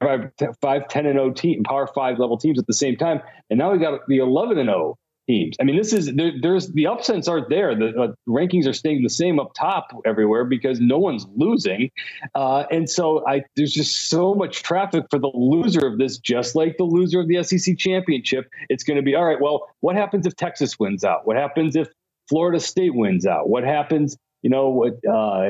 five, 0.00 0.30
five 0.60 0.88
10 0.88 1.06
and 1.06 1.14
0 1.14 1.30
team, 1.32 1.62
Power 1.64 1.86
Five 1.86 2.18
level 2.18 2.36
teams 2.38 2.58
at 2.58 2.66
the 2.66 2.72
same 2.72 2.96
time. 2.96 3.20
And 3.50 3.58
now 3.58 3.72
we 3.72 3.78
got 3.78 4.06
the 4.08 4.18
11 4.18 4.58
and 4.58 4.68
0 4.68 4.96
teams. 5.28 5.56
I 5.60 5.64
mean, 5.64 5.76
this 5.76 5.92
is 5.92 6.12
there, 6.14 6.32
there's 6.40 6.68
the 6.72 6.86
upsets 6.86 7.28
aren't 7.28 7.48
there. 7.48 7.74
The 7.76 7.88
uh, 8.00 8.12
rankings 8.28 8.66
are 8.66 8.72
staying 8.72 9.02
the 9.02 9.10
same 9.10 9.38
up 9.38 9.52
top 9.54 9.88
everywhere 10.04 10.44
because 10.44 10.80
no 10.80 10.98
one's 10.98 11.26
losing, 11.36 11.90
uh, 12.34 12.64
and 12.70 12.88
so 12.90 13.26
I 13.28 13.44
there's 13.54 13.72
just 13.72 14.08
so 14.08 14.34
much 14.34 14.62
traffic 14.62 15.04
for 15.10 15.18
the 15.18 15.30
loser 15.34 15.86
of 15.86 15.98
this, 15.98 16.18
just 16.18 16.56
like 16.56 16.76
the 16.78 16.84
loser 16.84 17.20
of 17.20 17.28
the 17.28 17.42
SEC 17.44 17.78
championship. 17.78 18.48
It's 18.68 18.82
going 18.82 18.96
to 18.96 19.02
be 19.02 19.14
all 19.14 19.24
right. 19.24 19.40
Well, 19.40 19.68
what 19.80 19.94
happens 19.94 20.26
if 20.26 20.34
Texas 20.34 20.78
wins 20.78 21.04
out? 21.04 21.26
What 21.26 21.36
happens 21.36 21.76
if 21.76 21.88
Florida 22.28 22.58
State 22.58 22.94
wins 22.94 23.26
out? 23.26 23.48
What 23.48 23.64
happens? 23.64 24.16
You 24.42 24.50
know, 24.50 24.84
uh, 24.84 25.48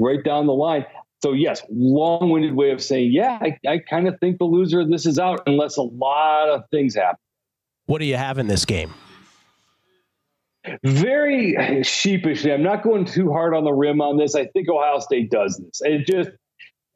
right 0.00 0.22
down 0.24 0.46
the 0.46 0.52
line. 0.52 0.86
So 1.20 1.32
yes, 1.32 1.62
long-winded 1.68 2.54
way 2.54 2.70
of 2.70 2.80
saying, 2.80 3.10
yeah, 3.12 3.38
I, 3.40 3.58
I 3.68 3.78
kind 3.78 4.06
of 4.06 4.20
think 4.20 4.38
the 4.38 4.44
loser 4.44 4.80
of 4.80 4.88
this 4.88 5.04
is 5.04 5.18
out 5.18 5.40
unless 5.46 5.76
a 5.76 5.82
lot 5.82 6.48
of 6.48 6.62
things 6.70 6.94
happen. 6.94 7.18
What 7.86 7.98
do 7.98 8.04
you 8.04 8.16
have 8.16 8.38
in 8.38 8.46
this 8.46 8.64
game? 8.64 8.94
very 10.84 11.82
sheepishly, 11.82 12.52
I'm 12.52 12.62
not 12.62 12.82
going 12.82 13.04
too 13.04 13.32
hard 13.32 13.54
on 13.54 13.64
the 13.64 13.72
rim 13.72 14.00
on 14.00 14.16
this. 14.16 14.34
I 14.34 14.46
think 14.46 14.68
Ohio 14.68 14.98
State 15.00 15.30
does 15.30 15.56
this. 15.56 15.80
It 15.82 16.06
just 16.06 16.30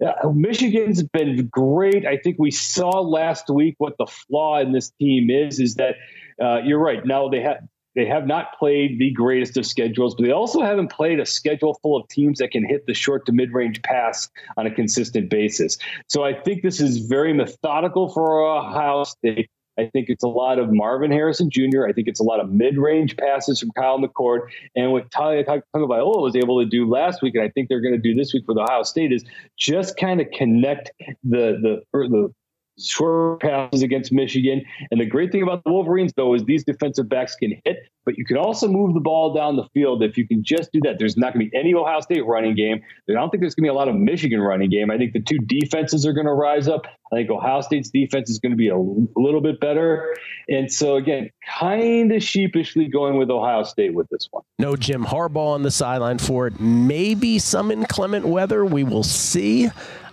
uh, 0.04 0.28
Michigan's 0.30 1.02
been 1.02 1.48
great. 1.50 2.06
I 2.06 2.16
think 2.16 2.36
we 2.38 2.50
saw 2.50 3.00
last 3.00 3.48
week 3.48 3.76
what 3.78 3.94
the 3.98 4.06
flaw 4.06 4.60
in 4.60 4.72
this 4.72 4.90
team 5.00 5.30
is. 5.30 5.60
Is 5.60 5.76
that 5.76 5.96
uh, 6.42 6.58
you're 6.64 6.80
right. 6.80 7.04
Now 7.04 7.28
they 7.28 7.40
have 7.40 7.58
they 7.94 8.06
have 8.06 8.26
not 8.26 8.58
played 8.58 8.98
the 8.98 9.10
greatest 9.10 9.56
of 9.56 9.66
schedules, 9.66 10.14
but 10.14 10.24
they 10.24 10.32
also 10.32 10.62
haven't 10.62 10.90
played 10.90 11.20
a 11.20 11.26
schedule 11.26 11.78
full 11.82 11.96
of 11.96 12.08
teams 12.08 12.38
that 12.38 12.50
can 12.50 12.66
hit 12.66 12.86
the 12.86 12.94
short 12.94 13.26
to 13.26 13.32
mid 13.32 13.52
range 13.52 13.82
pass 13.82 14.30
on 14.56 14.66
a 14.66 14.70
consistent 14.70 15.28
basis. 15.30 15.78
So 16.08 16.24
I 16.24 16.34
think 16.34 16.62
this 16.62 16.80
is 16.80 16.98
very 16.98 17.32
methodical 17.32 18.08
for 18.08 18.42
Ohio 18.42 19.04
State. 19.04 19.50
I 19.78 19.86
think 19.86 20.10
it's 20.10 20.22
a 20.22 20.28
lot 20.28 20.58
of 20.58 20.70
Marvin 20.70 21.10
Harrison 21.10 21.48
Jr. 21.50 21.86
I 21.88 21.92
think 21.92 22.06
it's 22.06 22.20
a 22.20 22.24
lot 22.24 22.40
of 22.40 22.50
mid-range 22.50 23.16
passes 23.16 23.60
from 23.60 23.70
Kyle 23.70 23.98
McCord. 23.98 24.48
And 24.76 24.92
what 24.92 25.10
Taulia 25.10 25.44
Tagovailoa 25.46 26.20
was 26.20 26.36
able 26.36 26.62
to 26.62 26.68
do 26.68 26.88
last 26.88 27.22
week, 27.22 27.34
and 27.34 27.42
I 27.42 27.48
think 27.48 27.68
they're 27.68 27.80
going 27.80 27.94
to 27.94 28.00
do 28.00 28.14
this 28.14 28.34
week 28.34 28.44
with 28.46 28.58
Ohio 28.58 28.82
State, 28.82 29.12
is 29.12 29.24
just 29.58 29.96
kind 29.96 30.20
of 30.20 30.30
connect 30.30 30.92
the 31.24 31.58
the 31.62 31.82
the 31.90 32.34
short 32.78 33.40
passes 33.40 33.82
against 33.82 34.12
Michigan. 34.12 34.62
And 34.90 35.00
the 35.00 35.06
great 35.06 35.32
thing 35.32 35.42
about 35.42 35.64
the 35.64 35.70
Wolverines, 35.70 36.12
though, 36.16 36.34
is 36.34 36.44
these 36.44 36.64
defensive 36.64 37.08
backs 37.08 37.36
can 37.36 37.60
hit, 37.64 37.88
but 38.04 38.16
you 38.16 38.24
can 38.24 38.36
also 38.36 38.68
move 38.68 38.94
the 38.94 39.00
ball 39.00 39.34
down 39.34 39.56
the 39.56 39.68
field 39.74 40.02
if 40.02 40.16
you 40.16 40.26
can 40.26 40.42
just 40.42 40.72
do 40.72 40.80
that. 40.84 40.98
There's 40.98 41.16
not 41.16 41.34
going 41.34 41.46
to 41.46 41.50
be 41.50 41.58
any 41.58 41.74
Ohio 41.74 42.00
State 42.00 42.24
running 42.26 42.54
game. 42.54 42.80
I 43.08 43.12
don't 43.12 43.30
think 43.30 43.40
there's 43.40 43.54
going 43.54 43.64
to 43.64 43.68
be 43.70 43.74
a 43.74 43.74
lot 43.74 43.88
of 43.88 43.94
Michigan 43.94 44.40
running 44.40 44.70
game. 44.70 44.90
I 44.90 44.98
think 44.98 45.12
the 45.12 45.20
two 45.20 45.38
defenses 45.38 46.06
are 46.06 46.12
going 46.12 46.26
to 46.26 46.32
rise 46.32 46.68
up. 46.68 46.86
I 47.12 47.16
think 47.16 47.30
Ohio 47.30 47.60
State's 47.60 47.90
defense 47.90 48.30
is 48.30 48.38
going 48.38 48.52
to 48.52 48.56
be 48.56 48.68
a 48.68 48.78
little 48.78 49.42
bit 49.42 49.60
better. 49.60 50.16
And 50.48 50.72
so, 50.72 50.96
again, 50.96 51.28
kind 51.46 52.10
of 52.10 52.22
sheepishly 52.22 52.88
going 52.88 53.18
with 53.18 53.30
Ohio 53.30 53.64
State 53.64 53.94
with 53.94 54.08
this 54.10 54.28
one. 54.30 54.42
No 54.58 54.76
Jim 54.76 55.04
Harbaugh 55.04 55.54
on 55.54 55.62
the 55.62 55.70
sideline 55.70 56.16
for 56.18 56.46
it. 56.46 56.58
Maybe 56.58 57.38
some 57.38 57.70
inclement 57.70 58.26
weather. 58.26 58.64
We 58.64 58.82
will 58.82 59.02
see 59.02 59.68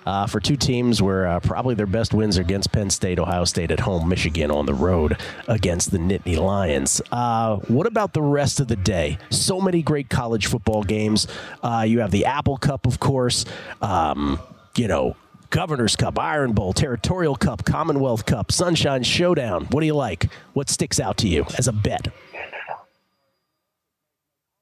uh, 0.09 0.25
for 0.25 0.39
two 0.39 0.55
teams 0.55 1.03
where 1.03 1.27
uh, 1.27 1.39
probably 1.39 1.75
their 1.75 1.85
best 1.85 2.15
wins 2.15 2.39
are 2.39 2.41
against 2.41 2.71
Penn 2.71 2.89
State, 2.89 3.19
Ohio 3.19 3.43
State 3.43 3.69
at 3.69 3.79
home, 3.79 4.09
Michigan 4.09 4.49
on 4.49 4.65
the 4.65 4.73
road 4.73 5.17
against 5.47 5.91
the 5.91 5.99
Nittany 5.99 6.35
Lions. 6.35 6.99
Uh, 7.11 7.57
what 7.67 7.85
about 7.85 8.13
the 8.13 8.21
rest 8.23 8.59
of 8.59 8.67
the 8.67 8.75
day? 8.75 9.19
So 9.29 9.61
many 9.61 9.83
great 9.83 10.09
college 10.09 10.47
football 10.47 10.81
games. 10.81 11.27
Uh, 11.61 11.85
you 11.87 11.99
have 11.99 12.09
the 12.09 12.25
Apple 12.25 12.57
Cup, 12.57 12.87
of 12.87 12.99
course. 12.99 13.45
Um, 13.83 14.39
you 14.75 14.87
know, 14.87 15.15
Governor's 15.51 15.95
Cup, 15.95 16.17
Iron 16.17 16.53
Bowl, 16.53 16.73
Territorial 16.73 17.35
Cup, 17.35 17.63
Commonwealth 17.63 18.25
Cup, 18.25 18.51
Sunshine 18.51 19.03
Showdown. 19.03 19.65
What 19.65 19.81
do 19.81 19.85
you 19.85 19.95
like? 19.95 20.31
What 20.53 20.69
sticks 20.69 20.99
out 20.99 21.17
to 21.17 21.27
you 21.27 21.45
as 21.59 21.67
a 21.67 21.71
bet? 21.71 22.07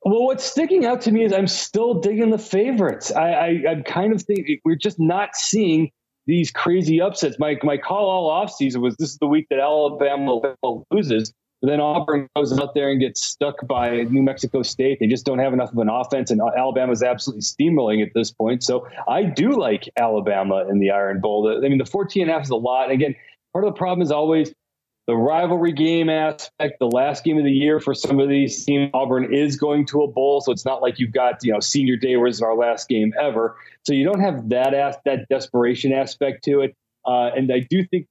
Well, 0.08 0.24
what's 0.24 0.46
sticking 0.46 0.86
out 0.86 1.02
to 1.02 1.12
me 1.12 1.26
is 1.26 1.34
I'm 1.34 1.48
still 1.48 1.96
digging 1.96 2.30
the 2.30 2.38
favorites. 2.38 3.12
I, 3.12 3.30
I 3.30 3.48
am 3.72 3.84
kind 3.84 4.14
of 4.14 4.22
thinking 4.22 4.58
we're 4.64 4.78
just 4.78 5.02
not 5.02 5.36
seeing 5.36 5.92
these 6.28 6.50
crazy 6.50 7.02
upsets. 7.02 7.38
My 7.40 7.58
my 7.62 7.76
call 7.76 8.10
all 8.10 8.32
offseason 8.32 8.78
was 8.78 8.96
this 8.96 9.10
is 9.10 9.18
the 9.18 9.28
week 9.28 9.48
that 9.50 9.60
Alabama 9.60 10.56
loses. 10.92 11.34
Then 11.62 11.82
Auburn 11.82 12.30
goes 12.38 12.58
out 12.58 12.74
there 12.74 12.90
and 12.90 13.02
gets 13.02 13.22
stuck 13.22 13.68
by 13.68 14.04
New 14.04 14.22
Mexico 14.22 14.62
State. 14.62 15.00
They 15.02 15.08
just 15.08 15.26
don't 15.26 15.40
have 15.40 15.52
enough 15.52 15.74
of 15.74 15.78
an 15.80 15.90
offense, 15.90 16.32
and 16.32 16.40
Alabama's 16.58 17.04
absolutely 17.04 17.42
steamrolling 17.42 18.02
at 18.02 18.14
this 18.16 18.32
point. 18.32 18.64
So 18.64 18.88
I 19.10 19.24
do 19.24 19.60
like 19.60 19.90
Alabama 19.98 20.66
in 20.70 20.80
the 20.80 20.92
Iron 20.92 21.20
Bowl. 21.20 21.54
I 21.54 21.68
mean, 21.68 21.80
the 21.80 21.86
14 21.86 22.22
and 22.22 22.32
a 22.32 22.34
half 22.34 22.44
is 22.44 22.50
a 22.50 22.56
lot. 22.56 22.92
Again, 22.92 23.14
part 23.52 23.66
of 23.66 23.74
the 23.74 23.78
problem 23.78 24.02
is 24.02 24.12
always 24.12 24.54
the 25.08 25.16
rivalry 25.16 25.72
game 25.72 26.10
aspect, 26.10 26.80
the 26.80 26.88
last 26.88 27.24
game 27.24 27.38
of 27.38 27.46
the 27.46 27.52
year 27.52 27.80
for 27.80 27.94
some 27.96 28.20
of 28.20 28.28
these 28.28 28.66
teams, 28.66 28.92
Auburn 28.94 29.34
is 29.34 29.56
going 29.56 29.86
to 29.88 30.02
a 30.02 30.08
bowl, 30.08 30.42
so 30.42 30.52
it's 30.52 30.66
not 30.66 30.82
like 30.82 31.00
you've 31.00 31.14
got 31.14 31.44
you 31.44 31.54
know 31.54 31.62
senior 31.62 31.96
day 31.96 32.16
it's 32.16 32.42
our 32.42 32.56
last 32.56 32.90
game 32.90 33.14
ever. 33.20 33.56
So 33.86 33.94
you 33.94 34.04
don't 34.04 34.20
have 34.20 34.50
that 34.50 34.74
as, 34.74 34.98
that 35.06 35.30
desperation 35.30 35.94
aspect 35.94 36.44
to 36.46 36.60
it. 36.60 36.76
Uh, 37.06 37.32
and 37.36 37.52
I 37.52 37.66
do 37.70 37.86
think 37.86 38.06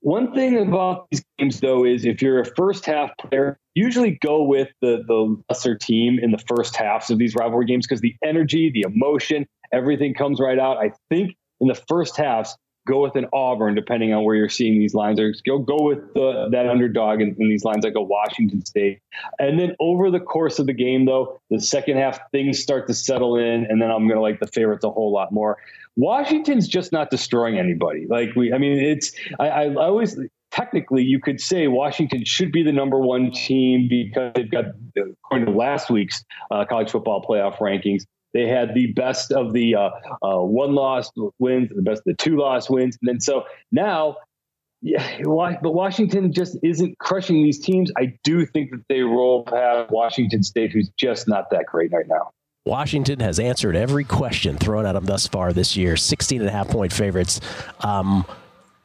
one 0.00 0.32
thing 0.32 0.56
about 0.56 1.08
these 1.10 1.24
games 1.36 1.58
though 1.58 1.84
is 1.84 2.04
if 2.04 2.22
you're 2.22 2.40
a 2.40 2.44
first 2.44 2.86
half 2.86 3.10
player, 3.18 3.58
usually 3.74 4.16
go 4.22 4.44
with 4.44 4.68
the 4.82 5.02
the 5.08 5.42
lesser 5.50 5.76
team 5.76 6.20
in 6.22 6.30
the 6.30 6.42
first 6.46 6.76
halves 6.76 7.10
of 7.10 7.18
these 7.18 7.34
rivalry 7.34 7.66
games 7.66 7.88
because 7.88 8.00
the 8.00 8.14
energy, 8.22 8.70
the 8.70 8.84
emotion, 8.86 9.46
everything 9.72 10.14
comes 10.14 10.38
right 10.38 10.60
out. 10.60 10.76
I 10.76 10.92
think 11.10 11.34
in 11.60 11.66
the 11.66 11.74
first 11.74 12.16
halves 12.16 12.56
go 12.86 13.02
with 13.02 13.16
an 13.16 13.26
Auburn, 13.32 13.74
depending 13.74 14.12
on 14.12 14.24
where 14.24 14.34
you're 14.34 14.48
seeing 14.48 14.78
these 14.78 14.94
lines, 14.94 15.18
or 15.18 15.34
go 15.46 15.58
go 15.58 15.76
with 15.80 16.12
the, 16.14 16.48
that 16.50 16.68
underdog 16.68 17.20
in, 17.20 17.34
in, 17.38 17.48
these 17.48 17.64
lines, 17.64 17.84
like 17.84 17.94
a 17.94 18.02
Washington 18.02 18.64
State. 18.64 19.00
And 19.38 19.58
then 19.58 19.74
over 19.80 20.10
the 20.10 20.20
course 20.20 20.58
of 20.58 20.66
the 20.66 20.72
game, 20.72 21.06
though, 21.06 21.40
the 21.50 21.60
second 21.60 21.96
half 21.96 22.18
things 22.30 22.60
start 22.60 22.86
to 22.88 22.94
settle 22.94 23.36
in, 23.36 23.66
and 23.66 23.80
then 23.80 23.90
I'm 23.90 24.06
going 24.06 24.16
to 24.16 24.20
like 24.20 24.40
the 24.40 24.46
favorites 24.46 24.84
a 24.84 24.90
whole 24.90 25.12
lot 25.12 25.32
more. 25.32 25.58
Washington's 25.96 26.68
just 26.68 26.92
not 26.92 27.10
destroying 27.10 27.58
anybody. 27.58 28.06
Like 28.08 28.34
we, 28.34 28.52
I 28.52 28.58
mean, 28.58 28.78
it's 28.78 29.12
I, 29.38 29.48
I 29.48 29.74
always 29.74 30.18
technically 30.50 31.02
you 31.02 31.20
could 31.20 31.40
say 31.40 31.68
Washington 31.68 32.24
should 32.24 32.52
be 32.52 32.62
the 32.62 32.72
number 32.72 32.98
one 32.98 33.30
team 33.30 33.88
because 33.88 34.32
they've 34.34 34.50
got, 34.50 34.66
according 34.96 35.46
to 35.46 35.52
last 35.52 35.90
week's 35.90 36.24
uh, 36.50 36.64
college 36.64 36.90
football 36.90 37.22
playoff 37.22 37.58
rankings, 37.58 38.04
they 38.34 38.46
had 38.48 38.74
the 38.74 38.92
best 38.92 39.32
of 39.32 39.52
the 39.52 39.76
uh, 39.76 39.90
uh, 40.22 40.40
one 40.40 40.74
loss 40.74 41.10
wins, 41.38 41.70
the 41.74 41.82
best 41.82 42.00
of 42.00 42.04
the 42.04 42.14
two 42.14 42.36
loss 42.36 42.68
wins, 42.68 42.98
and 43.00 43.08
then 43.08 43.20
so 43.20 43.44
now, 43.72 44.16
yeah, 44.82 45.20
but 45.62 45.72
Washington 45.72 46.32
just 46.32 46.58
isn't 46.62 46.98
crushing 46.98 47.42
these 47.42 47.58
teams. 47.60 47.90
I 47.96 48.18
do 48.24 48.44
think 48.44 48.70
that 48.72 48.82
they 48.88 49.00
roll 49.00 49.44
past 49.44 49.90
Washington 49.90 50.42
State, 50.42 50.72
who's 50.72 50.90
just 50.98 51.26
not 51.26 51.48
that 51.50 51.64
great 51.66 51.92
right 51.92 52.06
now. 52.06 52.32
Washington 52.66 53.20
has 53.20 53.38
answered 53.38 53.76
every 53.76 54.04
question 54.04 54.56
thrown 54.56 54.84
at 54.86 54.92
them 54.92 55.04
thus 55.04 55.26
far 55.26 55.52
this 55.52 55.76
year. 55.76 55.96
16 55.96 56.40
and 56.40 56.48
a 56.48 56.52
half 56.52 56.68
point 56.68 56.92
favorites. 56.92 57.40
Um, 57.80 58.24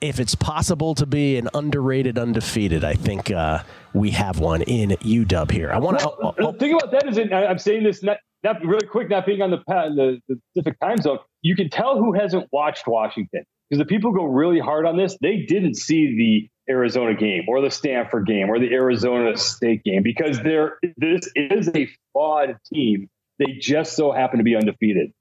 if 0.01 0.19
it's 0.19 0.35
possible 0.35 0.95
to 0.95 1.05
be 1.05 1.37
an 1.37 1.49
underrated 1.53 2.17
undefeated, 2.17 2.83
I 2.83 2.93
think 2.93 3.31
uh, 3.31 3.63
we 3.93 4.11
have 4.11 4.39
one 4.39 4.61
in 4.61 4.91
UW 4.91 5.51
here. 5.51 5.71
I 5.71 5.79
want 5.79 5.99
to. 5.99 6.05
Well, 6.21 6.35
oh, 6.39 6.47
oh, 6.47 6.51
think 6.53 6.77
about 6.77 6.91
that. 6.91 7.07
Is 7.07 7.17
it? 7.17 7.33
I'm 7.33 7.57
saying 7.57 7.83
this 7.83 8.03
not 8.03 8.17
not 8.43 8.63
really 8.63 8.87
quick, 8.87 9.09
not 9.09 9.25
being 9.25 9.41
on 9.41 9.51
the, 9.51 9.57
the, 9.67 10.19
the 10.27 10.39
Pacific 10.53 10.79
time 10.79 10.97
zone, 10.97 11.19
you 11.41 11.55
can 11.55 11.69
tell 11.69 11.97
who 11.97 12.13
hasn't 12.13 12.47
watched 12.51 12.87
Washington 12.87 13.43
because 13.69 13.79
the 13.79 13.85
people 13.85 14.11
go 14.11 14.25
really 14.25 14.59
hard 14.59 14.85
on 14.85 14.97
this. 14.97 15.17
They 15.21 15.37
didn't 15.37 15.75
see 15.75 16.15
the 16.17 16.73
Arizona 16.73 17.15
game 17.15 17.43
or 17.47 17.61
the 17.61 17.71
Stanford 17.71 18.27
game 18.27 18.49
or 18.49 18.59
the 18.59 18.71
Arizona 18.71 19.35
State 19.37 19.83
game 19.83 20.03
because 20.03 20.41
there 20.41 20.77
this 20.97 21.29
is 21.35 21.69
a 21.75 21.89
flawed 22.13 22.57
team. 22.71 23.09
They 23.39 23.53
just 23.59 23.95
so 23.95 24.11
happen 24.11 24.37
to 24.37 24.43
be 24.43 24.55
undefeated. 24.55 25.11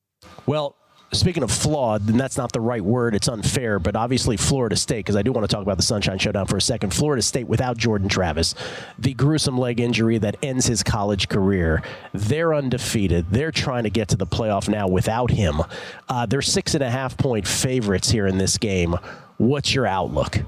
Well, 0.47 0.77
speaking 1.13 1.43
of 1.43 1.51
flawed, 1.51 2.09
and 2.09 2.21
that's 2.21 2.37
not 2.37 2.53
the 2.53 2.61
right 2.61 2.83
word, 2.83 3.15
it's 3.15 3.29
unfair, 3.29 3.79
but 3.79 3.97
obviously 3.97 4.37
Florida 4.37 4.77
State, 4.77 4.99
because 4.99 5.17
I 5.17 5.23
do 5.23 5.33
want 5.33 5.49
to 5.49 5.55
talk 5.55 5.63
about 5.63 5.77
the 5.77 5.83
Sunshine 5.83 6.19
Showdown 6.19 6.47
for 6.47 6.57
a 6.57 6.61
second. 6.61 6.93
Florida 6.93 7.23
State 7.23 7.49
without 7.49 7.77
Jordan 7.77 8.09
Travis, 8.09 8.55
the 8.99 9.15
gruesome 9.15 9.59
leg 9.59 9.81
injury 9.81 10.19
that 10.19 10.37
ends 10.43 10.67
his 10.67 10.83
college 10.83 11.29
career, 11.29 11.83
they're 12.13 12.55
undefeated. 12.55 13.27
They're 13.31 13.53
trying 13.53 13.85
to 13.85 13.91
get 13.91 14.09
to 14.09 14.17
the 14.17 14.27
playoff 14.27 14.69
now 14.69 14.87
without 14.87 15.31
him. 15.31 15.63
Uh, 16.09 16.27
they're 16.27 16.43
six 16.43 16.75
and 16.75 16.85
a 16.85 16.91
half 16.91 17.17
point 17.17 17.47
favorites 17.47 18.11
here 18.11 18.27
in 18.27 18.39
this 18.39 18.59
game. 18.59 18.97
What's 19.39 19.75
your 19.75 19.87
outlook? 19.87 20.39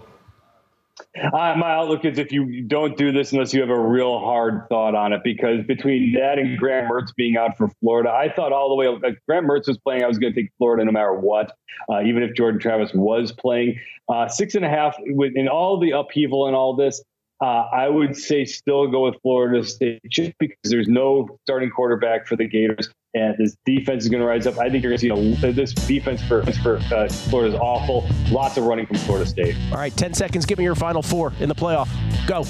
Uh, 1.18 1.54
my 1.56 1.72
outlook 1.72 2.04
is 2.04 2.18
if 2.18 2.30
you 2.30 2.62
don't 2.62 2.96
do 2.96 3.10
this 3.10 3.32
unless 3.32 3.52
you 3.52 3.60
have 3.60 3.70
a 3.70 3.80
real 3.80 4.20
hard 4.20 4.68
thought 4.68 4.94
on 4.94 5.12
it, 5.12 5.22
because 5.24 5.66
between 5.66 6.12
that 6.12 6.38
and 6.38 6.56
Graham 6.56 6.88
Mertz 6.88 7.12
being 7.16 7.36
out 7.36 7.56
for 7.56 7.68
Florida, 7.80 8.10
I 8.10 8.32
thought 8.32 8.52
all 8.52 8.68
the 8.68 8.76
way 8.76 8.86
like 8.86 9.20
Graham 9.28 9.46
Mertz 9.46 9.66
was 9.66 9.78
playing, 9.78 10.04
I 10.04 10.06
was 10.06 10.18
going 10.18 10.32
to 10.32 10.40
take 10.40 10.52
Florida 10.56 10.84
no 10.84 10.92
matter 10.92 11.14
what, 11.14 11.52
uh, 11.90 12.02
even 12.02 12.22
if 12.22 12.34
Jordan 12.36 12.60
Travis 12.60 12.92
was 12.94 13.32
playing. 13.32 13.76
Uh, 14.08 14.28
six 14.28 14.54
and 14.54 14.64
a 14.64 14.68
half 14.68 14.96
with 15.00 15.32
in 15.34 15.48
all 15.48 15.80
the 15.80 15.90
upheaval 15.90 16.46
and 16.46 16.54
all 16.54 16.76
this. 16.76 17.02
Uh, 17.42 17.64
I 17.72 17.88
would 17.88 18.16
say 18.16 18.44
still 18.44 18.86
go 18.86 19.06
with 19.06 19.16
Florida 19.22 19.64
State 19.64 20.02
just 20.10 20.32
because 20.38 20.58
there's 20.64 20.88
no 20.88 21.38
starting 21.46 21.70
quarterback 21.70 22.26
for 22.26 22.36
the 22.36 22.46
Gators, 22.46 22.90
and 23.14 23.36
this 23.38 23.56
defense 23.64 24.04
is 24.04 24.10
going 24.10 24.20
to 24.20 24.26
rise 24.26 24.46
up. 24.46 24.58
I 24.58 24.70
think 24.70 24.82
you're 24.82 24.96
going 24.96 25.16
to 25.16 25.40
see 25.40 25.48
a, 25.48 25.52
this 25.52 25.72
defense 25.72 26.22
for 26.22 26.44
for 26.62 26.76
uh, 26.94 27.08
Florida 27.08 27.54
is 27.54 27.60
awful. 27.60 28.08
Lots 28.30 28.56
of 28.56 28.64
running 28.64 28.86
from 28.86 28.96
Florida 28.98 29.26
State. 29.26 29.56
All 29.72 29.78
right, 29.78 29.96
ten 29.96 30.14
seconds. 30.14 30.46
Give 30.46 30.58
me 30.58 30.64
your 30.64 30.74
final 30.74 31.02
four 31.02 31.32
in 31.40 31.48
the 31.48 31.54
playoff. 31.54 31.88
Go. 32.26 32.44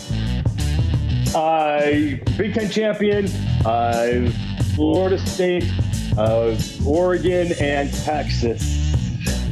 Uh, 1.38 1.80
Big 2.36 2.54
Ten 2.54 2.68
champion, 2.68 3.26
uh, 3.64 4.30
Florida 4.74 5.18
State, 5.18 5.70
Oregon, 6.84 7.52
and 7.60 7.92
Texas 8.04 8.80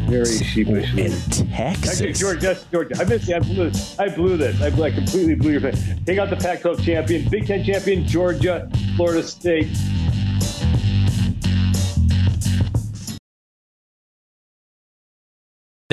very 0.09 0.39
sheepishly. 0.39 1.07
In 1.07 1.13
Texas. 1.51 2.01
Actually, 2.01 2.13
Georgia, 2.15 2.59
Georgia. 2.73 2.95
I 2.99 3.05
missed 3.05 3.29
it. 3.29 3.35
I 3.35 3.41
blew 3.41 3.71
this. 3.71 3.99
I 3.99 4.09
blew 4.09 4.37
this. 4.37 4.61
I, 4.61 4.67
I 4.83 4.91
completely 4.91 5.35
blew 5.35 5.53
your 5.53 5.61
face. 5.61 5.81
Take 6.07 6.19
out 6.19 6.31
the 6.31 6.37
Pac-12 6.37 6.83
champion, 6.85 7.29
Big 7.29 7.47
Ten 7.47 7.65
champion, 7.65 8.07
Georgia, 8.07 8.71
Florida 8.97 9.23
State. 9.23 9.69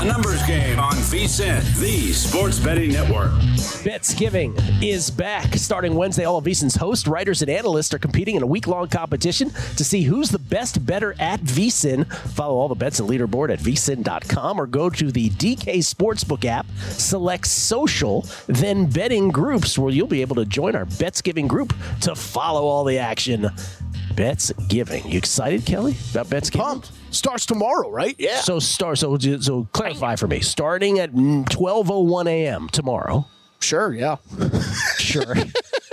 A 0.00 0.04
numbers 0.04 0.40
game 0.46 0.78
on 0.78 0.92
VSIN, 0.92 1.60
the 1.80 2.12
sports 2.12 2.60
betting 2.60 2.92
network. 2.92 3.32
Bets 3.84 4.14
Giving 4.14 4.54
is 4.80 5.10
back. 5.10 5.54
Starting 5.54 5.96
Wednesday, 5.96 6.24
all 6.24 6.38
of 6.38 6.44
VSIN's 6.44 6.76
hosts, 6.76 7.08
writers, 7.08 7.42
and 7.42 7.50
analysts 7.50 7.92
are 7.92 7.98
competing 7.98 8.36
in 8.36 8.44
a 8.44 8.46
week 8.46 8.68
long 8.68 8.86
competition 8.86 9.50
to 9.50 9.82
see 9.82 10.02
who's 10.02 10.28
the 10.28 10.38
best 10.38 10.86
better 10.86 11.16
at 11.18 11.40
VSIN. 11.40 12.06
Follow 12.28 12.54
all 12.54 12.68
the 12.68 12.76
bets 12.76 13.00
and 13.00 13.10
leaderboard 13.10 13.50
at 13.50 13.58
VSIN.com 13.58 14.60
or 14.60 14.68
go 14.68 14.88
to 14.88 15.10
the 15.10 15.30
DK 15.30 15.78
Sportsbook 15.78 16.44
app, 16.44 16.66
select 16.90 17.48
social, 17.48 18.24
then 18.46 18.88
betting 18.88 19.30
groups, 19.30 19.76
where 19.76 19.92
you'll 19.92 20.06
be 20.06 20.20
able 20.20 20.36
to 20.36 20.44
join 20.44 20.76
our 20.76 20.84
Bets 20.84 21.22
Giving 21.22 21.48
group 21.48 21.74
to 22.02 22.14
follow 22.14 22.66
all 22.66 22.84
the 22.84 22.98
action. 22.98 23.50
Bets 24.14 24.52
Giving. 24.68 25.10
You 25.10 25.18
excited, 25.18 25.66
Kelley, 25.66 25.96
about 26.12 26.30
Bets 26.30 26.50
Giving? 26.50 26.64
Pumped. 26.64 26.92
Starts 27.10 27.46
tomorrow, 27.46 27.90
right? 27.90 28.14
Yeah. 28.18 28.40
So 28.40 28.58
start. 28.58 28.98
So 28.98 29.16
so 29.18 29.66
clarify 29.72 30.16
for 30.16 30.28
me. 30.28 30.40
Starting 30.40 30.98
at 30.98 31.10
twelve 31.50 31.90
oh 31.90 32.00
one 32.00 32.26
a.m. 32.26 32.68
tomorrow. 32.68 33.26
Sure. 33.60 33.92
Yeah. 33.92 34.16
Sure. 34.98 35.34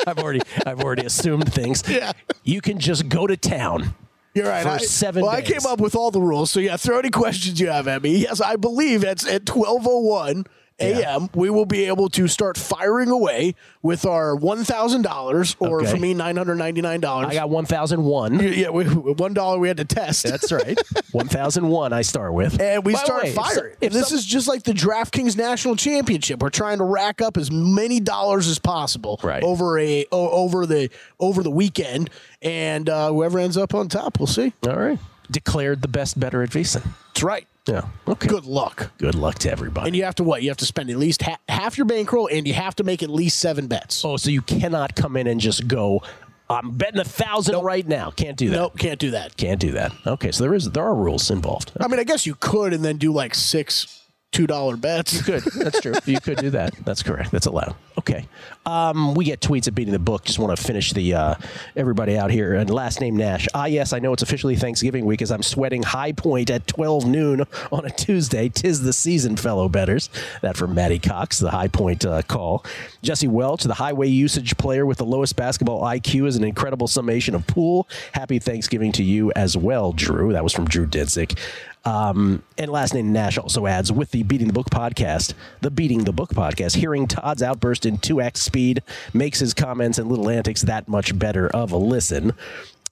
I've 0.06 0.20
already 0.20 0.42
I've 0.66 0.82
already 0.82 1.06
assumed 1.06 1.54
things. 1.54 1.84
Yeah. 1.90 2.12
You 2.44 2.60
can 2.60 2.80
just 2.80 3.08
go 3.08 3.28
to 3.28 3.38
town. 3.38 3.96
You're 4.34 4.48
right. 4.48 4.64
For 4.64 4.70
I, 4.70 4.78
seven 4.78 5.24
well, 5.24 5.32
I 5.32 5.42
came 5.42 5.66
up 5.66 5.80
with 5.80 5.96
all 5.96 6.12
the 6.12 6.20
rules. 6.20 6.52
So 6.52 6.60
yeah, 6.60 6.76
throw 6.76 7.00
any 7.00 7.12
questions 7.12 7.60
you 7.62 7.68
have 7.70 7.88
at 7.88 8.02
me. 8.02 8.18
Yes, 8.18 8.42
I 8.42 8.58
believe 8.58 9.06
it's 9.06 9.26
at 9.26 9.46
twelve 9.46 9.88
oh 9.88 10.00
one 10.00 10.46
a.m. 10.80 11.30
We 11.34 11.50
will 11.50 11.66
be 11.66 11.86
able 11.86 12.10
to 12.10 12.28
start 12.28 12.58
firing 12.58 13.10
away 13.10 13.56
with 13.82 14.06
our 14.06 14.36
one 14.36 14.64
thousand 14.64 15.04
dollars, 15.04 15.56
or 15.60 15.82
Okay. 15.82 15.92
for 15.92 15.98
me 15.98 16.14
nine 16.14 16.36
hundred 16.36 16.56
ninety 16.56 16.82
nine 16.82 17.00
dollars. 17.00 17.28
I 17.30 17.34
got 17.34 17.50
one 17.50 17.66
thousand 17.66 18.04
one. 18.04 18.40
yeah, 18.40 18.70
we, 18.70 18.86
one 18.86 19.34
dollar 19.34 19.58
we 19.58 19.68
had 19.70 19.78
to 19.78 19.86
test. 19.86 20.24
That's 20.24 20.52
right. 20.52 20.78
one 21.12 21.28
thousand 21.28 21.68
one. 21.70 21.94
I 21.94 22.02
start 22.02 22.34
with. 22.34 22.60
And 22.60 22.84
we 22.86 22.94
By 22.94 23.00
start 23.04 23.24
way, 23.24 23.30
if 23.30 23.36
firing. 23.36 23.76
if 23.80 23.94
this 23.94 24.10
some- 24.10 24.18
is 24.18 24.26
just 24.26 24.48
like 24.48 24.64
the 24.64 24.74
DraftKings 24.74 25.38
National 25.38 25.76
Championship. 25.76 26.42
We're 26.42 26.50
trying 26.50 26.80
to 26.80 26.84
rack 26.84 27.22
up 27.22 27.38
as 27.38 27.50
many 27.52 28.00
dollars 28.00 28.48
as 28.48 28.60
possible 28.60 29.20
Right. 29.24 29.44
over 29.44 29.80
a 29.80 30.06
over 30.12 30.66
the 30.66 30.90
over 31.20 31.42
the 31.42 31.52
weekend, 31.52 32.10
and 32.42 32.90
uh, 32.90 33.10
whoever 33.12 33.40
ends 33.40 33.56
up 33.58 33.74
on 33.74 33.88
top, 33.88 34.20
we'll 34.20 34.28
see. 34.28 34.52
all 34.68 34.76
right. 34.78 35.00
Declared 35.32 35.82
the 35.82 35.88
best 35.88 36.20
better 36.20 36.44
at 36.44 36.50
VSIN. 36.52 36.84
That's 37.08 37.24
right. 37.24 37.48
Yeah. 37.68 37.88
Okay. 38.08 38.28
Good 38.28 38.46
luck. 38.46 38.92
Good 38.98 39.16
luck 39.16 39.40
to 39.40 39.52
everybody. 39.52 39.88
And 39.88 39.96
you 39.96 40.04
have 40.04 40.16
to 40.16 40.24
what? 40.24 40.44
You 40.44 40.50
have 40.50 40.58
to 40.58 40.66
spend 40.66 40.90
at 40.90 40.98
least 40.98 41.24
ha- 41.24 41.40
half 41.50 41.78
your 41.78 41.86
bankroll, 41.86 42.28
and 42.32 42.48
you 42.48 42.54
have 42.54 42.76
to 42.76 42.84
make 42.84 43.02
at 43.02 43.10
least 43.10 43.40
seven 43.40 43.68
bets. 43.68 44.06
oh, 44.06 44.18
so 44.18 44.30
you 44.30 44.42
cannot 44.42 44.96
come 44.96 45.18
in 45.18 45.28
and 45.28 45.40
just 45.40 45.68
go. 45.68 46.02
I'm 46.48 46.78
betting 46.78 47.00
a 47.00 47.04
thousand 47.04 47.60
right 47.64 47.88
now. 47.88 48.12
Can't 48.12 48.38
do 48.38 48.50
that. 48.52 48.56
Nope, 48.56 48.78
can't 48.78 49.00
do 49.00 49.12
that. 49.12 49.36
Can't 49.36 49.60
do 49.60 49.72
that. 49.72 49.92
Okay, 50.06 50.32
so 50.32 50.44
there 50.44 50.54
is 50.54 50.70
there 50.70 50.84
are 50.84 50.94
rules 50.94 51.32
involved. 51.32 51.72
I 51.80 51.88
mean, 51.88 52.00
I 52.00 52.04
guess 52.04 52.28
you 52.28 52.36
could, 52.36 52.72
and 52.72 52.86
then 52.86 52.98
do 52.98 53.12
like 53.12 53.34
six 53.34 54.04
two 54.32 54.46
dollar 54.46 54.78
bets. 54.78 55.24
Good. 55.24 55.42
That's 55.44 55.82
true. 55.82 55.94
You 56.06 56.20
could 56.22 56.38
do 56.38 56.52
that. 56.52 56.76
That's 56.86 57.02
correct. 57.02 57.32
That's 57.32 57.48
allowed. 57.48 57.76
Okay. 57.98 58.28
Um, 58.66 59.14
we 59.14 59.26
get 59.26 59.42
tweets 59.42 59.68
at 59.68 59.76
beating 59.76 59.92
the 59.92 60.00
book. 60.00 60.24
Just 60.26 60.40
want 60.40 60.58
to 60.58 60.62
finish 60.62 60.92
the 60.92 61.14
uh, 61.14 61.36
everybody 61.76 62.18
out 62.18 62.32
here. 62.32 62.56
And 62.56 62.70
last 62.70 63.00
name 63.00 63.16
Nash. 63.16 63.48
Ah, 63.54 63.66
yes, 63.66 63.94
I 63.94 64.00
know 64.00 64.12
it's 64.12 64.24
officially 64.24 64.56
Thanksgiving 64.56 65.06
week 65.06 65.22
as 65.22 65.32
I'm 65.32 65.44
sweating 65.44 65.84
high 65.84 66.14
point 66.14 66.50
at 66.50 66.66
12 66.66 67.06
noon 67.06 67.44
on 67.72 67.86
a 67.86 67.92
Tuesday. 67.92 68.50
Tis 68.50 68.82
the 68.82 68.94
season, 68.94 69.38
fellow 69.38 69.70
betters. 69.70 70.10
That 70.42 70.58
from 70.58 70.74
Matty 70.74 70.98
Cox, 70.98 71.38
the 71.38 71.52
high 71.52 71.68
point 71.68 72.06
uh, 72.06 72.24
call. 72.24 72.66
Jesse 73.04 73.28
Welch, 73.28 73.64
the 73.64 73.76
highway 73.76 74.08
usage 74.08 74.58
player 74.58 74.86
with 74.86 74.98
the 74.98 75.06
lowest 75.06 75.36
basketball 75.36 75.82
IQ, 75.84 76.28
is 76.28 76.36
an 76.36 76.44
incredible 76.44 76.88
summation 76.88 77.36
of 77.36 77.46
pool. 77.46 77.88
Happy 78.14 78.40
Thanksgiving 78.40 78.92
to 78.94 79.04
you 79.04 79.32
as 79.36 79.56
well, 79.56 79.92
Drew. 79.92 80.34
That 80.34 80.44
was 80.44 80.54
from 80.54 80.66
Drew 80.66 80.88
Didzik. 80.88 81.38
Um, 81.86 82.42
and 82.58 82.72
last 82.72 82.96
name 82.96 83.14
Nash 83.14 83.38
also 83.38 83.68
adds 83.68 83.92
with 83.92 84.10
the 84.10 84.24
Beating 84.24 84.48
the 84.48 84.54
Book 84.54 84.72
podcast, 84.72 85.36
the 85.62 85.70
Beating 85.70 86.04
the 86.04 86.12
Book 86.12 86.32
podcast, 86.32 86.76
hearing 86.76 87.08
Todd's 87.08 87.44
outburst 87.44 87.86
in 87.86 88.00
2x 88.00 88.38
speed 88.56 88.82
makes 89.14 89.38
his 89.40 89.54
comments 89.54 89.98
and 90.00 90.10
little 90.10 90.30
antics 90.30 90.62
that 90.62 90.88
much 90.88 91.20
better 91.20 91.50
of 91.50 91.74
a 91.74 91.78
listen. 91.78 92.32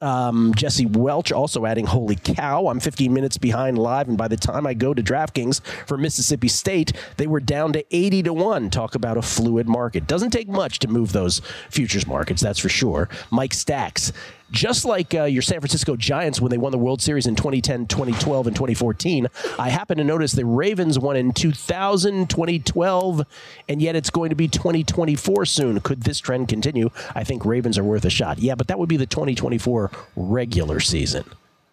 Um, 0.01 0.53
Jesse 0.53 0.85
Welch 0.85 1.31
also 1.31 1.65
adding, 1.65 1.85
Holy 1.85 2.17
cow, 2.17 2.67
I'm 2.67 2.81
15 2.81 3.13
minutes 3.13 3.37
behind 3.37 3.77
live, 3.77 4.09
and 4.09 4.17
by 4.17 4.27
the 4.27 4.35
time 4.35 4.67
I 4.67 4.73
go 4.73 4.93
to 4.93 5.01
DraftKings 5.01 5.63
for 5.87 5.97
Mississippi 5.97 6.49
State, 6.49 6.91
they 7.15 7.27
were 7.27 7.39
down 7.39 7.71
to 7.71 7.95
80 7.95 8.23
to 8.23 8.33
1. 8.33 8.71
Talk 8.71 8.95
about 8.95 9.15
a 9.15 9.21
fluid 9.21 9.69
market. 9.69 10.05
Doesn't 10.05 10.31
take 10.31 10.49
much 10.49 10.79
to 10.79 10.89
move 10.89 11.13
those 11.13 11.39
futures 11.69 12.05
markets, 12.05 12.41
that's 12.41 12.59
for 12.59 12.67
sure. 12.67 13.07
Mike 13.31 13.53
Stacks. 13.53 14.11
Just 14.53 14.85
like 14.85 15.15
uh, 15.15 15.23
your 15.23 15.41
San 15.41 15.59
Francisco 15.59 15.95
Giants 15.95 16.39
when 16.39 16.51
they 16.51 16.59
won 16.59 16.71
the 16.71 16.77
World 16.77 17.01
Series 17.01 17.25
in 17.25 17.35
2010, 17.35 17.87
2012, 17.87 18.47
and 18.47 18.55
2014, 18.55 19.27
I 19.57 19.69
happen 19.69 19.97
to 19.97 20.03
notice 20.03 20.33
the 20.33 20.45
Ravens 20.45 20.99
won 20.99 21.15
in 21.15 21.31
2000, 21.31 22.29
2012, 22.29 23.25
and 23.67 23.81
yet 23.81 23.95
it's 23.95 24.11
going 24.11 24.29
to 24.29 24.35
be 24.35 24.47
2024 24.47 25.47
soon. 25.47 25.79
Could 25.79 26.03
this 26.03 26.19
trend 26.19 26.49
continue? 26.49 26.91
I 27.15 27.23
think 27.23 27.45
Ravens 27.45 27.79
are 27.79 27.83
worth 27.83 28.05
a 28.05 28.11
shot. 28.11 28.37
Yeah, 28.37 28.53
but 28.53 28.67
that 28.67 28.77
would 28.77 28.89
be 28.89 28.95
the 28.95 29.07
2024 29.07 29.89
regular 30.15 30.79
season 30.79 31.25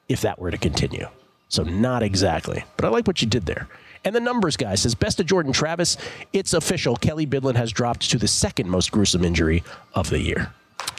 if 0.09 0.23
that 0.23 0.39
were 0.39 0.51
to 0.51 0.59
continue. 0.59 1.07
So 1.51 1.63
not 1.63 2.03
exactly. 2.03 2.65
But 2.79 2.87
I 2.87 2.89
like 2.89 3.07
what 3.07 3.21
you 3.21 3.29
did 3.29 3.45
there. 3.45 3.69
And 4.07 4.15
the 4.15 4.21
numbers 4.21 4.57
guy 4.57 4.75
says 4.77 4.95
best 4.95 5.21
of 5.21 5.27
Jordan 5.27 5.53
Travis. 5.53 5.99
It's 6.33 6.55
official. 6.55 6.97
Kelley 6.97 7.27
Bydlon 7.27 7.57
has 7.57 7.73
dropped 7.73 8.11
to 8.11 8.17
the 8.17 8.27
second 8.27 8.71
most 8.71 8.91
gruesome 8.91 9.23
injury 9.23 9.63
of 9.93 10.09
the 10.09 10.21
year. 10.21 10.55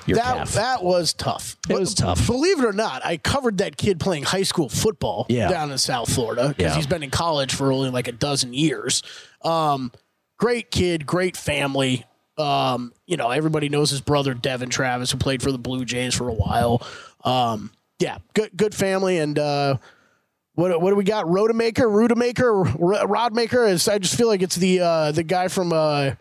Your 0.08 0.18
that 0.18 0.36
calf. 0.38 0.54
that 0.54 0.84
was 0.84 1.14
tough. 1.14 1.58
It 1.70 1.80
was 1.80 1.94
tough. 1.94 2.26
Believe 2.28 2.60
it 2.60 2.66
or 2.66 2.74
not, 2.74 3.06
I 3.06 3.18
covered 3.18 3.60
that 3.60 3.78
kid 3.78 4.00
playing 4.00 4.24
high 4.24 4.44
school 4.44 4.68
football 4.70 5.26
Yeah. 5.30 5.48
down 5.50 5.72
in 5.72 5.78
South 5.78 6.12
Florida 6.14 6.50
because 6.50 6.72
Yeah. 6.72 6.76
he's 6.76 6.88
been 6.88 7.04
in 7.04 7.10
college 7.12 7.54
for 7.54 7.72
only 7.72 7.90
like 7.90 8.08
a 8.08 8.12
dozen 8.12 8.54
years. 8.54 9.04
Um, 9.44 9.92
great 10.38 10.72
kid, 10.72 11.06
great 11.06 11.38
family. 11.38 12.06
Um, 12.38 12.94
you 13.06 13.18
know, 13.18 13.30
everybody 13.30 13.70
knows 13.70 13.92
his 13.92 14.02
brother 14.02 14.34
Devon 14.34 14.70
Travis, 14.70 15.12
who 15.12 15.18
played 15.18 15.44
for 15.44 15.52
the 15.52 15.58
Blue 15.60 15.86
Jays 15.86 16.16
for 16.16 16.28
a 16.30 16.34
while. 16.34 16.82
Um, 17.24 17.72
yeah, 18.00 18.18
good 18.34 18.52
good 18.56 18.74
family 18.76 19.18
and. 19.20 19.38
Uh, 19.38 19.78
what, 20.54 20.82
what 20.82 20.90
do 20.90 20.96
we 20.98 21.06
got? 21.06 21.26
Rodemaker, 21.28 21.86
Rudemaker, 21.88 22.66
R- 22.68 23.08
Rodmaker. 23.08 23.70
Is 23.70 23.88
I 23.88 24.00
just 24.00 24.16
feel 24.18 24.28
like 24.28 24.42
it's 24.42 24.58
the 24.58 24.82
uh, 24.82 25.12
the 25.14 25.24
guy 25.24 25.48
from 25.48 25.72
uh, 25.72 26.12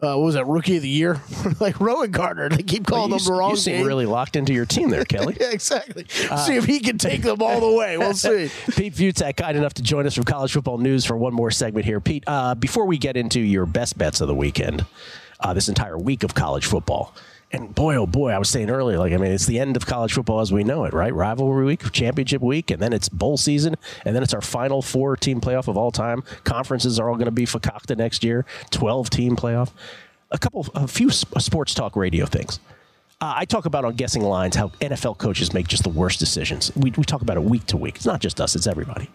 uh, 0.00 0.14
what 0.14 0.24
was 0.26 0.34
that 0.34 0.46
Rookie 0.46 0.76
of 0.76 0.82
the 0.82 0.88
Year? 0.88 1.14
like 1.60 1.76
Rowengartner. 1.76 2.56
They 2.56 2.62
keep 2.62 2.86
calling 2.86 3.10
you, 3.10 3.16
him 3.16 3.24
the 3.24 3.32
wrong 3.32 3.50
you 3.50 3.56
seem 3.56 3.76
name. 3.78 3.86
really 3.86 4.06
locked 4.06 4.36
into 4.36 4.52
your 4.52 4.64
team 4.64 4.90
there, 4.90 5.04
Kelley. 5.04 5.36
yeah, 5.40 5.50
exactly. 5.50 6.06
see 6.08 6.56
if 6.56 6.64
he 6.64 6.78
can 6.78 6.98
take 6.98 7.22
them 7.22 7.42
all 7.42 7.60
the 7.60 7.76
way. 7.76 7.98
We'll 7.98 8.14
see. 8.14 8.50
Pete 8.70 8.94
Fiutak, 8.94 9.36
kind 9.36 9.56
enough 9.56 9.74
to 9.74 9.82
join 9.82 10.06
us 10.06 10.14
from 10.14 10.24
College 10.24 10.52
Football 10.52 10.78
News 10.78 11.04
for 11.04 11.16
one 11.16 11.34
more 11.34 11.50
segment 11.50 11.84
here. 11.84 12.00
Pete, 12.00 12.24
uh, 12.26 12.54
before 12.54 12.86
we 12.86 12.96
get 12.96 13.16
into 13.16 13.40
your 13.40 13.66
best 13.66 13.98
bets 13.98 14.20
of 14.20 14.28
the 14.28 14.34
weekend, 14.34 14.86
uh, 15.40 15.52
this 15.52 15.68
entire 15.68 15.98
week 15.98 16.22
of 16.22 16.34
college 16.34 16.66
football, 16.66 17.14
and 17.50 17.74
boy, 17.74 17.96
oh 17.96 18.06
boy, 18.06 18.30
I 18.30 18.38
was 18.38 18.50
saying 18.50 18.68
earlier, 18.68 18.98
like, 18.98 19.12
I 19.12 19.16
mean, 19.16 19.32
it's 19.32 19.46
the 19.46 19.58
end 19.58 19.76
of 19.76 19.86
college 19.86 20.12
football 20.12 20.40
as 20.40 20.52
we 20.52 20.64
know 20.64 20.84
it, 20.84 20.92
right? 20.92 21.14
Rivalry 21.14 21.64
week, 21.64 21.92
championship 21.92 22.42
week, 22.42 22.70
and 22.70 22.80
then 22.80 22.92
it's 22.92 23.08
bowl 23.08 23.38
season, 23.38 23.76
and 24.04 24.14
then 24.14 24.22
it's 24.22 24.34
our 24.34 24.42
final 24.42 24.82
four 24.82 25.16
team 25.16 25.40
playoff 25.40 25.66
of 25.66 25.76
all 25.76 25.90
time. 25.90 26.22
Conferences 26.44 27.00
are 27.00 27.08
all 27.08 27.16
going 27.16 27.24
to 27.26 27.30
be 27.30 27.46
fakakta 27.46 27.96
next 27.96 28.22
year, 28.22 28.44
12 28.70 29.08
team 29.08 29.34
playoff. 29.34 29.70
A 30.30 30.38
couple, 30.38 30.66
a 30.74 30.86
few 30.86 31.10
sports 31.10 31.72
talk 31.72 31.96
radio 31.96 32.26
things. 32.26 32.60
Uh, 33.20 33.32
I 33.36 33.46
talk 33.46 33.64
about 33.64 33.84
on 33.84 33.94
guessing 33.94 34.22
lines 34.22 34.54
how 34.54 34.68
NFL 34.80 35.18
coaches 35.18 35.52
make 35.54 35.66
just 35.66 35.82
the 35.82 35.88
worst 35.88 36.20
decisions. 36.20 36.70
We, 36.76 36.92
we 36.92 37.02
talk 37.02 37.22
about 37.22 37.38
it 37.38 37.42
week 37.42 37.64
to 37.66 37.76
week. 37.76 37.96
It's 37.96 38.06
not 38.06 38.20
just 38.20 38.40
us; 38.40 38.54
it's 38.54 38.66
everybody. 38.66 39.10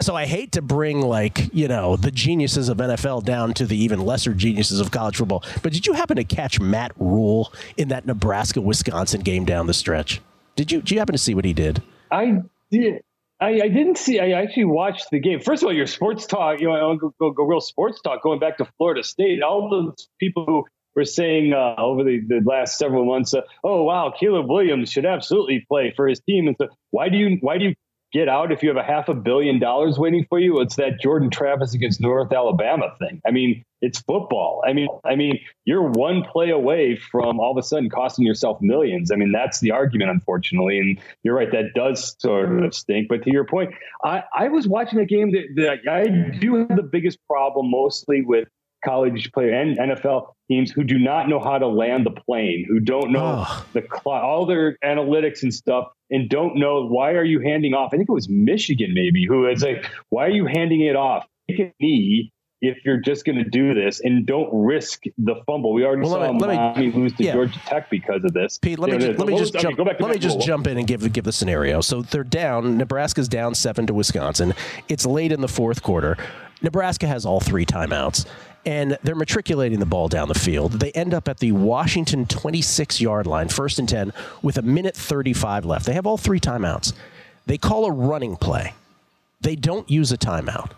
So 0.00 0.16
I 0.16 0.24
hate 0.24 0.52
to 0.52 0.62
bring 0.62 1.02
like 1.02 1.52
you 1.52 1.68
know 1.68 1.96
the 1.96 2.10
geniuses 2.10 2.68
of 2.68 2.78
NFL 2.78 3.24
down 3.24 3.52
to 3.54 3.66
the 3.66 3.76
even 3.76 4.00
lesser 4.00 4.32
geniuses 4.32 4.80
of 4.80 4.90
college 4.90 5.16
football. 5.16 5.44
But 5.62 5.72
did 5.72 5.86
you 5.86 5.92
happen 5.92 6.16
to 6.16 6.24
catch 6.24 6.58
Matt 6.58 6.92
Rhule 6.98 7.52
in 7.76 7.88
that 7.88 8.06
Nebraska 8.06 8.60
Wisconsin 8.60 9.20
game 9.20 9.44
down 9.44 9.66
the 9.66 9.74
stretch? 9.74 10.22
Did 10.56 10.72
you? 10.72 10.80
Did 10.80 10.92
you 10.92 10.98
happen 10.98 11.14
to 11.14 11.18
see 11.18 11.34
what 11.34 11.44
he 11.44 11.52
did? 11.52 11.82
I 12.10 12.42
did. 12.70 13.02
I, 13.40 13.48
I 13.62 13.68
didn't 13.68 13.96
see. 13.96 14.20
I 14.20 14.32
actually 14.32 14.66
watched 14.66 15.10
the 15.10 15.18
game. 15.18 15.40
First 15.40 15.62
of 15.62 15.68
all, 15.68 15.72
your 15.72 15.86
sports 15.86 16.26
talk. 16.26 16.60
You 16.60 16.68
know, 16.68 16.96
go, 16.96 17.14
go, 17.18 17.30
go 17.30 17.44
real 17.44 17.60
sports 17.60 18.00
talk. 18.00 18.22
Going 18.22 18.38
back 18.38 18.58
to 18.58 18.66
Florida 18.76 19.02
State, 19.02 19.42
all 19.42 19.70
those 19.70 20.08
people 20.18 20.44
who 20.44 20.64
were 20.94 21.04
saying 21.04 21.54
uh, 21.54 21.74
over 21.78 22.04
the, 22.04 22.20
the 22.26 22.42
last 22.44 22.78
several 22.78 23.04
months, 23.06 23.32
uh, 23.32 23.40
"Oh 23.64 23.84
wow, 23.84 24.12
Caleb 24.18 24.48
Williams 24.48 24.90
should 24.90 25.06
absolutely 25.06 25.64
play 25.68 25.92
for 25.94 26.08
his 26.08 26.20
team." 26.20 26.48
And 26.48 26.56
so, 26.60 26.68
why 26.90 27.08
do 27.08 27.16
you 27.16 27.38
why 27.40 27.56
do 27.56 27.64
you 27.66 27.74
get 28.12 28.28
out 28.28 28.52
if 28.52 28.62
you 28.62 28.68
have 28.68 28.76
a 28.76 28.82
half 28.82 29.08
a 29.08 29.14
billion 29.14 29.58
dollars 29.58 29.98
waiting 29.98 30.26
for 30.28 30.38
you? 30.38 30.60
It's 30.60 30.76
that 30.76 31.00
Jordan 31.00 31.30
Travis 31.30 31.74
against 31.74 32.00
North 32.00 32.32
Alabama 32.32 32.94
thing. 32.98 33.20
I 33.26 33.30
mean, 33.30 33.64
it's 33.80 34.00
football. 34.00 34.62
I 34.66 34.72
mean, 34.72 34.88
I 35.04 35.16
mean, 35.16 35.40
you're 35.64 35.88
one 35.88 36.22
play 36.22 36.50
away 36.50 36.96
from 36.96 37.40
all 37.40 37.52
of 37.52 37.56
a 37.56 37.62
sudden 37.62 37.88
costing 37.88 38.26
yourself 38.26 38.58
millions. 38.60 39.10
I 39.10 39.16
mean, 39.16 39.32
that's 39.32 39.60
the 39.60 39.70
argument, 39.70 40.10
unfortunately. 40.10 40.78
And 40.78 40.98
you're 41.22 41.34
right, 41.34 41.50
that 41.52 41.72
does 41.74 42.14
sort 42.18 42.62
of 42.62 42.74
stink. 42.74 43.08
But 43.08 43.22
to 43.24 43.32
your 43.32 43.44
point, 43.44 43.74
I, 44.04 44.24
I 44.36 44.48
was 44.48 44.68
watching 44.68 44.98
a 44.98 45.06
game 45.06 45.32
that, 45.32 45.46
that 45.56 45.90
I 45.90 46.38
do 46.38 46.56
have 46.56 46.76
the 46.76 46.82
biggest 46.82 47.18
problem 47.26 47.70
mostly 47.70 48.22
with 48.22 48.48
college 48.84 49.30
player 49.32 49.52
and 49.52 49.76
NFL 49.78 50.32
teams 50.48 50.70
who 50.70 50.84
do 50.84 50.98
not 50.98 51.28
know 51.28 51.38
how 51.40 51.58
to 51.58 51.66
land 51.66 52.04
the 52.06 52.10
plane, 52.10 52.64
who 52.68 52.80
don't 52.80 53.12
know 53.12 53.44
Oh. 53.46 53.66
the 53.72 53.82
all 54.04 54.46
their 54.46 54.76
analytics 54.84 55.42
and 55.42 55.52
stuff, 55.54 55.88
and 56.10 56.28
don't 56.28 56.56
know 56.56 56.86
why 56.86 57.12
are 57.12 57.24
you 57.24 57.40
handing 57.40 57.74
off. 57.74 57.90
I 57.92 57.96
think 57.96 58.08
it 58.08 58.12
was 58.12 58.28
Michigan 58.28 58.92
maybe 58.94 59.24
who 59.26 59.46
is 59.48 59.62
like, 59.62 59.86
why 60.08 60.26
are 60.26 60.30
you 60.30 60.46
handing 60.46 60.80
it 60.80 60.96
off? 60.96 61.26
Take 61.48 61.60
a 61.60 61.72
knee 61.80 62.32
if 62.62 62.76
you're 62.84 62.98
just 63.00 63.24
going 63.24 63.38
to 63.38 63.48
do 63.48 63.72
this, 63.72 64.00
and 64.00 64.26
don't 64.26 64.50
risk 64.52 65.04
the 65.16 65.34
fumble. 65.46 65.72
We 65.72 65.82
already 65.86 66.02
Well, 66.02 66.10
saw 66.10 66.18
let 66.18 66.34
me- 66.34 66.40
let 66.40 66.76
me- 66.76 66.92
lose 66.92 67.14
to 67.14 67.24
yeah. 67.24 67.32
Georgia 67.32 67.58
Tech 67.64 67.88
because 67.88 68.22
of 68.22 68.34
this. 68.34 68.58
Pete, 68.58 68.78
let 68.78 68.90
me 68.90 68.98
just, 68.98 69.18
let 69.18 69.28
me 69.28 69.38
just 69.38 69.56
okay, 69.56 69.62
jump. 69.62 69.76
to 69.78 69.82
Let 69.84 69.98
me 70.12 70.18
just 70.18 70.40
jump 70.42 70.66
in 70.66 70.76
and 70.76 70.86
give 70.86 71.10
give 71.10 71.24
the 71.24 71.32
scenario. 71.32 71.80
So 71.80 72.02
they're 72.02 72.22
down. 72.22 72.76
Nebraska's 72.76 73.28
down 73.28 73.54
seven 73.54 73.86
to 73.86 73.94
Wisconsin. 73.94 74.52
It's 74.90 75.06
late 75.06 75.32
in 75.32 75.40
the 75.40 75.48
fourth 75.48 75.82
quarter. 75.82 76.18
Nebraska 76.60 77.06
has 77.06 77.24
all 77.24 77.40
three 77.40 77.64
timeouts, 77.64 78.26
and 78.66 78.98
they're 79.02 79.14
matriculating 79.14 79.80
the 79.80 79.86
ball 79.86 80.08
down 80.08 80.28
the 80.28 80.34
field. 80.34 80.72
They 80.72 80.92
end 80.92 81.14
up 81.14 81.28
at 81.28 81.38
the 81.38 81.52
Washington 81.52 82.26
26 82.26 83.00
yard 83.00 83.26
line, 83.26 83.48
first 83.48 83.78
and 83.78 83.88
ten, 83.88 84.12
with 84.42 84.56
a 84.58 84.62
minute 84.62 84.96
35 84.96 85.64
left. 85.64 85.86
They 85.86 85.94
have 85.94 86.06
all 86.06 86.18
three 86.18 86.40
timeouts. 86.40 86.92
They 87.46 87.58
call 87.58 87.86
a 87.86 87.92
running 87.92 88.36
play. 88.36 88.74
They 89.40 89.56
don't 89.56 89.90
use 89.90 90.12
a 90.12 90.18
timeout 90.18 90.72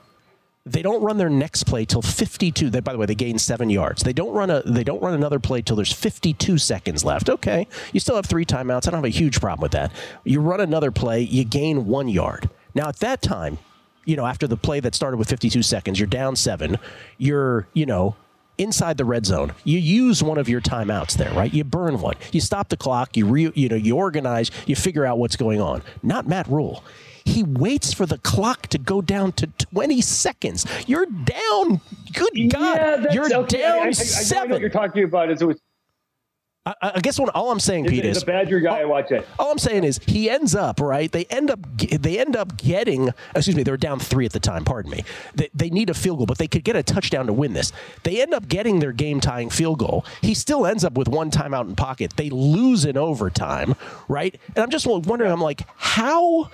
they 0.65 0.83
don't 0.83 1.03
run 1.03 1.19
their 1.19 1.31
next 1.31 1.65
play 1.65 1.85
till 1.85 2.03
52 2.03 2.71
they, 2.71 2.81
by 2.81 2.93
the 2.93 2.99
way 2.99 3.07
they 3.07 3.15
gain 3.15 3.39
seven 3.39 3.69
yards 3.69 4.03
they 4.03 4.13
don't 4.13 4.33
run 4.33 4.51
a 4.51 4.63
they 4.63 4.85
don't 4.85 5.03
run 5.03 5.15
another 5.15 5.39
play 5.39 5.61
till 5.61 5.77
there's 5.77 5.93
52 5.93 6.59
seconds 6.59 7.05
left 7.05 7.29
okay 7.29 7.67
you 7.93 8.01
still 8.01 8.17
have 8.17 8.27
three 8.27 8.45
timeouts 8.45 8.87
i 8.87 8.91
don't 8.91 8.99
have 8.99 9.05
a 9.05 9.09
huge 9.09 9.41
problem 9.41 9.63
with 9.63 9.73
that 9.73 9.93
you 10.25 10.41
run 10.41 10.61
another 10.61 10.91
play 10.91 11.21
you 11.21 11.45
gain 11.45 11.87
one 11.87 12.09
yard 12.09 12.49
now 12.75 12.89
at 12.89 12.97
that 13.01 13.21
time 13.23 13.59
you 14.05 14.17
know 14.17 14.27
after 14.27 14.47
the 14.47 14.57
play 14.57 14.81
that 14.81 14.95
started 14.95 15.17
with 15.17 15.29
52 15.29 15.63
seconds 15.63 15.99
you're 15.99 16.07
down 16.07 16.37
seven 16.37 16.79
you're 17.19 17.67
you 17.73 17.87
know 17.87 18.17
inside 18.59 18.97
the 18.97 19.05
red 19.05 19.25
zone 19.27 19.53
you 19.65 19.79
use 19.79 20.23
one 20.23 20.39
of 20.39 20.49
your 20.49 20.61
timeouts 20.61 21.17
there 21.17 21.33
right 21.33 21.55
you 21.55 21.65
burn 21.65 22.01
one 22.01 22.15
you 22.33 22.41
stop 22.41 22.69
the 22.69 22.77
clock 22.77 23.17
you 23.17 23.27
re, 23.27 23.51
you 23.55 23.69
know 23.69 23.77
you 23.77 23.97
organize 23.97 24.51
you 24.67 24.77
figure 24.77 25.07
out 25.07 25.19
what's 25.19 25.37
going 25.37 25.61
on 25.61 25.83
not 26.03 26.27
matt 26.27 26.47
rhule 26.49 26.85
he 27.25 27.43
waits 27.43 27.93
for 27.93 28.07
the 28.07 28.19
clock 28.19 28.67
to 28.69 28.79
go 28.79 29.01
down 29.01 29.33
to 29.33 29.47
20 29.47 30.01
seconds. 30.01 30.67
You're 30.87 31.07
down. 31.07 31.81
Good 32.13 32.51
God. 32.51 33.05
Yeah, 33.05 33.13
You're 33.13 33.35
okay. 33.35 33.59
down 33.59 33.71
I, 33.71 33.75
I, 33.75 33.79
I, 33.79 33.83
know 33.83 33.87
what 33.87 33.95
seven. 33.95 34.61
you're 34.61 34.71
talking 34.71 35.05
about 35.05 35.31
is 35.31 35.41
it 35.41 35.47
was 35.47 35.61
I, 36.65 36.75
I 36.81 37.01
guess 37.01 37.19
what 37.19 37.35
all 37.35 37.51
I'm 37.51 37.59
saying, 37.59 37.87
Pete, 37.87 38.05
is 38.05 38.23
a 38.23 38.27
Badger 38.27 38.61
guy. 38.61 38.81
I 38.81 38.85
watch 38.85 39.11
it. 39.11 39.27
all 39.37 39.51
I'm 39.51 39.59
saying 39.59 39.83
is 39.83 39.99
he 40.07 40.31
ends 40.31 40.55
up 40.55 40.81
right. 40.81 41.11
They 41.11 41.25
end 41.25 41.51
up 41.51 41.59
they 41.77 42.21
end 42.21 42.37
up 42.37 42.57
getting. 42.57 43.11
Excuse 43.35 43.57
me, 43.57 43.65
they 43.65 43.71
were 43.73 43.77
down 43.77 43.99
three 43.99 44.27
at 44.27 44.33
the 44.33 44.39
time. 44.39 44.65
Pardon 44.65 44.93
me. 44.93 45.05
They, 45.35 45.51
they 45.53 45.71
need 45.71 45.91
a 45.91 45.95
field 45.95 46.19
goal, 46.19 46.27
but 46.27 46.39
they 46.39 46.47
could 46.47 46.63
get 46.63 46.77
a 46.77 46.85
touchdown 46.85 47.27
to 47.27 47.33
win 47.33 47.53
this. 47.53 47.73
They 48.05 48.23
end 48.23 48.33
up 48.33 48.47
getting 48.47 48.79
their 48.79 48.93
game 48.93 49.21
tying 49.21 49.51
field 49.51 49.81
goal. 49.81 50.05
He 50.21 50.35
still 50.35 50.65
ends 50.65 50.85
up 50.85 50.93
with 50.93 51.09
one 51.09 51.33
timeout 51.33 51.69
in 51.69 51.75
pocket. 51.75 52.15
They 52.17 52.31
lose 52.31 52.85
in 52.85 52.97
overtime, 52.97 53.75
right? 54.09 54.39
And 54.55 54.59
I'm 54.59 54.71
just 54.71 54.87
wondering. 54.87 55.33
I'm 55.33 55.41
like, 55.41 55.63
how? 55.77 56.49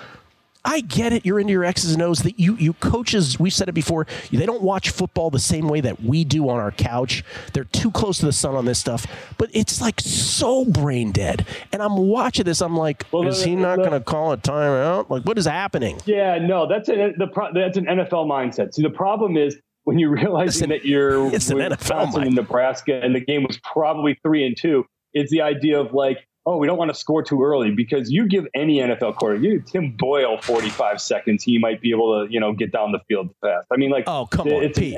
I 0.65 0.81
get 0.81 1.13
it. 1.13 1.25
You're 1.25 1.41
into 1.41 1.53
your 1.53 1.65
X's 1.65 1.93
and 1.93 2.03
O's. 2.03 2.21
That 2.21 2.39
you 2.39 2.57
you 2.57 2.73
coaches. 2.75 3.39
We've 3.39 3.53
said 3.53 3.69
it 3.69 3.73
before. 3.73 4.07
They 4.31 4.47
don't 4.47 4.63
watch 4.63 4.91
football 4.91 5.31
the 5.31 5.39
same 5.39 5.69
way 5.69 5.81
that 5.81 6.03
we 6.03 6.25
do 6.25 6.49
on 6.49 6.59
our 6.59 6.73
couch. 6.73 7.25
They're 7.53 7.65
too 7.65 7.91
close 7.91 8.19
to 8.19 8.27
the 8.27 8.33
sun 8.33 8.55
on 8.55 8.65
this 8.65 8.79
stuff. 8.79 9.07
But 9.39 9.51
it's 9.53 9.81
like 9.81 10.01
so 10.01 10.65
brain 10.65 11.13
dead. 11.13 11.47
And 11.73 11.83
I'm 11.83 11.97
watching 11.97 12.45
this. 12.45 12.61
I'm 12.61 12.77
like, 12.77 13.07
Well, 13.13 13.27
is 13.27 13.43
he 13.43 13.57
not 13.57 13.79
going 13.79 13.93
to 13.93 14.01
call 14.01 14.33
a 14.33 14.37
timeout? 14.37 15.11
Like, 15.11 15.23
what 15.23 15.39
is 15.39 15.47
happening? 15.47 16.01
Yeah, 16.05 16.39
no, 16.39 16.67
that's 16.67 16.89
a, 16.89 17.13
the 17.17 17.29
pro, 17.29 17.53
that's 17.53 17.77
an 17.77 17.87
NFL 17.87 18.27
mindset. 18.27 18.75
See, 18.75 18.83
the 18.83 18.91
problem 18.91 19.37
is 19.37 19.59
when 19.85 19.99
you 19.99 20.09
realize 20.11 20.59
that 20.61 20.85
you're 20.85 21.35
it's 21.35 21.49
an 21.51 21.59
NFL 21.59 21.71
Wisconsin 21.71 22.23
and 22.25 22.35
Nebraska, 22.35 23.01
and 23.03 23.15
the 23.15 23.21
game 23.21 23.43
was 23.45 23.59
probably 23.65 24.19
three 24.23 24.47
and 24.47 24.57
two. 24.57 24.85
It's 25.15 25.31
the 25.31 25.41
idea 25.41 25.81
of 25.81 25.95
like, 25.95 26.28
oh, 26.49 26.57
we 26.57 26.67
don't 26.67 26.79
want 26.79 26.91
to 26.91 26.95
score 26.95 27.23
too 27.23 27.43
early 27.45 27.71
because 27.71 28.11
you 28.11 28.27
give 28.27 28.47
any 28.55 28.79
NFL 28.79 29.17
quarterback, 29.17 29.45
you 29.45 29.61
Tim 29.61 29.91
Boyle 29.93 30.41
45 30.41 30.99
seconds, 30.99 31.45
he 31.45 31.59
might 31.59 31.83
be 31.83 31.91
able 31.91 32.25
to, 32.27 32.33
you 32.33 32.41
know, 32.41 32.55
get 32.55 32.73
down 32.73 32.91
the 32.91 33.01
field 33.07 33.29
fast. 33.43 33.67
I 33.71 33.77
mean, 33.77 33.91
like, 33.91 34.05
Oh, 34.07 34.27
come 34.31 34.49
on, 34.49 34.61
Pete, 34.61 34.75
Pete, 34.75 34.95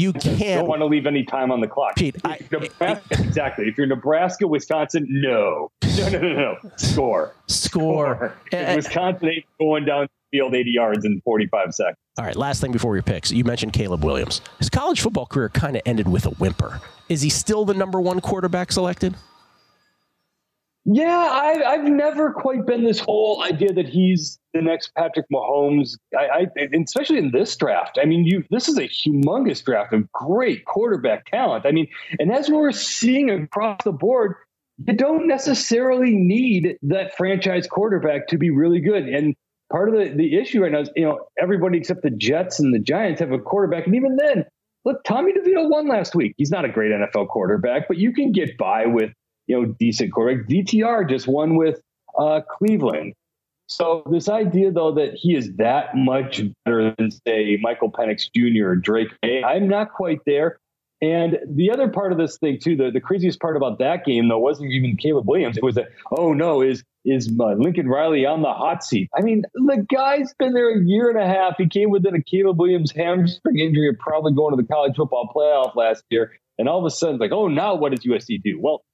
you 0.00 0.12
can't- 0.12 0.40
don't 0.60 0.68
want 0.68 0.80
to 0.80 0.86
leave 0.86 1.06
any 1.06 1.22
time 1.22 1.52
on 1.52 1.60
the 1.60 1.68
clock. 1.68 1.94
Pete, 1.94 2.16
I- 2.24 2.38
Nebraska, 2.50 3.00
exactly. 3.22 3.68
If 3.68 3.78
you're 3.78 3.86
Nebraska, 3.86 4.46
Wisconsin, 4.48 5.06
no, 5.08 5.70
no, 5.96 6.08
no, 6.08 6.18
no, 6.18 6.32
no, 6.34 6.56
score. 6.76 7.32
Score. 7.46 8.34
Eh. 8.50 8.74
Wisconsin 8.74 9.28
ain't 9.28 9.44
going 9.60 9.84
down 9.84 10.08
the 10.32 10.36
field 10.38 10.54
80 10.56 10.70
yards 10.72 11.04
in 11.04 11.20
45 11.24 11.74
seconds. 11.74 11.96
All 12.18 12.24
right, 12.24 12.34
last 12.36 12.60
thing 12.60 12.72
before 12.72 12.96
your 12.96 13.02
picks. 13.04 13.30
You 13.30 13.44
mentioned 13.44 13.72
Caleb 13.72 14.04
Williams. 14.04 14.40
His 14.58 14.68
college 14.68 15.00
football 15.00 15.26
career 15.26 15.48
kind 15.48 15.76
of 15.76 15.82
ended 15.86 16.08
with 16.08 16.26
a 16.26 16.30
whimper. 16.30 16.80
Is 17.08 17.22
he 17.22 17.30
still 17.30 17.64
the 17.64 17.74
number 17.74 18.00
one 18.00 18.20
quarterback 18.20 18.72
selected? 18.72 19.14
Yeah, 20.84 21.30
I, 21.32 21.62
I've 21.64 21.84
never 21.84 22.32
quite 22.32 22.66
been 22.66 22.82
this 22.82 22.98
whole 22.98 23.40
idea 23.42 23.72
that 23.72 23.88
he's 23.88 24.40
the 24.52 24.60
next 24.60 24.92
Patrick 24.96 25.26
Mahomes. 25.32 25.96
I, 26.18 26.48
I 26.56 26.68
especially 26.84 27.18
in 27.18 27.30
this 27.30 27.56
draft. 27.56 28.00
I 28.02 28.04
mean, 28.04 28.24
you 28.24 28.42
this 28.50 28.68
is 28.68 28.78
a 28.78 28.88
humongous 28.88 29.64
draft 29.64 29.92
of 29.92 30.10
great 30.10 30.64
quarterback 30.64 31.26
talent. 31.26 31.66
I 31.66 31.70
mean, 31.70 31.86
and 32.18 32.32
as 32.32 32.50
we're 32.50 32.72
seeing 32.72 33.30
across 33.30 33.78
the 33.84 33.92
board, 33.92 34.34
you 34.84 34.94
don't 34.94 35.28
necessarily 35.28 36.16
need 36.16 36.76
that 36.82 37.16
franchise 37.16 37.68
quarterback 37.68 38.26
to 38.28 38.38
be 38.38 38.50
really 38.50 38.80
good. 38.80 39.04
And 39.04 39.36
part 39.70 39.88
of 39.88 39.94
the, 39.94 40.12
the 40.16 40.36
issue 40.36 40.62
right 40.62 40.72
now 40.72 40.80
is, 40.80 40.90
you 40.96 41.04
know, 41.04 41.20
everybody 41.40 41.78
except 41.78 42.02
the 42.02 42.10
Jets 42.10 42.58
and 42.58 42.74
the 42.74 42.80
Giants 42.80 43.20
have 43.20 43.30
a 43.30 43.38
quarterback. 43.38 43.86
And 43.86 43.94
even 43.94 44.16
then, 44.16 44.44
look, 44.84 45.04
Tommy 45.04 45.32
DeVito 45.32 45.70
won 45.70 45.86
last 45.88 46.16
week. 46.16 46.34
He's 46.36 46.50
not 46.50 46.64
a 46.64 46.68
great 46.68 46.90
NFL 46.90 47.28
quarterback, 47.28 47.86
but 47.86 47.98
you 47.98 48.12
can 48.12 48.32
get 48.32 48.58
by 48.58 48.86
with 48.86 49.12
you 49.52 49.66
know, 49.66 49.74
decent 49.78 50.12
quarterback. 50.12 50.48
DTR 50.48 51.08
just 51.08 51.28
won 51.28 51.56
with 51.56 51.80
uh, 52.18 52.40
Cleveland. 52.48 53.14
So 53.66 54.02
this 54.10 54.28
idea, 54.28 54.70
though, 54.70 54.92
that 54.92 55.14
he 55.14 55.34
is 55.34 55.54
that 55.56 55.94
much 55.94 56.42
better 56.64 56.94
than, 56.96 57.10
say, 57.10 57.58
Michael 57.60 57.90
Penix 57.90 58.28
Jr. 58.34 58.70
or 58.70 58.76
Drake 58.76 59.08
Maye, 59.22 59.42
I'm 59.42 59.68
not 59.68 59.92
quite 59.92 60.20
there. 60.26 60.58
And 61.00 61.38
the 61.48 61.70
other 61.70 61.88
part 61.88 62.12
of 62.12 62.18
this 62.18 62.38
thing, 62.38 62.60
too, 62.62 62.76
the, 62.76 62.90
the 62.90 63.00
craziest 63.00 63.40
part 63.40 63.56
about 63.56 63.78
that 63.80 64.04
game, 64.04 64.28
though, 64.28 64.38
wasn't 64.38 64.70
even 64.70 64.96
Caleb 64.96 65.28
Williams. 65.28 65.56
It 65.56 65.64
was 65.64 65.74
that, 65.74 65.88
oh 66.16 66.32
no, 66.32 66.62
is 66.62 66.84
is 67.04 67.28
uh, 67.40 67.54
Lincoln 67.54 67.88
Riley 67.88 68.24
on 68.24 68.42
the 68.42 68.52
hot 68.52 68.84
seat? 68.84 69.10
I 69.16 69.22
mean, 69.22 69.42
the 69.54 69.84
guy's 69.92 70.32
been 70.38 70.52
there 70.52 70.70
a 70.70 70.84
year 70.84 71.10
and 71.10 71.18
a 71.18 71.26
half. 71.26 71.54
He 71.58 71.68
came 71.68 71.90
within 71.90 72.14
a 72.14 72.22
Caleb 72.22 72.60
Williams 72.60 72.92
hamstring 72.92 73.58
injury 73.58 73.88
of 73.88 73.98
probably 73.98 74.32
going 74.32 74.56
to 74.56 74.62
the 74.62 74.68
college 74.68 74.94
football 74.94 75.28
playoff 75.34 75.74
last 75.74 76.04
year. 76.10 76.30
And 76.58 76.68
all 76.68 76.78
of 76.78 76.84
a 76.84 76.90
sudden, 76.90 77.18
like, 77.18 77.32
oh, 77.32 77.48
now 77.48 77.74
what 77.74 77.90
does 77.90 78.04
USC 78.04 78.40
do? 78.42 78.60
Well, 78.60 78.84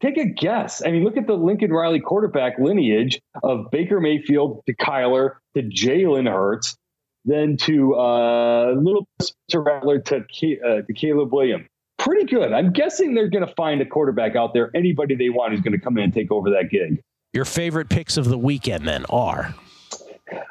Take 0.00 0.16
a 0.16 0.26
guess. 0.26 0.80
I 0.84 0.92
mean, 0.92 1.02
look 1.02 1.16
at 1.16 1.26
the 1.26 1.34
Lincoln 1.34 1.72
Riley 1.72 1.98
quarterback 1.98 2.58
lineage 2.58 3.20
of 3.42 3.70
Baker 3.72 4.00
Mayfield 4.00 4.62
to 4.66 4.74
Kyler 4.74 5.36
to 5.56 5.62
Jalen 5.62 6.30
Hurts, 6.30 6.76
then 7.24 7.56
to 7.58 7.96
uh, 7.96 8.74
little 8.80 9.08
Spencer 9.20 9.62
Rattler 9.62 9.98
to, 9.98 10.18
uh, 10.18 10.82
to 10.82 10.92
Caleb 10.94 11.32
Williams. 11.32 11.66
Pretty 11.98 12.26
good. 12.26 12.52
I'm 12.52 12.72
guessing 12.72 13.14
they're 13.14 13.28
going 13.28 13.44
to 13.44 13.52
find 13.54 13.80
a 13.80 13.86
quarterback 13.86 14.36
out 14.36 14.54
there, 14.54 14.70
anybody 14.72 15.16
they 15.16 15.30
want 15.30 15.52
who's 15.52 15.62
going 15.62 15.72
to 15.72 15.80
come 15.80 15.98
in 15.98 16.04
and 16.04 16.14
take 16.14 16.30
over 16.30 16.50
that 16.50 16.70
gig. 16.70 17.02
Your 17.32 17.44
favorite 17.44 17.88
picks 17.88 18.16
of 18.16 18.26
the 18.26 18.38
weekend 18.38 18.86
then 18.86 19.04
are? 19.10 19.52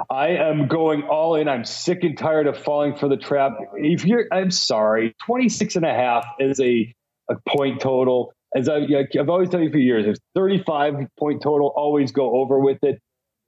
I 0.09 0.29
am 0.29 0.67
going 0.67 1.03
all 1.03 1.35
in. 1.35 1.47
I'm 1.47 1.63
sick 1.63 2.03
and 2.03 2.17
tired 2.17 2.47
of 2.47 2.57
falling 2.57 2.95
for 2.95 3.07
the 3.07 3.17
trap. 3.17 3.53
If 3.75 4.03
you're, 4.03 4.25
I'm 4.31 4.51
sorry, 4.51 5.15
26 5.25 5.77
and 5.77 5.85
a 5.85 5.93
half 5.93 6.25
is 6.39 6.59
a, 6.59 6.93
a 7.29 7.35
point 7.47 7.79
total 7.79 8.33
as 8.55 8.69
I, 8.69 8.87
have 9.13 9.29
always 9.29 9.49
told 9.49 9.63
you 9.63 9.71
for 9.71 9.77
years, 9.77 10.05
there's 10.05 10.19
35 10.35 11.07
point 11.19 11.41
total, 11.41 11.73
always 11.75 12.11
go 12.11 12.37
over 12.39 12.59
with 12.59 12.83
it. 12.83 12.99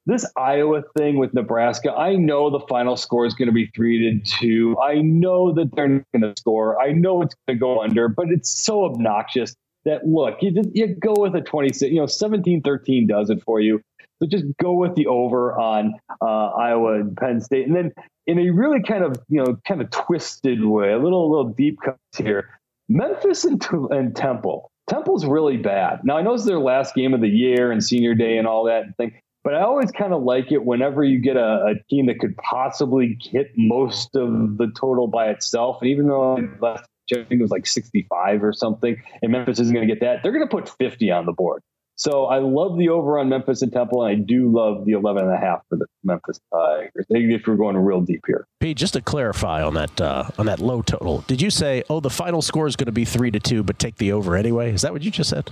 This 0.06 0.26
Iowa 0.36 0.82
thing 0.98 1.18
with 1.18 1.34
Nebraska, 1.34 1.92
I 1.92 2.16
know 2.16 2.50
the 2.50 2.66
final 2.68 2.98
score 2.98 3.26
is 3.26 3.34
going 3.34 3.48
to 3.48 3.54
be 3.54 3.70
three 3.76 4.00
to 4.10 4.40
two. 4.40 4.76
I 4.80 4.96
know 4.96 5.54
that 5.54 5.76
they're 5.76 5.88
not 5.88 6.04
going 6.14 6.24
to 6.24 6.34
score. 6.40 6.82
I 6.82 6.92
know 6.94 7.22
it's 7.22 7.36
going 7.48 7.58
to 7.58 7.60
go 7.60 7.82
under, 7.82 8.08
but 8.08 8.28
it's 8.30 8.50
so 8.50 8.86
obnoxious 8.86 9.56
that 9.86 10.08
look, 10.08 10.42
you 10.42 10.52
just 10.52 10.70
you 10.74 10.88
go 10.96 11.14
with 11.18 11.36
a 11.36 11.42
26, 11.42 11.92
you 11.92 12.00
know, 12.00 12.06
17 12.06 12.62
13 12.62 13.08
does 13.08 13.30
it 13.30 13.42
for 13.44 13.60
you. 13.60 13.82
So 14.22 14.28
just 14.28 14.46
go 14.62 14.74
with 14.74 14.96
the 14.96 15.08
over 15.08 15.58
on 15.58 15.94
uh, 16.22 16.26
Iowa 16.26 17.00
and 17.00 17.16
Penn 17.16 17.40
State. 17.40 17.68
And 17.68 17.76
then 17.76 17.94
in 18.28 18.38
a 18.38 18.50
really 18.50 18.84
kind 18.84 19.04
of, 19.04 19.16
you 19.30 19.44
know, 19.44 19.58
kind 19.68 19.82
of 19.82 19.90
twisted 19.92 20.64
way, 20.64 20.92
a 20.92 20.98
little, 20.98 21.30
little 21.30 21.52
deep 21.52 21.80
cuts 21.84 22.00
here, 22.18 22.60
Memphis 22.90 23.46
and, 23.46 23.66
and 23.92 24.16
Temple. 24.16 24.72
Temple's 24.90 25.26
really 25.26 25.58
bad. 25.58 26.02
Now 26.04 26.18
I 26.18 26.22
know 26.22 26.34
it's 26.34 26.46
their 26.46 26.60
last 26.60 26.96
game 26.96 27.14
of 27.14 27.22
the 27.22 27.30
year 27.30 27.72
and 27.72 27.84
senior 27.84 28.16
day 28.16 28.38
and 28.38 28.48
all 28.48 28.66
that 28.66 28.98
thing, 28.98 29.14
but 29.44 29.54
I 29.54 29.62
always 29.62 29.92
kind 29.92 30.14
of 30.14 30.24
like 30.24 30.52
it 30.52 30.66
whenever 30.66 31.04
you 31.04 31.20
get 31.20 31.38
a, 31.38 31.66
a, 31.66 31.74
team 31.90 32.08
that 32.08 32.20
could 32.20 32.36
possibly 32.38 33.18
hit 33.22 33.52
most 33.56 34.16
of 34.16 34.58
the 34.58 34.72
total 34.80 35.08
by 35.08 35.30
itself. 35.30 35.78
And 35.82 35.90
even 35.90 36.08
though 36.08 36.38
I 36.64 36.78
think 37.08 37.32
it 37.32 37.42
was 37.42 37.52
like 37.52 37.66
65 37.66 38.44
or 38.44 38.52
something, 38.52 39.02
and 39.22 39.32
Memphis 39.32 39.60
isn't 39.60 39.74
going 39.74 39.88
to 39.88 39.94
get 39.94 40.02
that, 40.02 40.24
they're 40.24 40.32
going 40.32 40.48
to 40.48 40.50
put 40.50 40.70
50 40.78 41.12
on 41.12 41.26
the 41.26 41.32
board. 41.34 41.62
So 42.00 42.28
I 42.28 42.40
love 42.40 42.78
the 42.78 42.88
over 42.88 43.20
on 43.20 43.28
Memphis 43.28 43.62
and 43.62 43.74
Temple, 43.74 44.06
and 44.06 44.12
I 44.12 44.16
do 44.16 44.50
love 44.50 44.86
the 44.86 44.94
11 44.94 45.22
and 45.22 45.34
a 45.34 45.38
half 45.38 45.64
for 45.68 45.76
the 45.76 45.86
Memphis 46.06 46.40
Tigers. 46.50 47.06
If 47.10 47.46
we're 47.46 47.58
going 47.58 47.76
real 47.76 48.00
deep 48.00 48.24
here, 48.26 48.48
Pete, 48.62 48.78
just 48.78 48.94
to 48.94 49.02
clarify 49.02 49.62
on 49.62 49.74
that 49.74 50.00
uh, 50.00 50.30
on 50.38 50.46
that 50.46 50.60
low 50.60 50.82
total, 50.82 51.26
did 51.28 51.42
you 51.42 51.50
say, 51.50 51.84
oh, 51.90 52.00
the 52.00 52.10
final 52.10 52.42
score 52.42 52.68
is 52.68 52.78
going 52.78 52.86
to 52.86 52.94
be 52.94 53.04
three 53.04 53.32
to 53.32 53.40
two, 53.40 53.64
but 53.64 53.80
take 53.80 53.98
the 53.98 54.14
over 54.14 54.38
anyway? 54.38 54.74
Is 54.74 54.82
that 54.84 54.94
what 54.94 55.02
you 55.02 55.12
just 55.12 55.30
said? 55.30 55.50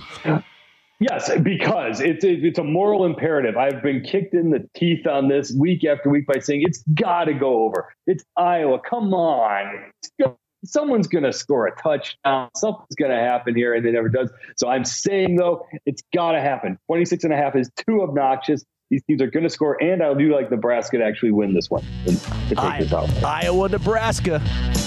Yes, 1.00 1.30
because 1.42 2.00
it's 2.00 2.24
a, 2.24 2.32
it's 2.32 2.58
a 2.58 2.64
moral 2.64 3.04
imperative. 3.04 3.56
I've 3.56 3.84
been 3.84 4.02
kicked 4.02 4.34
in 4.34 4.50
the 4.50 4.68
teeth 4.74 5.06
on 5.06 5.28
this 5.28 5.54
week 5.56 5.84
after 5.84 6.10
week 6.10 6.26
by 6.26 6.40
saying 6.40 6.62
it's 6.64 6.82
got 6.94 7.26
to 7.26 7.34
go 7.34 7.66
over. 7.66 7.94
It's 8.08 8.24
Iowa. 8.36 8.80
Come 8.80 9.14
on 9.14 9.92
someone's 10.64 11.06
going 11.06 11.24
to 11.24 11.32
score 11.32 11.66
a 11.66 11.76
touchdown. 11.76 12.48
Something's 12.56 12.94
going 12.96 13.10
to 13.10 13.18
happen 13.18 13.54
here, 13.54 13.74
and 13.74 13.84
it 13.86 13.92
never 13.92 14.08
does. 14.08 14.30
So 14.56 14.68
I'm 14.68 14.84
saying, 14.84 15.36
though, 15.36 15.66
it's 15.86 16.02
got 16.14 16.32
to 16.32 16.40
happen. 16.40 16.78
26 16.86 17.24
and 17.24 17.32
a 17.32 17.36
half 17.36 17.56
is 17.56 17.70
too 17.76 18.02
obnoxious. 18.02 18.64
These 18.90 19.02
teams 19.04 19.20
are 19.20 19.30
going 19.30 19.44
to 19.44 19.50
score, 19.50 19.76
and 19.82 20.02
I 20.02 20.14
do 20.14 20.34
like 20.34 20.50
Nebraska 20.50 20.96
to 20.96 21.04
actually 21.04 21.32
win 21.32 21.52
this 21.52 21.68
one. 21.68 21.84
I, 22.56 22.86
Iowa, 23.24 23.68
Nebraska, 23.68 24.40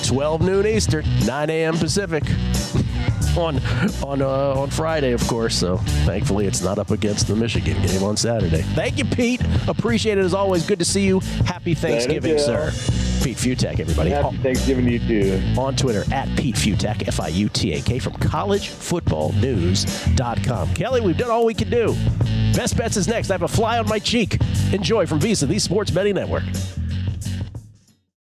12 0.05 0.41
noon 0.41 0.65
Eastern, 0.65 1.05
9 1.26 1.49
a.m. 1.51 1.78
Pacific. 1.78 2.24
on 3.38 3.61
on 4.03 4.22
uh, 4.22 4.53
on 4.59 4.69
Friday, 4.69 5.11
of 5.13 5.26
course. 5.28 5.55
So 5.55 5.78
thankfully, 6.05 6.47
it's 6.47 6.61
not 6.61 6.80
up 6.80 6.91
against 6.91 7.28
the 7.28 7.36
Michigan 7.36 7.82
game 7.86 8.03
on 8.03 8.17
Saturday. 8.17 8.61
Thank 8.61 8.97
you, 8.97 9.05
Pete. 9.05 9.41
Appreciate 9.67 10.17
it 10.17 10.26
as 10.26 10.34
always. 10.34 10.65
Good 10.65 10.80
to 10.80 10.86
see 10.86 11.05
you. 11.05 11.19
Happy 11.45 11.74
Thanksgiving, 11.74 12.38
sir. 12.39 12.72
Pete 13.22 13.38
Fiutak, 13.38 13.80
everybody. 13.80 14.09
Happy 14.09 14.36
Thanksgiving 14.38 14.86
to 14.86 14.91
you 14.91 14.99
too. 14.99 15.39
On 15.59 15.76
Twitter 15.76 16.03
at 16.13 16.28
Pete 16.38 16.55
Fiutak, 16.55 17.07
F 17.07 17.19
I 17.19 17.28
U 17.30 17.49
T 17.49 17.74
A 17.74 17.82
K 17.82 17.99
from 17.99 18.13
collegefootballnews.com. 18.13 20.74
Kelley, 20.74 21.01
we've 21.01 21.17
done 21.17 21.30
all 21.30 21.45
we 21.45 21.53
can 21.53 21.69
do. 21.69 21.95
Best 22.55 22.76
bets 22.78 22.97
is 22.97 23.07
next. 23.07 23.30
I 23.30 23.36
have 23.36 23.43
a 23.43 23.47
fly 23.47 23.78
on 23.80 23.88
my 23.88 23.99
cheek. 23.99 24.39
Enjoy 24.74 25.05
from 25.05 25.19
VSIN, 25.19 25.47
the 25.47 25.59
Sports 25.59 25.91
Betting 25.91 26.15
Network. 26.15 26.43